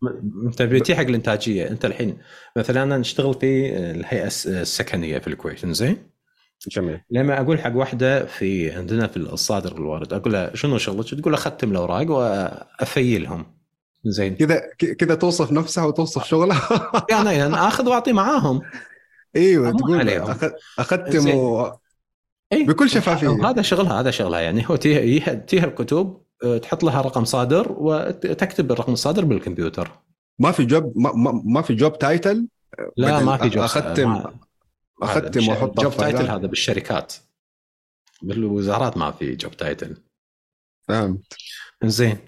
أنت 0.46 0.62
بتي 0.62 0.96
حق 0.96 1.02
الإنتاجية. 1.02 1.68
أنت 1.70 1.84
الحين 1.84 2.18
مثلا 2.56 2.82
أنا 2.82 2.98
نشتغل 2.98 3.34
في 3.34 3.76
الهيئة 3.76 4.26
السكنية 4.26 5.18
في 5.18 5.28
الكويت 5.28 5.66
زين 5.66 6.10
جميل. 6.68 7.00
لما 7.10 7.40
أقول 7.40 7.60
حق 7.60 7.76
واحدة 7.76 8.26
في 8.26 8.70
عندنا 8.72 9.06
في 9.06 9.16
الصادر 9.16 9.74
والوارد 9.74 10.12
أقول 10.12 10.32
لها 10.32 10.56
شنو 10.56 10.78
شغلك؟ 10.78 11.20
تقول 11.20 11.34
أختم 11.34 11.70
الأوراق 11.70 12.10
وأفيلهم. 12.10 13.57
زين. 14.04 14.36
كذا 14.36 14.62
كذا 14.98 15.14
توصف 15.14 15.52
نفسها 15.52 15.84
وتوصف 15.84 16.24
شغلها. 16.24 16.92
يعني 17.10 17.46
أنا 17.46 17.68
آخذ 17.68 17.88
وأعطي 17.88 18.12
معاهم. 18.12 18.60
أيوه 19.36 19.70
تقول 19.70 20.10
اختم 20.78 21.30
و... 21.34 21.72
أي. 22.52 22.64
بكل 22.64 22.90
شفافية. 22.90 23.50
هذا 23.50 23.62
شغلها 23.62 24.00
هذا 24.00 24.10
شغلها. 24.10 24.40
يعني 24.40 24.64
هو 24.70 24.76
تيها, 24.76 25.34
تيها 25.34 25.64
الكتب 25.64 26.20
آه، 26.44 26.58
تحط 26.58 26.84
لها 26.84 27.00
رقم 27.00 27.24
صادر 27.24 27.74
وتكتب 27.78 28.72
الرقم 28.72 28.92
الصادر 28.92 29.24
بالكمبيوتر. 29.24 29.90
ما 30.38 30.52
في 30.52 30.64
job 30.64 30.92
ما, 30.96 31.42
ما 31.44 31.62
في 31.62 31.74
job 31.74 31.98
title 31.98 32.48
لا 32.96 33.20
ما 33.20 33.36
في 33.36 33.48
job 33.48 33.62
اختم 33.62 34.10
ما... 34.10 34.34
اختم 35.02 35.48
واحط 35.48 35.80
job 35.80 35.96
title 35.96 36.30
هذا 36.30 36.46
بالشركات. 36.46 37.14
بالوزارات 38.22 38.96
ما 38.96 39.10
في 39.10 39.34
job 39.34 39.56
title 39.56 39.96
فهمت. 40.88 41.34
زين. 41.84 42.18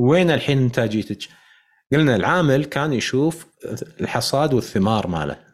وين 0.00 0.30
الحين 0.30 0.58
انتاجيتك؟ 0.58 1.28
قلنا 1.92 2.16
العامل 2.16 2.64
كان 2.64 2.92
يشوف 2.92 3.46
الحصاد 4.00 4.54
والثمار 4.54 5.06
ماله 5.06 5.44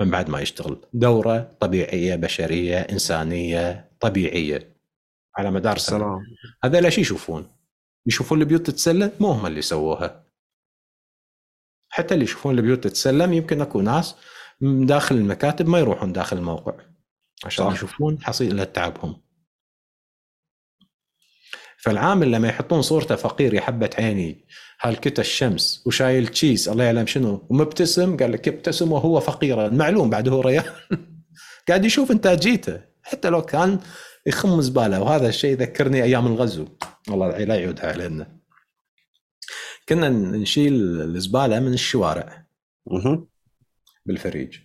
من 0.00 0.10
بعد 0.10 0.30
ما 0.30 0.40
يشتغل. 0.40 0.86
دوره 0.92 1.56
طبيعية 1.60 2.16
بشرية 2.16 2.78
إنسانية 2.78 3.90
طبيعية. 4.00 4.76
على 5.36 5.50
مدار 5.50 5.78
سنة. 5.78 6.22
هذا 6.64 6.80
ليش 6.80 6.98
يشوفون؟ 6.98 7.50
يشوفون 8.06 8.40
البيوت 8.40 8.66
تتسلم؟ 8.66 9.12
مو 9.20 9.30
هم 9.30 9.46
اللي 9.46 9.62
سووها. 9.62 10.26
حتى 11.88 12.14
اللي 12.14 12.24
يشوفون 12.24 12.58
البيوت 12.58 12.84
تتسلم 12.84 13.32
يمكن 13.32 13.60
أكو 13.60 13.80
ناس 13.80 14.16
داخل 14.60 15.14
المكاتب 15.14 15.68
ما 15.68 15.78
يروحون 15.78 16.12
داخل 16.12 16.36
الموقع. 16.36 16.74
عشان 17.44 17.64
صح. 17.64 17.72
يشوفون 17.72 18.22
حصيلة 18.22 18.64
تعبهم. 18.64 19.25
فالعامل 21.86 22.32
لما 22.32 22.48
يحطون 22.48 22.82
صورته 22.82 23.16
فقير 23.16 23.54
يا 23.54 23.60
حبة 23.60 23.90
عيني. 23.98 24.44
هالكت 24.80 25.20
الشمس؟ 25.20 25.82
وشايل 25.86 26.26
تشيز 26.28 26.68
الله 26.68 26.84
يعلم 26.84 27.06
شنو. 27.06 27.46
ومبتسم. 27.50 28.16
قال 28.16 28.32
لك 28.32 28.46
يبتسم 28.46 28.92
وهو 28.92 29.20
فقير 29.20 29.70
معلوم 29.70 30.10
بعد 30.10 30.28
هو 30.28 30.40
ريال. 30.40 30.64
قاعد 31.68 31.84
يشوف 31.84 32.10
انتاجيته 32.10 32.80
حتى 33.02 33.28
لو 33.28 33.42
كان 33.42 33.78
يخم 34.26 34.60
زبالة. 34.60 35.02
وهذا 35.02 35.28
الشيء 35.28 35.50
يذكرني 35.50 36.02
أيام 36.02 36.26
الغزو. 36.26 36.68
والله 37.08 37.38
لا 37.38 37.54
يعودها 37.54 37.86
علينا. 37.86 38.36
كنا 39.88 40.08
نشيل 40.08 41.00
الزبالة 41.00 41.60
من 41.60 41.72
الشوارع. 41.72 42.46
بالفريج. 44.06 44.56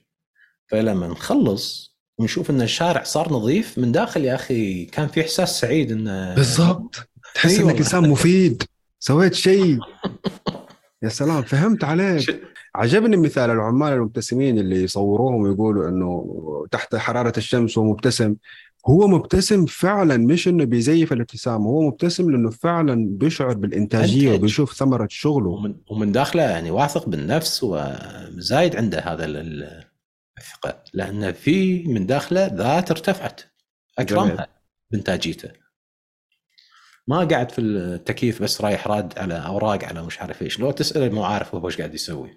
فلما 0.68 1.08
نخلص 1.08 1.98
ونشوف 2.18 2.50
إن 2.50 2.62
الشارع 2.62 3.04
صار 3.04 3.34
نظيف 3.34 3.78
من 3.78 3.92
داخل 3.92 4.26
يا 4.26 4.36
أخي 4.36 4.86
كان 4.86 5.08
في 5.08 5.22
إحساس 5.22 5.60
سعيد 5.60 5.92
انه 5.92 6.36
بالضبط. 6.36 7.11
تحس 7.36 7.60
أيوة. 7.60 7.72
انك 7.72 7.78
إنسان 7.78 8.10
مفيد. 8.10 8.64
سويت 9.00 9.34
شيء. 9.34 9.80
يا 11.04 11.10
سلام 11.10 11.42
فهمت 11.42 11.84
عليك. 11.84 12.42
عجبني 12.76 13.18
مثال 13.18 13.50
العمال 13.50 13.94
المبتسمين 13.94 14.60
اللي 14.60 14.84
يصوروهم 14.84 15.42
ويقولوا 15.42 15.90
إنه 15.90 16.26
تحت 16.72 16.96
حرارة 16.96 17.34
الشمس 17.38 17.78
ومبتسم 17.78 18.36
هو 18.88 19.08
مبتسم 19.08 19.66
فعلا 19.66 20.18
مش 20.18 20.48
إنه 20.48 20.64
بيزيف 20.64 21.14
الابتسامه 21.14 21.70
هو 21.70 21.82
مبتسم 21.88 22.32
لأنه 22.32 22.50
فعلا 22.50 23.08
بيشعر 23.10 23.54
بالإنتاجية 23.54 24.28
أنتج. 24.30 24.40
وبيشوف 24.40 24.74
ثمرة 24.74 25.08
شغله. 25.12 25.50
ومن 25.50 25.76
ومن 25.92 26.12
داخله 26.12 26.44
يعني 26.44 26.72
واثق 26.72 27.10
بالنفس 27.10 27.64
وزايد 27.64 28.76
عنده 28.76 29.00
هذا 29.00 29.26
ال- 29.26 29.84
الثقة. 30.38 30.84
لأن 30.94 31.32
في 31.32 31.84
من 31.88 32.06
داخله 32.06 32.46
ذات 32.54 32.92
ارتفعت 32.92 33.42
أكرمها 34.00 34.48
بإنتاجيته. 34.92 35.50
ما 37.12 37.24
قاعد 37.24 37.52
في 37.52 37.62
التكييف 37.62 38.44
بس 38.44 38.62
رايح 38.62 38.88
راد 38.88 39.20
على 39.20 39.34
أوراق 39.34 39.84
على 39.86 40.04
مش 40.04 40.22
عارف 40.22 40.42
إيش. 40.42 40.60
لو 40.60 40.72
تساله 40.72 41.16
مو 41.16 41.24
عارف 41.24 41.56
هو 41.56 41.68
إيش 41.68 41.78
قاعد 41.78 41.94
يسوي. 41.94 42.30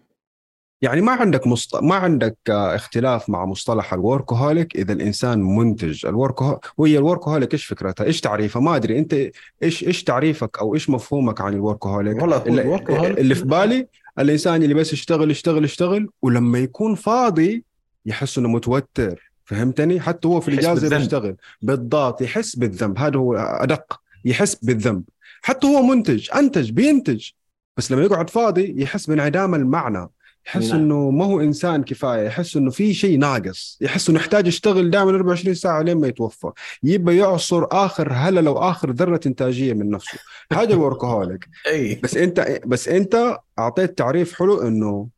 يعني 0.83 1.01
ما 1.01 1.13
عندك 1.13 1.47
مصط... 1.47 1.83
ما 1.83 1.95
عندك 1.95 2.37
آه، 2.51 2.75
اختلاف 2.77 3.31
مع 3.31 3.45
مصطلح 3.45 3.95
الوركهوليك 3.95 4.77
إذا 4.77 4.93
الإنسان 4.93 5.43
منتج 5.43 6.07
الوركه 6.07 6.61
وهي 6.79 6.99
الوركهوليك 6.99 7.53
إيش 7.53 7.65
فكرتها؟ 7.65 8.05
إيش 8.05 8.21
تعريفها؟ 8.21 8.63
ما 8.63 8.77
أدري. 8.77 8.99
أنت 8.99 9.15
إيش 9.63 9.85
إيش 9.87 10.05
تعريفك 10.05 10.59
أو 10.59 10.75
إيش 10.75 10.91
مفهومك 10.91 11.41
عن 11.41 11.53
الوركهوليك؟ 11.55 12.23
والله 12.23 12.43
اللي, 12.47 12.63
الوركهوليك- 12.63 13.19
اللي 13.19 13.35
في 13.35 13.45
بالي 13.45 13.87
الإنسان 14.19 14.63
اللي 14.63 14.75
بس 14.75 14.93
يشتغل 14.93 15.31
يشتغل 15.31 15.65
يشتغل 15.65 16.09
ولما 16.23 16.59
يكون 16.59 16.95
فاضي 16.95 17.65
يحس 18.07 18.39
إنه 18.39 18.49
متوتر. 18.49 19.33
فهمتني؟ 19.45 20.01
حتى 20.01 20.29
هو 20.29 20.41
في 20.41 20.49
الإجازة. 20.49 20.99
بيشتغل. 20.99 21.37
بالضبط 21.63 22.23
يحس 22.23 22.57
بالذنب. 22.57 22.99
هذا 22.99 23.19
هو 23.19 23.35
أدق. 23.37 24.04
يحس 24.25 24.55
بالذنب. 24.55 25.05
حتى 25.43 25.67
هو 25.67 25.83
منتج 25.83 26.29
أنتج 26.35 26.71
بينتج. 26.71 27.29
بس 27.77 27.93
لما 27.93 28.03
يقعد 28.03 28.31
فاضي 28.31 28.83
يحس 28.83 29.07
بانعدام 29.07 29.55
المعنى. 29.55 30.09
يحس 30.47 30.71
نعم. 30.71 30.81
إنه 30.81 31.11
ما 31.11 31.25
هو 31.25 31.41
إنسان 31.41 31.83
كفاية. 31.83 32.23
يحس 32.23 32.57
إنه 32.57 32.71
في 32.71 32.95
شيء 32.95 33.19
ناقص. 33.19 33.79
يحس 33.81 34.09
إنه 34.09 34.19
يحتاج 34.19 34.47
يشتغل 34.47 34.91
دائما 34.91 35.11
24 35.11 35.55
ساعة 35.55 35.83
لين 35.83 35.97
ما 35.97 36.09
يتوفى. 36.09 36.51
يبى 36.83 37.17
يعصر 37.17 37.67
آخر 37.71 38.13
هللة 38.13 38.51
وآخر 38.51 38.91
ذرة 38.91 39.21
إنتاجية 39.27 39.73
من 39.73 39.91
نفسه. 39.91 40.19
هذا 40.53 40.75
ال 40.75 40.82
workaholic 40.82 41.49
أي. 41.67 42.01
بس 42.03 42.17
أنت 42.17 42.61
بس 42.67 42.89
أنت 42.89 43.39
أعطيت 43.59 43.99
تعريف 43.99 44.35
حلو 44.35 44.63
إنه 44.63 45.09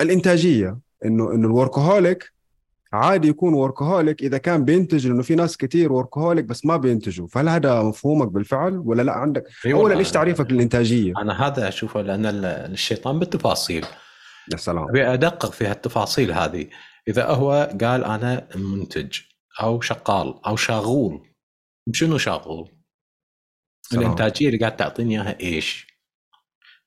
الإنتاجية 0.00 0.78
إنه 1.04 1.32
إنه 1.32 1.48
ال 1.48 1.56
workaholic 1.56 2.32
عادي 2.92 3.28
يكون 3.28 3.54
workaholic 3.54 4.22
إذا 4.22 4.38
كان 4.38 4.64
بينتج 4.64 5.06
لأنه 5.06 5.22
في 5.22 5.34
ناس 5.34 5.56
كثير 5.56 5.92
workaholic 5.92 6.44
بس 6.44 6.66
ما 6.66 6.76
بينتجوا. 6.76 7.26
فهل 7.26 7.48
هذا 7.48 7.82
مفهومك 7.82 8.28
بالفعل 8.28 8.78
ولا 8.78 9.02
لا؟ 9.02 9.12
عندك 9.12 9.44
اولا 9.66 9.98
إيش 9.98 10.10
تعريفك 10.10 10.50
للإنتاجية؟ 10.52 11.12
أنا 11.18 11.46
هذا 11.46 11.68
أشوفه 11.68 12.02
لأن 12.02 12.26
ال- 12.26 12.44
الشيطان 12.44 13.18
بالتفاصيل. 13.18 13.86
يا 14.52 14.56
سلام. 14.56 14.88
أبي 14.88 15.06
أدقق 15.06 15.52
في 15.52 15.66
هالتفاصيل 15.66 16.32
هذه. 16.32 16.66
إذا 17.08 17.26
هو 17.26 17.70
قال 17.80 18.04
أنا 18.04 18.48
منتج 18.56 19.18
أو 19.62 19.80
شغال 19.80 20.46
أو 20.46 20.56
شاغول 20.56 21.28
شنو 21.92 22.18
شاغول؟ 22.18 22.70
سلام. 23.82 24.02
الإنتاجية 24.04 24.46
اللي 24.46 24.58
قاعد 24.58 24.76
تعطيني 24.76 25.14
إياها 25.20 25.40
إيش؟ 25.40 25.86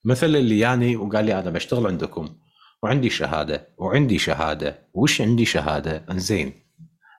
مثل 0.06 0.26
اللي 0.26 0.60
يعني 0.60 0.96
وقال 0.96 1.26
لي 1.26 1.40
أنا 1.40 1.50
بشتغل 1.50 1.88
عندكم. 1.88 2.36
وعندي 2.84 3.10
شهادة 3.10 3.68
وعندي 3.78 4.20
شهادة 4.20 4.88
وش 4.94 5.22
عندي 5.22 5.46
شهادة؟ 5.46 6.06
انزين. 6.12 6.54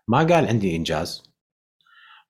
ما 0.08 0.18
قال 0.18 0.46
عندي 0.46 0.76
إنجاز. 0.76 1.22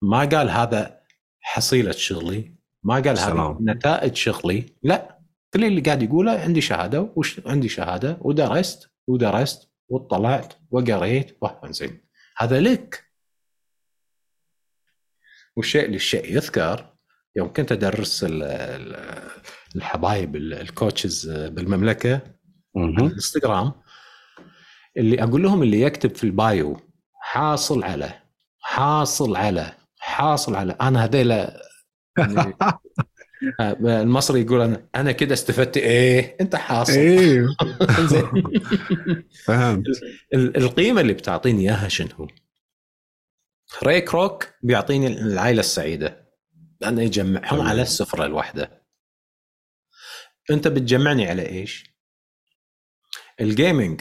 ما 0.02 0.18
قال 0.18 0.50
هذا 0.50 1.00
حصيلة 1.40 1.92
شغلي. 1.92 2.54
ما 2.82 2.94
قال 2.94 3.18
سلام. 3.18 3.58
نتائج 3.60 4.14
شغلي. 4.16 4.66
لا. 4.82 5.18
كل 5.54 5.64
اللي 5.64 5.80
قاعد 5.80 6.02
يقوله 6.02 6.40
عندي 6.40 6.60
شهادة 6.60 7.12
وش 7.16 7.40
عندي 7.46 7.68
شهادة؟ 7.68 8.18
ودرست 8.20 8.90
ودرست 9.06 9.70
واطلعت 9.88 10.54
وقريت 10.70 11.36
وانزين 11.40 12.00
هذا 12.36 12.60
لك. 12.60 13.04
والشيء 15.56 15.88
للشيء 15.88 16.36
يذكر 16.36 16.94
يوم 17.36 17.52
كنت 17.52 17.72
أدرس 17.72 18.24
ال- 18.24 18.42
ال- 18.42 19.30
الحبايب 19.76 20.36
ال- 20.36 20.54
ال 20.54 20.64
coaches 20.64 21.30
بالمملكة. 21.30 22.33
الانستغرام 22.76 23.72
اللي 24.96 25.22
أقول 25.22 25.42
لهم 25.42 25.62
اللي 25.62 25.80
يكتب 25.80 26.16
في 26.16 26.24
ال 26.24 26.38
bio 26.38 26.80
حاصل 27.20 27.84
على 27.84 28.12
حاصل 28.60 29.36
على 29.36 29.72
حاصل 29.98 30.54
على 30.54 30.72
أنا 30.80 31.04
هذيلا 31.04 31.62
يعني 32.18 32.54
آه، 33.60 33.72
المصري 34.02 34.40
يقول 34.40 34.60
أنا 34.60 34.88
أنا 34.94 35.12
كده 35.12 35.34
استفدت 35.34 35.76
إيه 35.76 36.36
أنت 36.40 36.56
حاصل 36.56 36.92
إيه. 36.92 37.46
فهمت 39.44 39.86
ال- 40.34 40.56
القيمة 40.56 41.00
اللي 41.00 41.12
بتعطيني 41.12 41.60
إياها 41.62 41.88
شنو؟ 41.88 42.28
Ray 43.82 44.00
Kroc 44.00 44.48
بيعطيني 44.62 45.06
العائلة 45.06 45.60
السعيدة 45.60 46.24
لأنه 46.80 47.02
يجمعهم. 47.02 47.60
على 47.60 47.82
السفرة 47.82 48.24
الواحدة 48.26 48.82
أنت 50.50 50.68
بتجمعني 50.68 51.28
على 51.28 51.48
إيش؟ 51.48 51.93
ال 53.40 53.49
gaming 53.49 54.00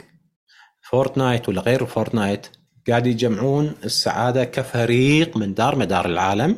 Fortnite 0.82 1.49
ولا 1.49 1.61
غير 1.61 1.86
Fortnite 1.86 2.47
قاعد 2.88 3.07
يجمعون 3.07 3.75
السعادة 3.84 4.43
كفريق 4.43 5.38
من 5.38 5.53
دار 5.53 5.75
مدار 5.75 6.05
العالم 6.05 6.57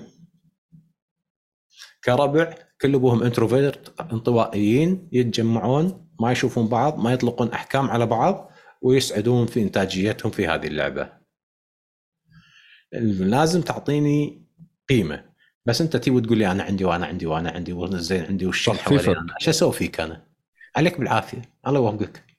كربع 2.04 2.54
كل 2.82 2.96
أبوهم 2.96 3.24
introvert 3.24 4.02
انطوائيين 4.02 5.10
يتجمعون 5.12 6.08
ما 6.20 6.32
يشوفون 6.32 6.68
بعض 6.68 7.00
ما 7.00 7.14
يطلقون 7.14 7.52
أحكام 7.52 7.90
على 7.90 8.06
بعض 8.06 8.52
ويسعدون 8.82 9.46
في 9.46 9.62
إنتاجيتهم 9.62 10.32
في 10.32 10.48
هذه 10.48 10.68
اللعبة. 10.68 11.10
لازم 13.20 13.62
تعطيني 13.62 14.46
قيمة 14.90 15.26
بس 15.66 15.82
أنت 15.82 15.98
تجي 15.98 16.12
وتقول 16.12 16.38
لي 16.38 16.52
أنا 16.52 16.64
عندي 16.64 16.86
وأنا 16.86 17.06
عندي 17.06 17.26
وأنا 17.26 17.52
عندي 17.52 17.74
والزين 17.74 18.26
عندي 18.26 18.46
والشيء 18.46 18.74
حوالي. 18.74 19.12
أنا 19.12 19.36
إيش 19.42 19.50
أسوي 19.50 19.74
فيك 19.74 20.00
أنا؟ 20.00 20.28
عليك 20.76 21.00
بالعافية 21.00 21.42
الله 21.68 21.80
يوفقك. 21.80 22.35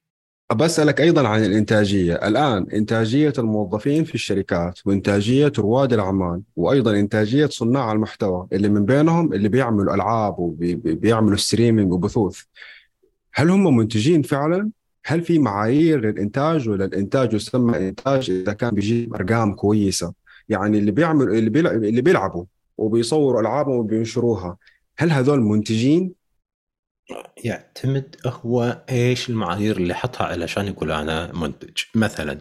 بسألك 0.54 1.00
أيضا 1.00 1.28
عن 1.28 1.44
الإنتاجية 1.44 2.14
الآن 2.14 2.66
إنتاجية 2.74 3.32
الموظفين 3.38 4.04
في 4.04 4.14
الشركات 4.14 4.78
وإنتاجية 4.86 5.52
رواد 5.58 5.92
الأعمال 5.92 6.42
وأيضا 6.56 6.92
إنتاجية 7.00 7.46
صناع 7.46 7.92
المحتوى 7.92 8.46
اللي 8.52 8.68
من 8.68 8.84
بينهم 8.84 9.32
اللي 9.32 9.48
بيعملوا 9.48 9.94
ألعاب 9.94 10.34
وبيعملوا 10.38 11.36
streaming 11.36 11.92
وبثوث 11.92 12.40
هل 13.34 13.50
هم 13.50 13.76
منتجين 13.76 14.22
فعلا؟ 14.22 14.70
هل 15.04 15.22
في 15.22 15.38
معايير 15.38 16.00
للإنتاج 16.00 16.68
ولا 16.68 16.84
الإنتاج 16.84 17.32
يسمى 17.32 17.88
إنتاج 17.88 18.30
إذا 18.30 18.52
كان 18.52 18.70
بيجيب 18.70 19.14
أرقام 19.14 19.54
كويسة 19.54 20.12
يعني 20.48 20.78
اللي 20.78 20.90
بيعملوا 20.90 21.34
اللي. 21.34 21.70
اللي 21.70 22.00
بيلعبوا 22.02 22.44
وبيصوروا 22.78 23.40
ألعابهم 23.40 23.76
وبينشروها 23.76 24.56
هل 24.98 25.10
هذول 25.10 25.40
منتجين؟ 25.40 26.12
يعتمد 27.44 28.16
هو 28.26 28.82
إيش 28.90 29.28
المعايير 29.30 29.76
اللي 29.76 29.94
حطها 29.94 30.24
علشان 30.26 30.66
يقول 30.66 30.92
أنا 30.92 31.32
منتج. 31.32 31.82
مثلا 31.94 32.40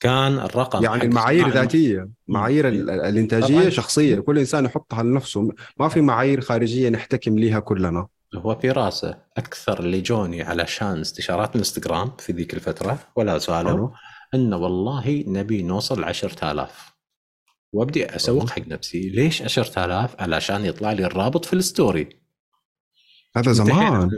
كان 0.00 0.38
الرقم 0.38 0.84
يعني 0.84 1.02
المعايير 1.02 1.48
ذاتية 1.48 2.08
معايير 2.28 2.68
ال- 2.68 2.90
الإنتاجية 2.90 3.58
طبعاً. 3.60 3.70
شخصية. 3.70 4.20
كل 4.20 4.38
إنسان 4.38 4.64
يحطها 4.64 5.02
لنفسه. 5.02 5.48
ما 5.76 5.88
في 5.88 6.00
معايير 6.00 6.40
خارجية 6.40 6.88
نحتكم 6.88 7.38
ليها 7.38 7.60
كلنا. 7.60 8.06
هو 8.34 8.54
في 8.58 8.70
راسه 8.70 9.18
أكثر 9.36 9.80
اللي 9.80 10.00
جوني 10.00 10.42
علشان 10.42 11.00
استشارات 11.00 11.50
الانستغرام 11.54 12.12
في 12.18 12.32
ذيك 12.32 12.54
الفترة 12.54 12.98
ولا 13.16 13.38
زالوا 13.38 13.70
حلو. 13.70 13.92
إنه 14.34 14.56
والله 14.56 15.24
نبي 15.26 15.62
نوصل 15.62 16.00
ل 16.00 16.04
10000 16.04 16.94
وأبدي 17.72 18.16
أسوق 18.16 18.50
حق 18.50 18.68
نفسي 18.68 19.08
ليش 19.08 19.42
10000 19.42 20.20
علشان 20.20 20.64
يطلع 20.64 20.92
لي 20.92 21.04
الرابط 21.04 21.44
في 21.44 21.52
ال 21.52 21.61
story. 21.61 22.17
هذا 23.36 23.52
زمان. 23.52 24.10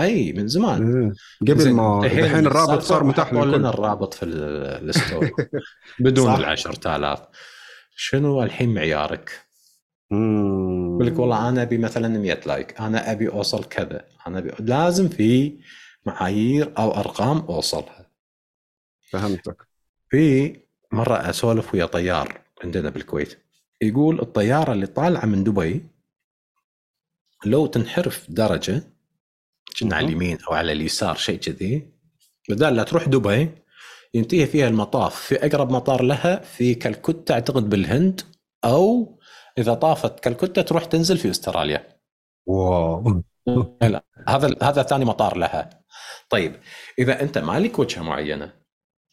أي 0.00 0.32
من 0.32 0.48
زمان. 0.48 1.02
إيه. 1.04 1.12
قبل 1.54 1.72
ما 1.72 2.06
الحين 2.06 2.46
الرابط 2.46 2.82
صار 2.82 3.04
متاح 3.04 3.32
وحطوا 3.34 3.56
لنا 3.58 3.68
الرابط 3.68 4.14
في 4.14 4.22
ال- 4.22 4.88
ال 4.88 4.95
story 4.95 5.32
بدون. 6.00 6.34
ال 6.34 6.44
10000 6.44 7.20
شنو 7.96 8.42
الحين 8.42 8.74
معيارك؟ 8.74 9.30
يقول 10.12 11.06
لك 11.06 11.18
والله 11.18 11.48
أنا 11.48 11.62
أبي 11.62 11.78
مثلا 11.78 12.08
100 12.08 12.40
لايك. 12.46 12.80
أنا 12.80 13.12
أبي 13.12 13.28
أوصل 13.28 13.64
كذا. 13.64 14.04
أنا 14.26 14.38
أبي... 14.38 14.52
لازم 14.58 15.08
في 15.08 15.58
معايير 16.06 16.72
أو 16.78 16.90
أرقام 16.94 17.38
أوصلها. 17.38 18.10
فهمتك. 19.10 19.56
في 20.10 20.56
مرة 20.92 21.14
أسولف 21.30 21.74
ويا 21.74 21.86
طيار 21.86 22.40
عندنا 22.64 22.90
بالكويت. 22.90 23.38
يقول 23.82 24.20
الطيارة 24.20 24.72
اللي 24.72 24.86
طالعة 24.86 25.26
من 25.26 25.44
دبي 25.44 25.84
لو 27.46 27.66
تنحرف 27.66 28.26
درجة 28.28 28.82
كنا 29.80 29.96
على 29.96 30.06
مهم. 30.06 30.16
اليمين 30.16 30.38
أو 30.48 30.54
على 30.54 30.72
اليسار 30.72 31.16
شيء 31.16 31.38
كذي 31.38 31.92
بدال 32.48 32.76
لا 32.76 32.82
تروح 32.82 33.08
دبي 33.08 33.50
ينتهي 34.14 34.46
فيها 34.46 34.68
المطاف. 34.68 35.20
في 35.20 35.46
أقرب 35.46 35.70
مطار 35.70 36.02
لها 36.02 36.40
في 36.40 36.74
كلكتة 36.74 37.32
أعتقد 37.32 37.70
بالهند 37.70 38.20
أو 38.64 39.18
إذا 39.58 39.74
طافت 39.74 40.20
كلكتة 40.20 40.62
تروح 40.62 40.84
تنزل 40.84 41.18
في 41.18 41.30
أستراليا. 41.30 41.98
wow. 42.46 43.22
لا 43.82 44.04
هذا 44.28 44.56
هذا 44.62 44.82
ثاني 44.82 45.04
مطار 45.04 45.36
لها. 45.36 45.70
طيب 46.30 46.56
إذا 46.98 47.22
أنت 47.22 47.38
مالك 47.38 47.78
وجهة 47.78 48.02
معينة 48.02 48.52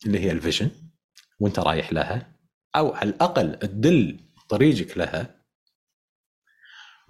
اللي 0.05 0.19
هي 0.19 0.31
ال 0.31 0.37
vision 0.37 0.69
وأنت 1.39 1.59
رايح 1.59 1.93
لها 1.93 2.35
أو 2.75 2.93
على 2.93 3.09
الأقل 3.09 3.59
تدل 3.59 4.19
طريقك 4.49 4.97
لها 4.97 5.40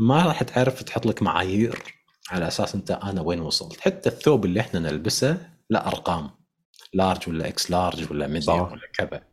ما 0.01 0.25
راح 0.25 0.43
تعرف 0.43 0.83
تحط 0.83 1.05
لك 1.05 1.21
معايير 1.21 1.83
على 2.29 2.47
أساس 2.47 2.75
أنت 2.75 2.91
أنا 2.91 3.21
وين 3.21 3.39
وصلت. 3.39 3.79
حتى 3.79 4.09
الثوب 4.09 4.45
اللي 4.45 4.59
إحنا 4.59 4.79
نلبسه 4.79 5.51
لا 5.69 5.87
أرقام. 5.87 6.29
large 6.93 7.29
ولا 7.29 7.47
x-large 7.47 8.11
ولا 8.11 8.27
medium 8.27 8.71
ولا 8.71 8.87
كذا. 8.93 9.27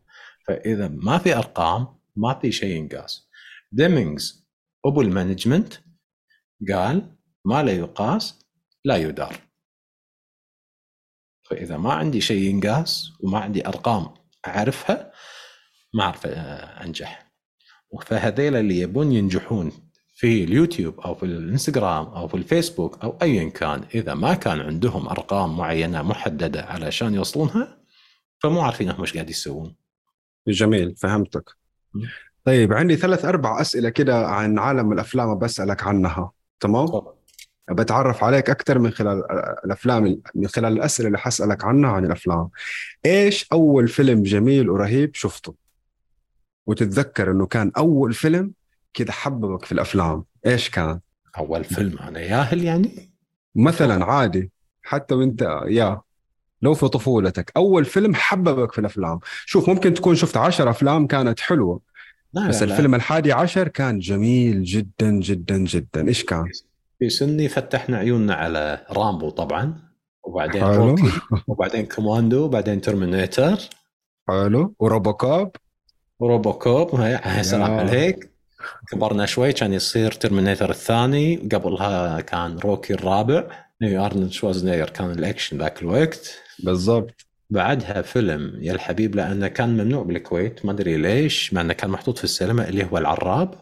فإذا 0.47 0.87
ما 0.87 1.17
في 1.17 1.35
أرقام 1.35 1.99
ما 2.15 2.39
في 2.39 2.51
شيء 2.51 2.75
ينقاس. 2.75 3.29
Deming 3.71 4.47
أبو 4.85 5.01
ال 5.01 5.08
management 5.08 5.73
قال 6.73 7.15
ما 7.45 7.63
لا 7.63 7.71
يقاس 7.71 8.39
لا 8.85 8.97
يدار. 8.97 9.35
فإذا 11.43 11.77
ما 11.77 11.93
عندي 11.93 12.21
شيء 12.21 12.41
ينقاس 12.41 13.11
وما 13.19 13.39
عندي 13.39 13.67
أرقام 13.67 14.13
أعرفها 14.47 15.11
ما 15.93 16.03
أعرف 16.03 16.25
أنجح. 16.25 17.31
فهذيل 18.05 18.55
اللي 18.55 18.79
يبون 18.79 19.11
ينجحون. 19.11 19.88
في 20.19 20.43
اليوتيوب 20.43 20.99
أو 20.99 21.15
في 21.15 21.23
الإنستغرام 21.23 22.05
أو 22.05 22.27
في 22.27 22.37
الفيسبوك 22.37 23.03
أو 23.03 23.17
ايا 23.21 23.49
كان 23.49 23.83
إذا 23.95 24.13
ما 24.13 24.33
كان 24.33 24.59
عندهم 24.59 25.07
أرقام 25.07 25.57
معينة 25.57 26.01
محددة 26.01 26.61
علشان 26.61 27.13
يوصلونها 27.13 27.77
فمو 28.39 28.61
عارفين 28.61 28.89
هم 28.89 29.01
إيش 29.01 29.13
قاعد 29.13 29.29
يسوون. 29.29 29.75
جميل 30.47 30.95
فهمتك. 30.95 31.49
طيب 32.45 32.73
عندي 32.73 32.95
ثلاث 32.95 33.25
أربع 33.25 33.61
أسئلة 33.61 33.89
كده 33.89 34.27
عن 34.27 34.59
عالم 34.59 34.93
الأفلام 34.93 35.39
بسالك 35.39 35.83
عنها 35.83 36.31
تمام؟ 36.59 36.85
طبعا. 36.85 37.13
بتعرف 37.71 38.23
عليك 38.23 38.49
أكثر 38.49 38.79
من 38.79 38.91
خلال 38.91 39.23
الأفلام 39.65 40.21
من 40.35 40.47
خلال 40.47 40.73
الأسئلة 40.73 41.07
اللي 41.07 41.19
حسألك 41.19 41.65
عنها 41.65 41.91
عن 41.91 42.05
الأفلام. 42.05 42.49
إيش 43.05 43.47
أول 43.51 43.87
فيلم 43.87 44.23
جميل 44.23 44.69
ورهيب 44.69 45.15
شفته؟ 45.15 45.55
وتتذكر 46.67 47.31
إنه 47.31 47.45
كان 47.45 47.71
أول 47.77 48.13
فيلم 48.13 48.58
كده 48.93 49.11
حببك 49.11 49.65
في 49.65 49.71
الأفلام. 49.71 50.23
إيش 50.45 50.69
كان؟ 50.69 50.99
أول 51.37 51.63
فيلم 51.63 51.99
أنا 51.99 52.19
ياهل 52.19 52.63
يعني. 52.63 53.13
مثلا 53.55 54.05
عادي. 54.05 54.51
حتى 54.83 55.15
وانت 55.15 55.61
يا. 55.67 56.01
لو 56.61 56.73
في 56.73 56.87
طفولتك 56.87 57.51
أول 57.57 57.85
فيلم 57.85 58.15
حببك 58.15 58.71
في 58.71 58.79
الأفلام. 58.79 59.19
شوف 59.45 59.69
ممكن 59.69 59.93
تكون 59.93 60.15
شفت 60.15 60.37
عشر 60.37 60.69
أفلام 60.69 61.07
كانت 61.07 61.39
حلوة. 61.39 61.81
لا 62.33 62.47
بس 62.47 62.63
لا 62.63 62.71
الفيلم 62.71 62.91
لا. 62.91 62.97
الحادي 62.97 63.31
عشر 63.31 63.67
كان 63.67 63.99
جميل 63.99 64.63
جدا 64.63 65.11
جدا 65.11 65.57
جدا. 65.57 66.07
إيش 66.07 66.25
كان؟ 66.25 66.45
في 66.99 67.09
سني 67.09 67.47
فتحنا 67.47 67.97
عيوننا 67.97 68.33
على 68.33 68.85
Rambo 68.91 69.29
طبعا. 69.29 69.89
وبعدين 70.23 70.61
حلو. 70.63 70.89
Rocky. 70.89 71.11
وبعدين 71.47 71.85
Commando. 71.85 72.45
وبعدين 72.45 72.81
Terminator. 72.81 73.59
حلو. 74.27 74.75
و 74.79 74.87
RoboCop. 74.87 75.55
و 76.19 76.29
RoboCop 76.29 76.95
هاي 76.95 77.43
سلام 77.43 77.71
عليك. 77.71 78.28
كبرنا 78.91 79.25
شوي 79.25 79.53
كان 79.53 79.73
يصير 79.73 80.11
Terminator 80.11 80.69
الثاني. 80.69 81.35
قبلها 81.35 82.21
كان 82.21 82.57
Rocky 82.57 82.93
الرابع. 82.93 83.47
ارنولد 83.83 84.31
شوازنيجر 84.31 84.89
كان 84.89 85.11
الأكشن 85.11 85.57
ذاك 85.57 85.81
الوقت. 85.81 86.41
بالضبط. 86.63 87.25
بعدها 87.49 88.01
فيلم 88.01 88.53
يا 88.61 88.73
الحبيب 88.73 89.15
لأنه 89.15 89.47
كان 89.47 89.69
ممنوع 89.69 90.03
بالكويت 90.03 90.65
ما 90.65 90.71
أدري 90.71 90.97
ليش 90.97 91.53
مع 91.53 91.61
إنه 91.61 91.73
كان 91.73 91.89
محطوط 91.89 92.17
في 92.17 92.23
السينما 92.23 92.69
اللي 92.69 92.87
هو 92.91 92.97
العراب 92.97 93.55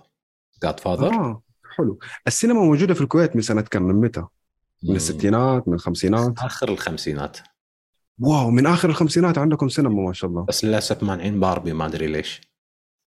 Godfather 0.64 1.14
آه 1.14 1.42
حلو. 1.78 2.00
السينما 2.28 2.62
موجودة 2.62 2.94
في 2.94 3.02
الكويت 3.02 3.36
من 3.36 3.42
سنة 3.42 3.62
كم؟ 3.62 3.84
من 3.84 3.96
متى؟ 3.96 4.24
من 4.84 4.96
الستينات؟ 4.96 5.68
من 5.68 5.74
الخمسينات؟ 5.74 6.40
آخر 6.40 6.70
الخمسينات. 6.70 7.38
wow 8.20 8.50
من 8.50 8.66
آخر 8.66 8.90
الخمسينات 8.90 9.38
عندكم 9.38 9.70
سينما 9.70 10.04
ما 10.04 10.14
شاء 10.14 10.30
الله. 10.30 10.44
بس 10.44 10.66
للأسف 10.66 11.04
مانعين 11.04 11.40
باربي 11.40 11.74
ما 11.74 11.86
أدري 11.86 12.08
ليش. 12.08 12.42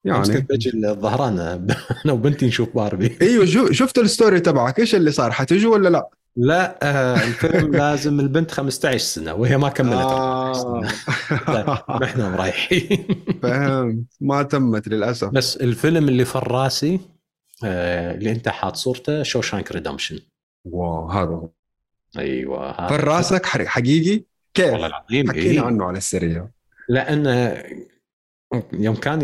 يعني. 0.05 0.33
كنت 0.33 0.49
بجي 0.49 0.69
الظهران. 0.69 1.39
أنا 2.05 2.13
وبنتي 2.13 2.47
نشوف 2.47 2.75
باربي. 2.75 3.17
إيوه 3.21 3.71
شفت 3.71 3.97
ال 3.97 4.04
story 4.04 4.39
تبعك؟ 4.39 4.79
إيش 4.79 4.95
اللي 4.95 5.11
صار؟ 5.11 5.31
حتجوا 5.31 5.73
ولا 5.73 5.89
لا؟ 5.89 6.09
لا 6.35 6.79
آه 6.83 7.15
الفيلم 7.15 7.71
لازم 7.81 8.19
البنت 8.19 8.51
15 8.51 8.97
سنة 8.97 9.33
وهي 9.33 9.57
ما 9.57 9.69
كملت 9.69 9.93
آه. 9.93 10.81
طيب 11.47 11.69
إحنا 12.03 12.35
رايحين 12.35 13.07
فهمت 13.43 14.05
ما 14.21 14.43
تمت 14.43 14.87
للأسف. 14.87 15.29
بس 15.29 15.57
الفيلم 15.57 16.09
اللي 16.09 16.25
في 16.25 16.37
راسي 16.37 16.99
آه 17.63 18.15
اللي 18.15 18.31
أنت 18.31 18.49
حاط 18.49 18.75
صورته 18.75 19.23
Shawshank 19.23 19.71
Redemption. 19.71 20.19
wow 20.65 21.09
هذا 21.09 21.49
أيوه 22.17 22.71
هذا 22.71 22.87
في 22.87 22.95
راسك 22.95 23.45
حقيقي؟ 23.45 24.23
كيف؟ 24.53 24.73
والله 24.73 24.87
العظيم 24.87 25.29
حكينا 25.29 25.51
إيه؟ 25.51 25.61
عنه 25.61 25.85
على 25.85 25.97
السريع. 25.97 26.47
لأن 26.89 27.27
يوم 28.73 28.95
كان 28.95 29.21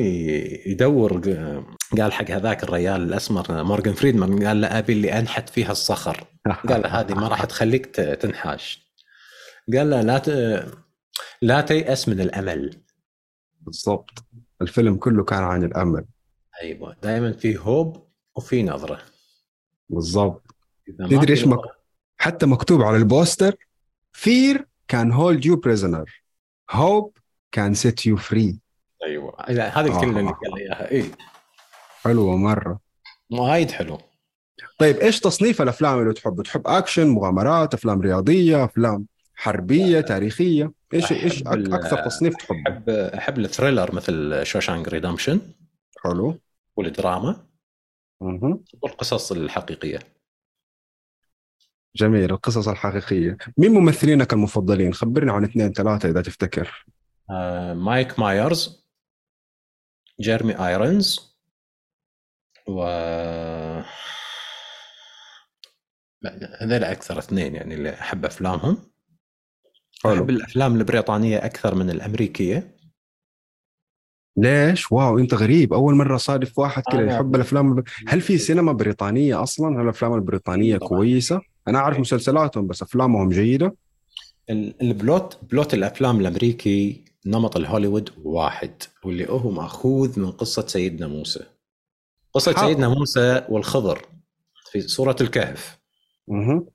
يدور 0.65 1.19
قال 1.97 2.13
حق 2.13 2.31
هذاك 2.31 2.63
الريال 2.63 3.01
الأسمر 3.01 3.63
مورغان 3.63 3.93
فريدمان 3.93 4.47
قال 4.47 4.61
له 4.61 4.67
أبي 4.79 4.93
اللي 4.93 5.19
أنحت 5.19 5.49
فيها 5.49 5.71
الصخر. 5.71 6.27
قال 6.69 6.81
له 6.81 6.87
هذه 6.87 7.13
ما 7.13 7.27
راح 7.27 7.45
تخليك 7.45 7.85
تنحاش. 7.95 8.85
قال 9.73 9.89
له 9.89 10.01
لا 10.01 10.17
ت... 10.17 10.29
لا 11.41 11.61
تيأس 11.61 12.09
من 12.09 12.21
الأمل. 12.21 12.81
بالضبط. 13.61 14.09
الفيلم 14.61 14.95
كله 14.95 15.23
كان 15.23 15.43
عن 15.43 15.63
الأمل. 15.63 16.05
أيوه. 16.61 16.95
دائما 17.03 17.31
في 17.31 17.57
هوب 17.57 18.07
وفي 18.35 18.63
نظرة. 18.63 19.01
بالضبط. 19.89 20.55
تدري 20.99 21.33
إيش 21.33 21.47
مك... 21.47 21.59
حتى 22.17 22.45
مكتوب 22.45 22.81
على 22.81 22.97
البوستر 22.97 23.55
fear 24.13 24.67
can 24.87 25.11
hold 25.11 25.45
you 25.45 25.55
prisoner 25.55 26.23
hope 26.71 27.17
can 27.51 27.73
set 27.73 28.05
you 28.05 28.17
free 28.17 28.59
أيوه. 29.05 29.35
هذه 29.49 29.95
الكلمة 29.95 30.19
اللي 30.19 30.31
قال 30.31 30.59
إياها. 30.59 30.91
اي 30.91 31.11
حلوة 32.03 32.37
مرة. 32.37 32.79
وايد 33.31 33.71
حلو 33.71 33.97
طيب 34.79 34.97
إيش 34.97 35.19
تصنيف 35.19 35.61
الأفلام 35.61 35.99
اللي 35.99 36.13
تحب؟ 36.13 36.41
تحب 36.41 36.67
أكشن، 36.67 37.07
مغامرات، 37.07 37.73
أفلام 37.73 38.01
رياضية، 38.01 38.65
أفلام 38.65 39.05
حربية، 39.35 40.01
تاريخية، 40.01 40.71
إيش 40.93 41.11
إيش 41.11 41.43
أكثر 41.47 42.05
تصنيف 42.05 42.35
تحب؟ 42.35 42.67
احب 42.67 42.89
أحب 42.89 43.39
ال 43.39 43.45
thriller 43.45 43.95
مثل 43.95 44.45
Shawshank 44.45 44.89
Redemption. 44.89 45.41
حلو. 46.03 46.39
والدراما. 46.75 47.45
أها 48.21 48.59
والقصص 48.81 49.31
الحقيقية. 49.31 49.99
جميل 51.95 52.31
القصص 52.31 52.67
الحقيقية. 52.67 53.37
مين 53.57 53.71
ممثلينك 53.71 54.33
المفضلين؟ 54.33 54.93
خبرنا 54.93 55.33
عن 55.33 55.43
اثنين 55.43 55.73
ثلاثة 55.73 56.09
إذا 56.09 56.21
تفتكر. 56.21 56.85
آه، 57.29 57.73
مايك 57.73 58.19
مايرز 58.19 58.84
جيرمي 60.19 60.67
ايرونز 60.67 61.35
و 62.67 62.81
هذول 66.61 66.83
أكثر 66.83 67.19
اثنين 67.19 67.55
يعني 67.55 67.73
اللي 67.75 67.93
أحب 67.93 68.25
أفلامهم 68.25 68.77
حلو. 70.03 70.13
أحب 70.13 70.29
الأفلام 70.29 70.75
البريطانية 70.75 71.45
أكثر 71.45 71.75
من 71.75 71.89
الأمريكية 71.89 72.75
ليش؟ 74.37 74.91
wow 74.91 75.19
أنت 75.19 75.33
غريب 75.33 75.73
أول 75.73 75.95
مرة 75.95 76.17
صادف 76.17 76.59
واحد 76.59 76.83
كذا 76.91 77.01
آه 77.01 77.15
يحب 77.15 77.35
الأفلام 77.35 77.83
هل 78.07 78.21
في 78.21 78.37
سينما 78.37 78.71
بريطانية 78.71 79.43
أصلا؟ 79.43 79.77
هل 79.77 79.81
الأفلام 79.83 80.13
البريطانية 80.13 80.77
طبعا. 80.77 80.89
كويسة؟ 80.89 81.41
أنا 81.67 81.79
أعرف 81.79 81.99
مسلسلاتهم 81.99 82.67
بس 82.67 82.81
أفلامهم 82.81 83.29
جيدة 83.29 83.75
البلوت 84.49 85.39
بلوت 85.51 85.73
الأفلام 85.73 86.19
الأمريكي 86.19 87.04
نمط 87.25 87.57
الهوليوود 87.57 88.09
واحد 88.23 88.83
واللي 89.03 89.29
هو 89.29 89.51
مأخوذ 89.51 90.19
من 90.19 90.31
قصة 90.31 90.67
سيدنا 90.67 91.07
موسى. 91.07 91.43
قصة 92.33 92.53
حق. 92.53 92.65
سيدنا 92.65 92.87
موسى 92.87 93.45
والخضر 93.49 94.05
في 94.71 94.81
سوره 94.81 95.15
الكهف. 95.21 95.79
مه. 96.27 96.67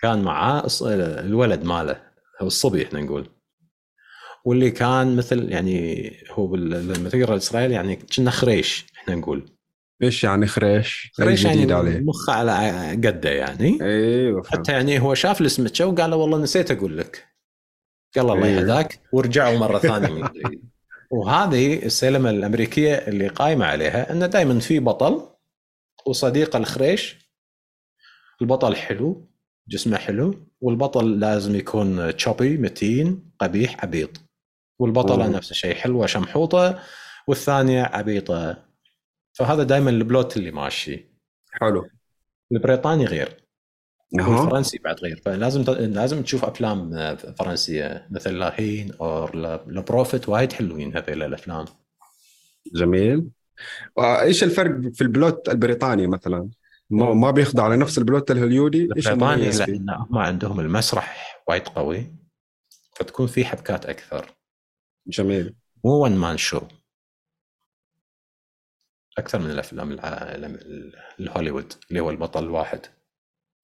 كان 0.00 0.22
معاه 0.22 0.66
الولد 0.82 1.64
ماله 1.64 2.02
أو 2.40 2.46
الصبي 2.46 2.86
إحنا 2.86 3.00
نقول. 3.00 3.28
واللي 4.44 4.70
كان 4.70 5.16
مثل 5.16 5.52
يعني 5.52 6.12
هو 6.30 6.46
بالمثير 6.46 7.32
الإسرائيلي 7.32 7.74
يعني 7.74 7.96
كنا 7.96 8.30
خريش 8.30 8.86
إحنا 8.96 9.14
نقول. 9.14 9.48
إيش 10.02 10.24
يعني 10.24 10.46
خريش؟ 10.46 11.10
خريش 11.14 11.44
يعني 11.44 11.72
عليه. 11.72 12.00
مخه 12.00 12.32
على 12.32 12.90
قده 12.90 13.30
يعني. 13.30 13.78
أيوه 13.82 14.42
حتى 14.46 14.72
يعني 14.72 15.00
هو 15.00 15.14
شاف 15.14 15.40
السمتشه 15.40 15.86
وقال 15.86 16.14
والله 16.14 16.38
نسيت 16.38 16.70
أقول 16.70 16.98
لك. 16.98 17.31
قال 18.16 18.30
الله. 18.30 18.46
يهداك 18.46 19.00
ورجعوا 19.12 19.58
مرة 19.58 19.78
ثانية. 19.78 20.08
من 20.08 20.28
جديد 20.34 20.72
وهذه 21.10 21.84
السينما 21.86 22.30
الأمريكية 22.30 22.94
اللي 22.94 23.28
قايمة 23.28 23.66
عليها 23.66 24.12
انه 24.12 24.26
دائما 24.26 24.60
في 24.60 24.78
بطل 24.78 25.28
وصديقه 26.06 26.56
الخريش. 26.56 27.28
البطل 28.42 28.76
حلو 28.76 29.28
جسمه 29.68 29.96
حلو 29.96 30.34
والبطل 30.60 31.20
لازم 31.20 31.56
يكون 31.56 32.16
تشوبي 32.16 32.56
متين 32.56 33.32
قبيح 33.40 33.84
عبيط. 33.84 34.10
والبطله 34.78 35.28
نفس 35.28 35.50
الشيء 35.50 35.74
حلوة 35.74 36.06
شمحوطة 36.06 36.78
والثانية 37.28 37.82
عبيطة. 37.82 38.64
فهذا 39.32 39.62
دائما 39.62 39.90
البلوت 39.90 40.36
اللي 40.36 40.50
ماشي. 40.50 41.06
حلو. 41.52 41.88
البريطاني 42.52 43.04
غير. 43.04 43.41
والفرنسي 44.12 44.78
بعد 44.78 45.00
غير. 45.00 45.20
فلازم 45.24 45.62
لازم 45.78 46.22
تشوف 46.22 46.44
أفلام 46.44 47.16
فرنسية 47.16 48.08
مثل 48.10 48.38
لاهين 48.38 48.92
أو 49.00 49.28
لبروفيت 49.66 50.28
وايد 50.28 50.52
حلوين 50.52 50.96
هذيل 50.96 51.22
الأفلام. 51.22 51.64
جميل. 52.74 53.28
إيش 53.98 54.44
الفرق 54.44 54.92
في 54.92 55.00
البلوت 55.00 55.48
البريطاني 55.48 56.06
مثلا؟ 56.06 56.48
ما, 56.90 57.14
ما 57.14 57.30
بيخضع 57.30 57.74
لنفس 57.74 57.98
البلوت 57.98 58.30
الهوليودي. 58.30 58.88
إيش 58.96 59.08
البريطاني؟ 59.08 59.50
لأن 59.50 59.90
هم 59.90 60.18
عندهم 60.18 60.60
المسرح 60.60 61.42
وايد 61.48 61.68
قوي 61.68 62.06
فتكون 62.94 63.26
في 63.26 63.44
حبكات 63.44 63.86
أكثر. 63.86 64.26
جميل. 65.06 65.54
مو 65.84 65.90
one 66.04 66.16
man 66.16 66.36
show 66.36 66.60
أكثر 69.18 69.38
من 69.38 69.50
الأفلام 69.50 69.98
الهوليوود 71.20 71.72
اللي 71.90 72.00
هو 72.00 72.10
البطل 72.10 72.44
الواحد. 72.44 72.80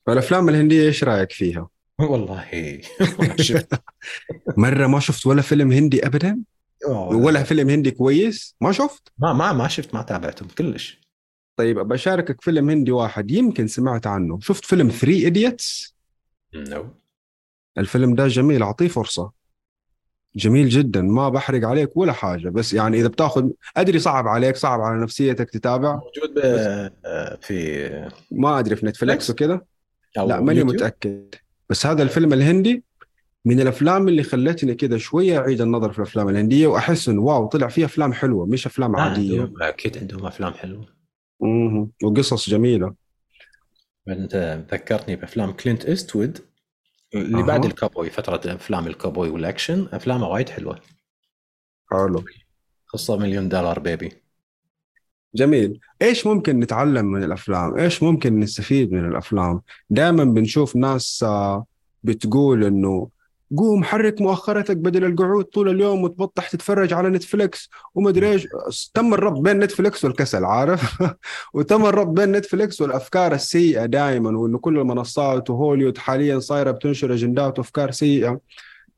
فالافلام 0.09 0.49
الهندية 0.49 0.83
إيش 0.87 1.05
رأيك 1.05 1.33
فيها؟ 1.33 1.69
والله. 2.11 2.45
مرة 4.57 4.87
ما 4.87 5.01
شفت 5.01 5.27
ولا 5.27 5.43
فيلم 5.43 5.73
هندي 5.73 6.07
ابدا 6.07 6.43
ولا 7.11 7.43
فيلم 7.43 7.69
هندي 7.71 7.91
كويس 7.91 8.57
ما 8.61 8.73
شفت؟ 8.73 9.09
ما 9.19 9.33
ما 9.33 9.53
ما 9.53 9.69
شفت 9.69 9.95
ما 9.95 10.03
تابعتهم 10.03 10.49
كلش. 10.59 11.01
طيب 11.57 11.79
بشاركك 11.79 12.41
فيلم 12.43 12.71
هندي 12.71 12.91
واحد 12.91 13.31
يمكن 13.31 13.67
سمعت 13.67 14.07
عنه. 14.07 14.39
شفت 14.41 14.65
فيلم 14.65 14.89
3 14.89 15.07
Idiots 15.09 15.95
no. 16.55 16.87
الفيلم 17.79 18.15
ده 18.15 18.29
جميل 18.29 18.63
أعطيه 18.63 18.89
فرصة. 18.89 19.31
جميل 20.37 20.69
جدا 20.69 21.03
ما 21.03 21.29
بحرق 21.29 21.69
عليك 21.69 21.97
ولا 21.97 22.13
حاجة 22.13 22.49
بس 22.49 22.73
يعني 22.73 23.01
إذا 23.01 23.09
بتاخذ 23.09 23.49
أدري 23.77 23.99
صعب 23.99 24.29
عليك 24.29 24.57
صعب 24.57 24.81
على 24.81 25.03
نفسيتك 25.03 25.51
تتابع 25.51 25.95
موجود 25.95 26.35
ب- 26.35 27.39
في 27.43 28.11
ما 28.31 28.59
أدري 28.59 28.77
في 28.77 28.87
نتفلكس 28.87 29.31
وكذا 29.31 29.61
لا 30.17 30.41
ماني؟ 30.41 30.65
متأكد. 30.65 31.35
بس 31.71 31.87
هذا 31.87 32.03
الفيلم 32.03 32.33
الهندي 32.33 32.85
من 33.45 33.61
الأفلام 33.61 34.09
اللي 34.09 34.23
خلتني 34.23 34.75
كذا 34.75 34.99
شوية 34.99 35.39
أعيد 35.39 35.61
النظر 35.61 35.93
في 35.93 35.99
الأفلام 35.99 36.29
الهندية 36.29 36.67
وأحس 36.67 37.09
إنه 37.09 37.23
wow 37.23 37.47
طلع 37.47 37.69
فيه 37.69 37.85
أفلام 37.85 38.13
حلوة 38.13 38.47
مش 38.47 38.67
أفلام 38.67 38.97
لا، 38.97 39.03
عادية. 39.03 39.41
عندهم- 39.41 39.63
أكيد 39.63 39.99
عندهم 39.99 40.27
أفلام 40.27 40.53
حلوة. 40.53 40.87
مهم. 41.41 41.91
وقصص 42.05 42.51
جميلة. 42.51 42.95
أنت 44.09 44.65
ذكرتني 44.73 45.17
بأفلام 45.17 45.53
كلينت 45.53 45.85
إيستوود 45.85 46.39
اللي 47.15 47.39
أها. 47.39 47.47
بعد 47.47 47.65
الكابوي 47.65 48.11
فترة 48.11 48.55
أفلام 48.55 48.87
الكابوي 48.87 49.29
والأكشن 49.31 49.89
افلامه 49.93 50.29
وايد 50.29 50.49
حلوة. 50.49 50.81
حلو. 51.91 52.25
قصة 52.93 53.17
Million 53.17 53.49
Dollar 53.49 53.79
Baby 53.79 54.13
جميل. 55.39 55.81
إيش 56.03 56.27
ممكن 56.27 56.61
نتعلم 56.61 57.07
من 57.07 57.25
الأفلام؟ 57.25 57.79
إيش 57.79 58.03
ممكن 58.03 58.41
نستفيد 58.41 58.93
من 58.93 59.05
الأفلام؟ 59.05 59.61
دائما 59.91 60.25
بنشوف 60.25 60.77
ناس 60.77 61.25
آه، 61.27 61.65
بتقول 62.03 62.65
إنه 62.65 63.09
قوم 63.57 63.85
حرك 63.85 64.21
مؤخرتك 64.21 64.77
بدل 64.77 65.05
القعود 65.05 65.45
طول 65.45 65.69
اليوم 65.69 66.03
وتبطح 66.03 66.49
تتفرج 66.49 66.93
على 66.93 67.09
نتفلكس 67.09 67.71
ومدري 67.95 68.33
إيش 68.33 68.49
تم 68.95 69.15
الربط 69.15 69.41
بين 69.41 69.59
نتفلكس 69.59 70.05
والكسل 70.05 70.45
عارف؟ 70.45 71.03
وتم 71.55 71.87
الربط 71.87 72.21
بين 72.21 72.33
نتفلكس 72.33 72.81
والأفكار 72.81 73.35
السيئة 73.35 73.87
دائما 73.87 74.39
وإنه 74.39 74.59
كل 74.59 74.79
المنصات 74.79 75.51
وهوليوود 75.51 75.99
حاليا 75.99 76.39
صايرة 76.39 76.71
بتنشر 76.71 77.15
أجندات 77.15 77.59
وأفكار 77.59 77.91
سيئة. 77.91 78.41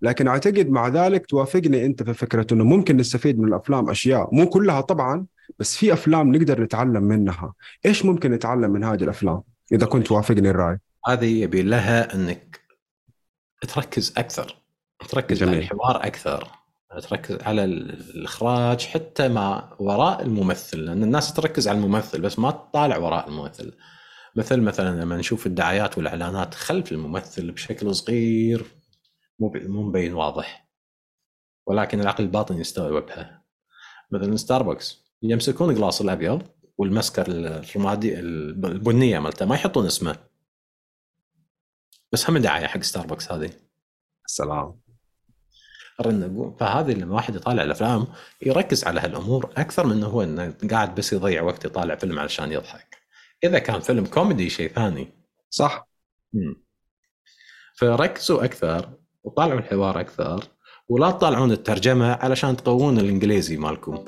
لكن 0.03 0.29
أعتقد 0.29 0.71
مع 0.71 0.89
ذلك 0.89 1.27
توافقني 1.27 1.87
أنت 1.87 2.03
في 2.03 2.15
فكرة 2.15 2.47
إنه 2.53 2.65
ممكن 2.65 2.97
نستفيد 2.97 3.39
من 3.39 3.49
الأفلام 3.49 3.91
أشياء 3.91 4.29
مو 4.35 4.49
كلها 4.49 4.81
طبعا 4.81 5.27
بس 5.59 5.77
في 5.77 5.93
أفلام 5.93 6.37
نقدر 6.37 6.61
نتعلم 6.63 7.03
منها. 7.03 7.55
إيش 7.87 8.05
ممكن 8.05 8.31
نتعلم 8.31 8.71
من 8.71 8.85
هذه 8.85 9.03
الأفلام؟ 9.05 9.43
إذا 9.73 9.87
كنت 9.87 10.07
توافقني 10.07 10.51
الرأي. 10.51 10.79
هذه 11.07 11.41
يبي 11.43 11.63
لها 11.63 12.15
إنك 12.15 12.61
تركز 13.69 14.15
أكثر 14.17 14.57
تركز 15.09 15.39
جميل. 15.39 15.55
على 15.55 15.65
الحوار 15.65 16.07
أكثر 16.07 16.49
تركز 17.03 17.43
على 17.43 17.65
ال- 17.65 17.91
الإخراج 18.17 18.87
حتى 18.87 19.29
ما 19.29 19.77
وراء 19.79 20.23
الممثل 20.23 20.79
لأن 20.79 21.03
الناس 21.03 21.35
تركز 21.35 21.69
على 21.69 21.79
الممثل 21.79 22.21
بس 22.21 22.39
ما 22.39 22.51
تطالع 22.51 22.97
وراء 22.99 23.29
الممثل. 23.29 23.73
مثل 24.37 24.61
مثلا 24.61 25.01
لما 25.01 25.17
نشوف 25.17 25.47
الدعايات 25.47 25.99
والإعلانات 25.99 26.55
خلف 26.55 26.93
الممثل 26.93 27.51
بشكل 27.53 27.95
صغير 27.95 28.65
مو 29.39 29.53
مو 29.55 29.83
مبين 29.83 30.15
واضح 30.15 30.69
ولكن 31.67 32.01
العقل 32.01 32.25
الباطن 32.25 32.57
يستوعبها. 32.61 33.43
مثلا 34.11 34.37
ستاربكس 34.37 35.10
يمسكون 35.23 35.71
ال 35.71 35.76
glass 35.76 36.01
الأبيض 36.01 36.43
والمسكر 36.79 37.25
الرمادي 37.29 38.21
البنية 38.21 39.19
مالته 39.19 39.47
ما 39.47 39.55
يحطون 39.55 39.87
اسمه 39.87 40.17
بس 42.13 42.31
هم 42.31 42.39
دعايه 42.39 42.67
حق 42.67 42.83
ستاربكس 42.83 43.33
هذه 43.33 43.51
السلام 44.27 44.81
الرنة 46.01 46.57
فهذه 46.61 46.93
لما 46.93 47.15
واحد 47.15 47.37
يطالع 47.37 47.63
الأفلام 47.63 48.07
يركز 48.43 48.85
على 48.85 49.01
هالأمور 49.01 49.53
أكثر 49.57 49.87
من 49.87 50.03
هو 50.03 50.23
إنه 50.23 50.55
قاعد 50.71 50.95
بس 50.95 51.13
يضيع 51.13 51.43
وقت 51.43 51.65
يطالع 51.65 51.95
فيلم 51.95 52.19
علشان 52.19 52.53
يضحك. 52.53 52.97
إذا 53.45 53.59
كان 53.59 53.81
فيلم 53.81 54.07
كوميدي 54.07 54.51
شيء 54.51 54.73
ثاني. 54.73 55.09
صح 55.51 55.89
مم. 56.33 56.65
فركزوا 57.75 58.45
أكثر 58.45 58.91
وطالعوا 59.25 59.61
الحوار 59.61 60.01
أكثر 60.01 60.45
ولا 60.89 61.11
تطالعون 61.11 61.53
الترجمة 61.53 62.13
علشان 62.13 62.57
تقوون 62.57 62.99
الإنجليزي 62.99 63.57
مالكم. 63.57 64.05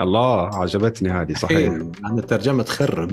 الله 0.00 0.54
عجبتني 0.54 1.10
هذه 1.10 1.32
صحيح. 1.32 1.72
لأن 1.72 2.18
الترجمة 2.18 2.62
تخرب. 2.62 3.10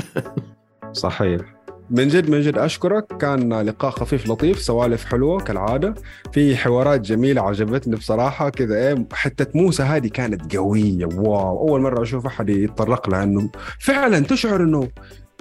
صحيح. 0.92 1.42
من 1.90 2.08
جد 2.08 2.30
من 2.30 2.42
جد 2.42 2.58
أشكرك. 2.58 3.18
كان 3.18 3.62
لقاء 3.62 3.92
خفيف 3.92 4.30
لطيف 4.30 4.60
سوالف 4.60 5.06
حلوة 5.06 5.40
كالعادة. 5.40 5.94
في 6.32 6.58
حوارات 6.58 7.02
جميلة 7.02 7.42
عجبتني 7.42 7.96
بصراحة 7.96 8.50
كذا 8.50 8.76
إيه 8.76 9.08
حتة 9.14 9.60
موسى 9.60 9.84
هذه 9.84 10.08
كانت 10.08 10.56
قوية. 10.56 11.06
واو 11.06 11.70
أول 11.70 11.82
مرة 11.82 12.04
أشوف 12.04 12.26
أحد 12.26 12.50
يتطرق 12.50 13.10
لها 13.10 13.24
إنه 13.24 13.50
فعلا 13.80 14.20
تشعر 14.20 14.64
إنه 14.64 14.90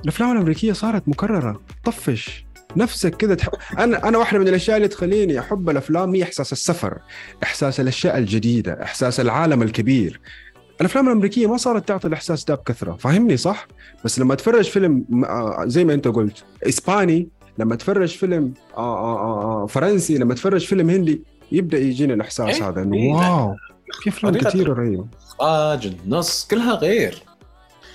الأفلام 0.03 0.33
الأمريكية 0.33 0.73
صارت 0.73 1.09
مكررة. 1.09 1.61
طفش 1.85 2.47
نفسك 2.77 3.15
كذا 3.15 3.35
تحب 3.35 3.53
أنا 3.79 4.09
أنا 4.09 4.19
واحدة 4.19 4.39
من 4.39 4.49
الأشياء 4.49 4.77
اللي 4.77 4.89
تخليني 4.89 5.41
أحب 5.41 5.71
الأفلام 5.71 6.15
هي 6.15 6.23
إحساس 6.23 6.53
السفر 6.53 6.99
إحساس 7.43 7.81
الأشياء 7.81 8.19
الجديدة 8.19 8.83
إحساس 8.83 9.21
العالم 9.21 9.63
الكبير. 9.63 10.21
الأفلام 10.83 11.07
الأمريكية 11.07 11.47
ما 11.47 11.57
صارت 11.57 11.89
تعطي 11.89 12.09
الإحساس 12.09 12.45
ده 12.45 12.55
بكثرة. 12.55 12.93
فاهمني 12.93 13.37
صح؟ 13.37 13.67
بس 14.05 14.19
لما 14.19 14.35
تفرج 14.35 14.65
فيلم 14.65 15.05
آه، 15.25 15.65
زي 15.67 15.85
ما 15.85 15.95
أنت 15.95 16.09
قلت 16.09 16.45
إسباني 16.69 17.29
لما 17.59 17.77
تفرج 17.77 18.17
فيلم 18.17 18.55
آه، 18.77 19.63
آه، 19.63 19.67
فرنسي 19.67 20.19
لما 20.19 20.35
تفرج 20.35 20.67
فيلم 20.67 20.91
هندي 20.91 21.23
يبدأ 21.53 21.79
يجينا 21.79 22.15
الإحساس 22.15 22.57
إيه، 22.57 22.69
هذا. 22.69 22.83
انه 22.83 23.17
واو. 23.17 23.55
في 24.03 24.11
أفلام 24.11 24.35
كثيره 24.35 24.73
رهيبه 24.75 25.07
اخراج 25.31 25.87
النص 25.87 26.47
كلها 26.51 26.75
غير. 26.75 27.23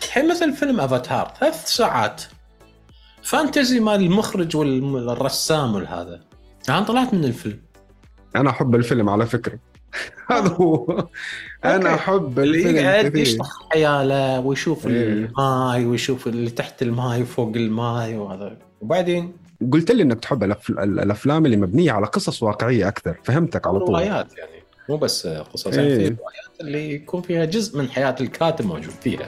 الحين 0.04 0.30
مثل 0.30 0.54
فيلم 0.54 0.80
أفاتار 0.80 1.34
ثلاث 1.40 1.68
ساعات. 1.68 2.22
fantasy 3.24 3.80
مال 3.80 4.02
المخرج 4.02 4.56
والرسام 4.56 5.76
والهذا. 5.76 6.22
أنا 6.70 6.82
طلعت 6.82 7.14
من 7.14 7.24
الفيلم. 7.24 7.60
أنا 8.36 8.50
أحب 8.50 8.76
الفيلم 8.76 9.10
على 9.10 9.26
فكرة. 9.26 9.60
هذا 10.32 10.48
هو. 10.48 11.08
أنا. 11.66 11.96
أحب 11.96 12.40
اللي 12.40 12.58
الفيلم 12.58 12.76
يقعد 12.76 13.16
يشطح 13.16 13.48
حياله 13.72 14.40
ويشوف 14.40 14.88
إيه. 14.88 15.14
الماي 15.14 15.86
ويشوف 15.86 16.28
اللي 16.28 16.50
تحت 16.50 16.82
الماي 16.82 17.22
وفوق 17.22 17.56
الماي 17.56 18.18
وهذا. 18.18 18.58
وبعدين؟ 18.82 19.32
قلت 19.74 19.92
لي 19.92 20.04
إنك 20.04 20.20
تحب 20.20 20.44
الأفلام 20.80 21.46
اللي 21.46 21.58
مبنية 21.58 21.92
على 21.92 22.06
قصص 22.06 22.44
واقعية 22.44 22.88
أكثر. 22.88 23.20
فهمتك 23.24 23.68
على 23.68 23.80
طول. 23.80 23.90
روايات 23.90 24.38
يعني. 24.38 24.64
مو 24.90 24.98
بس 24.98 25.28
قصص. 25.28 25.68
إيه. 25.68 25.78
يعني 25.78 25.90
في 25.96 26.04
روايات 26.04 26.62
اللي 26.62 26.94
يكون 26.94 27.22
فيها 27.22 27.46
جزء 27.46 27.78
من 27.78 27.90
حياة 27.90 28.16
الكاتب 28.22 28.66
موجود 28.66 28.94
فيها. 29.02 29.28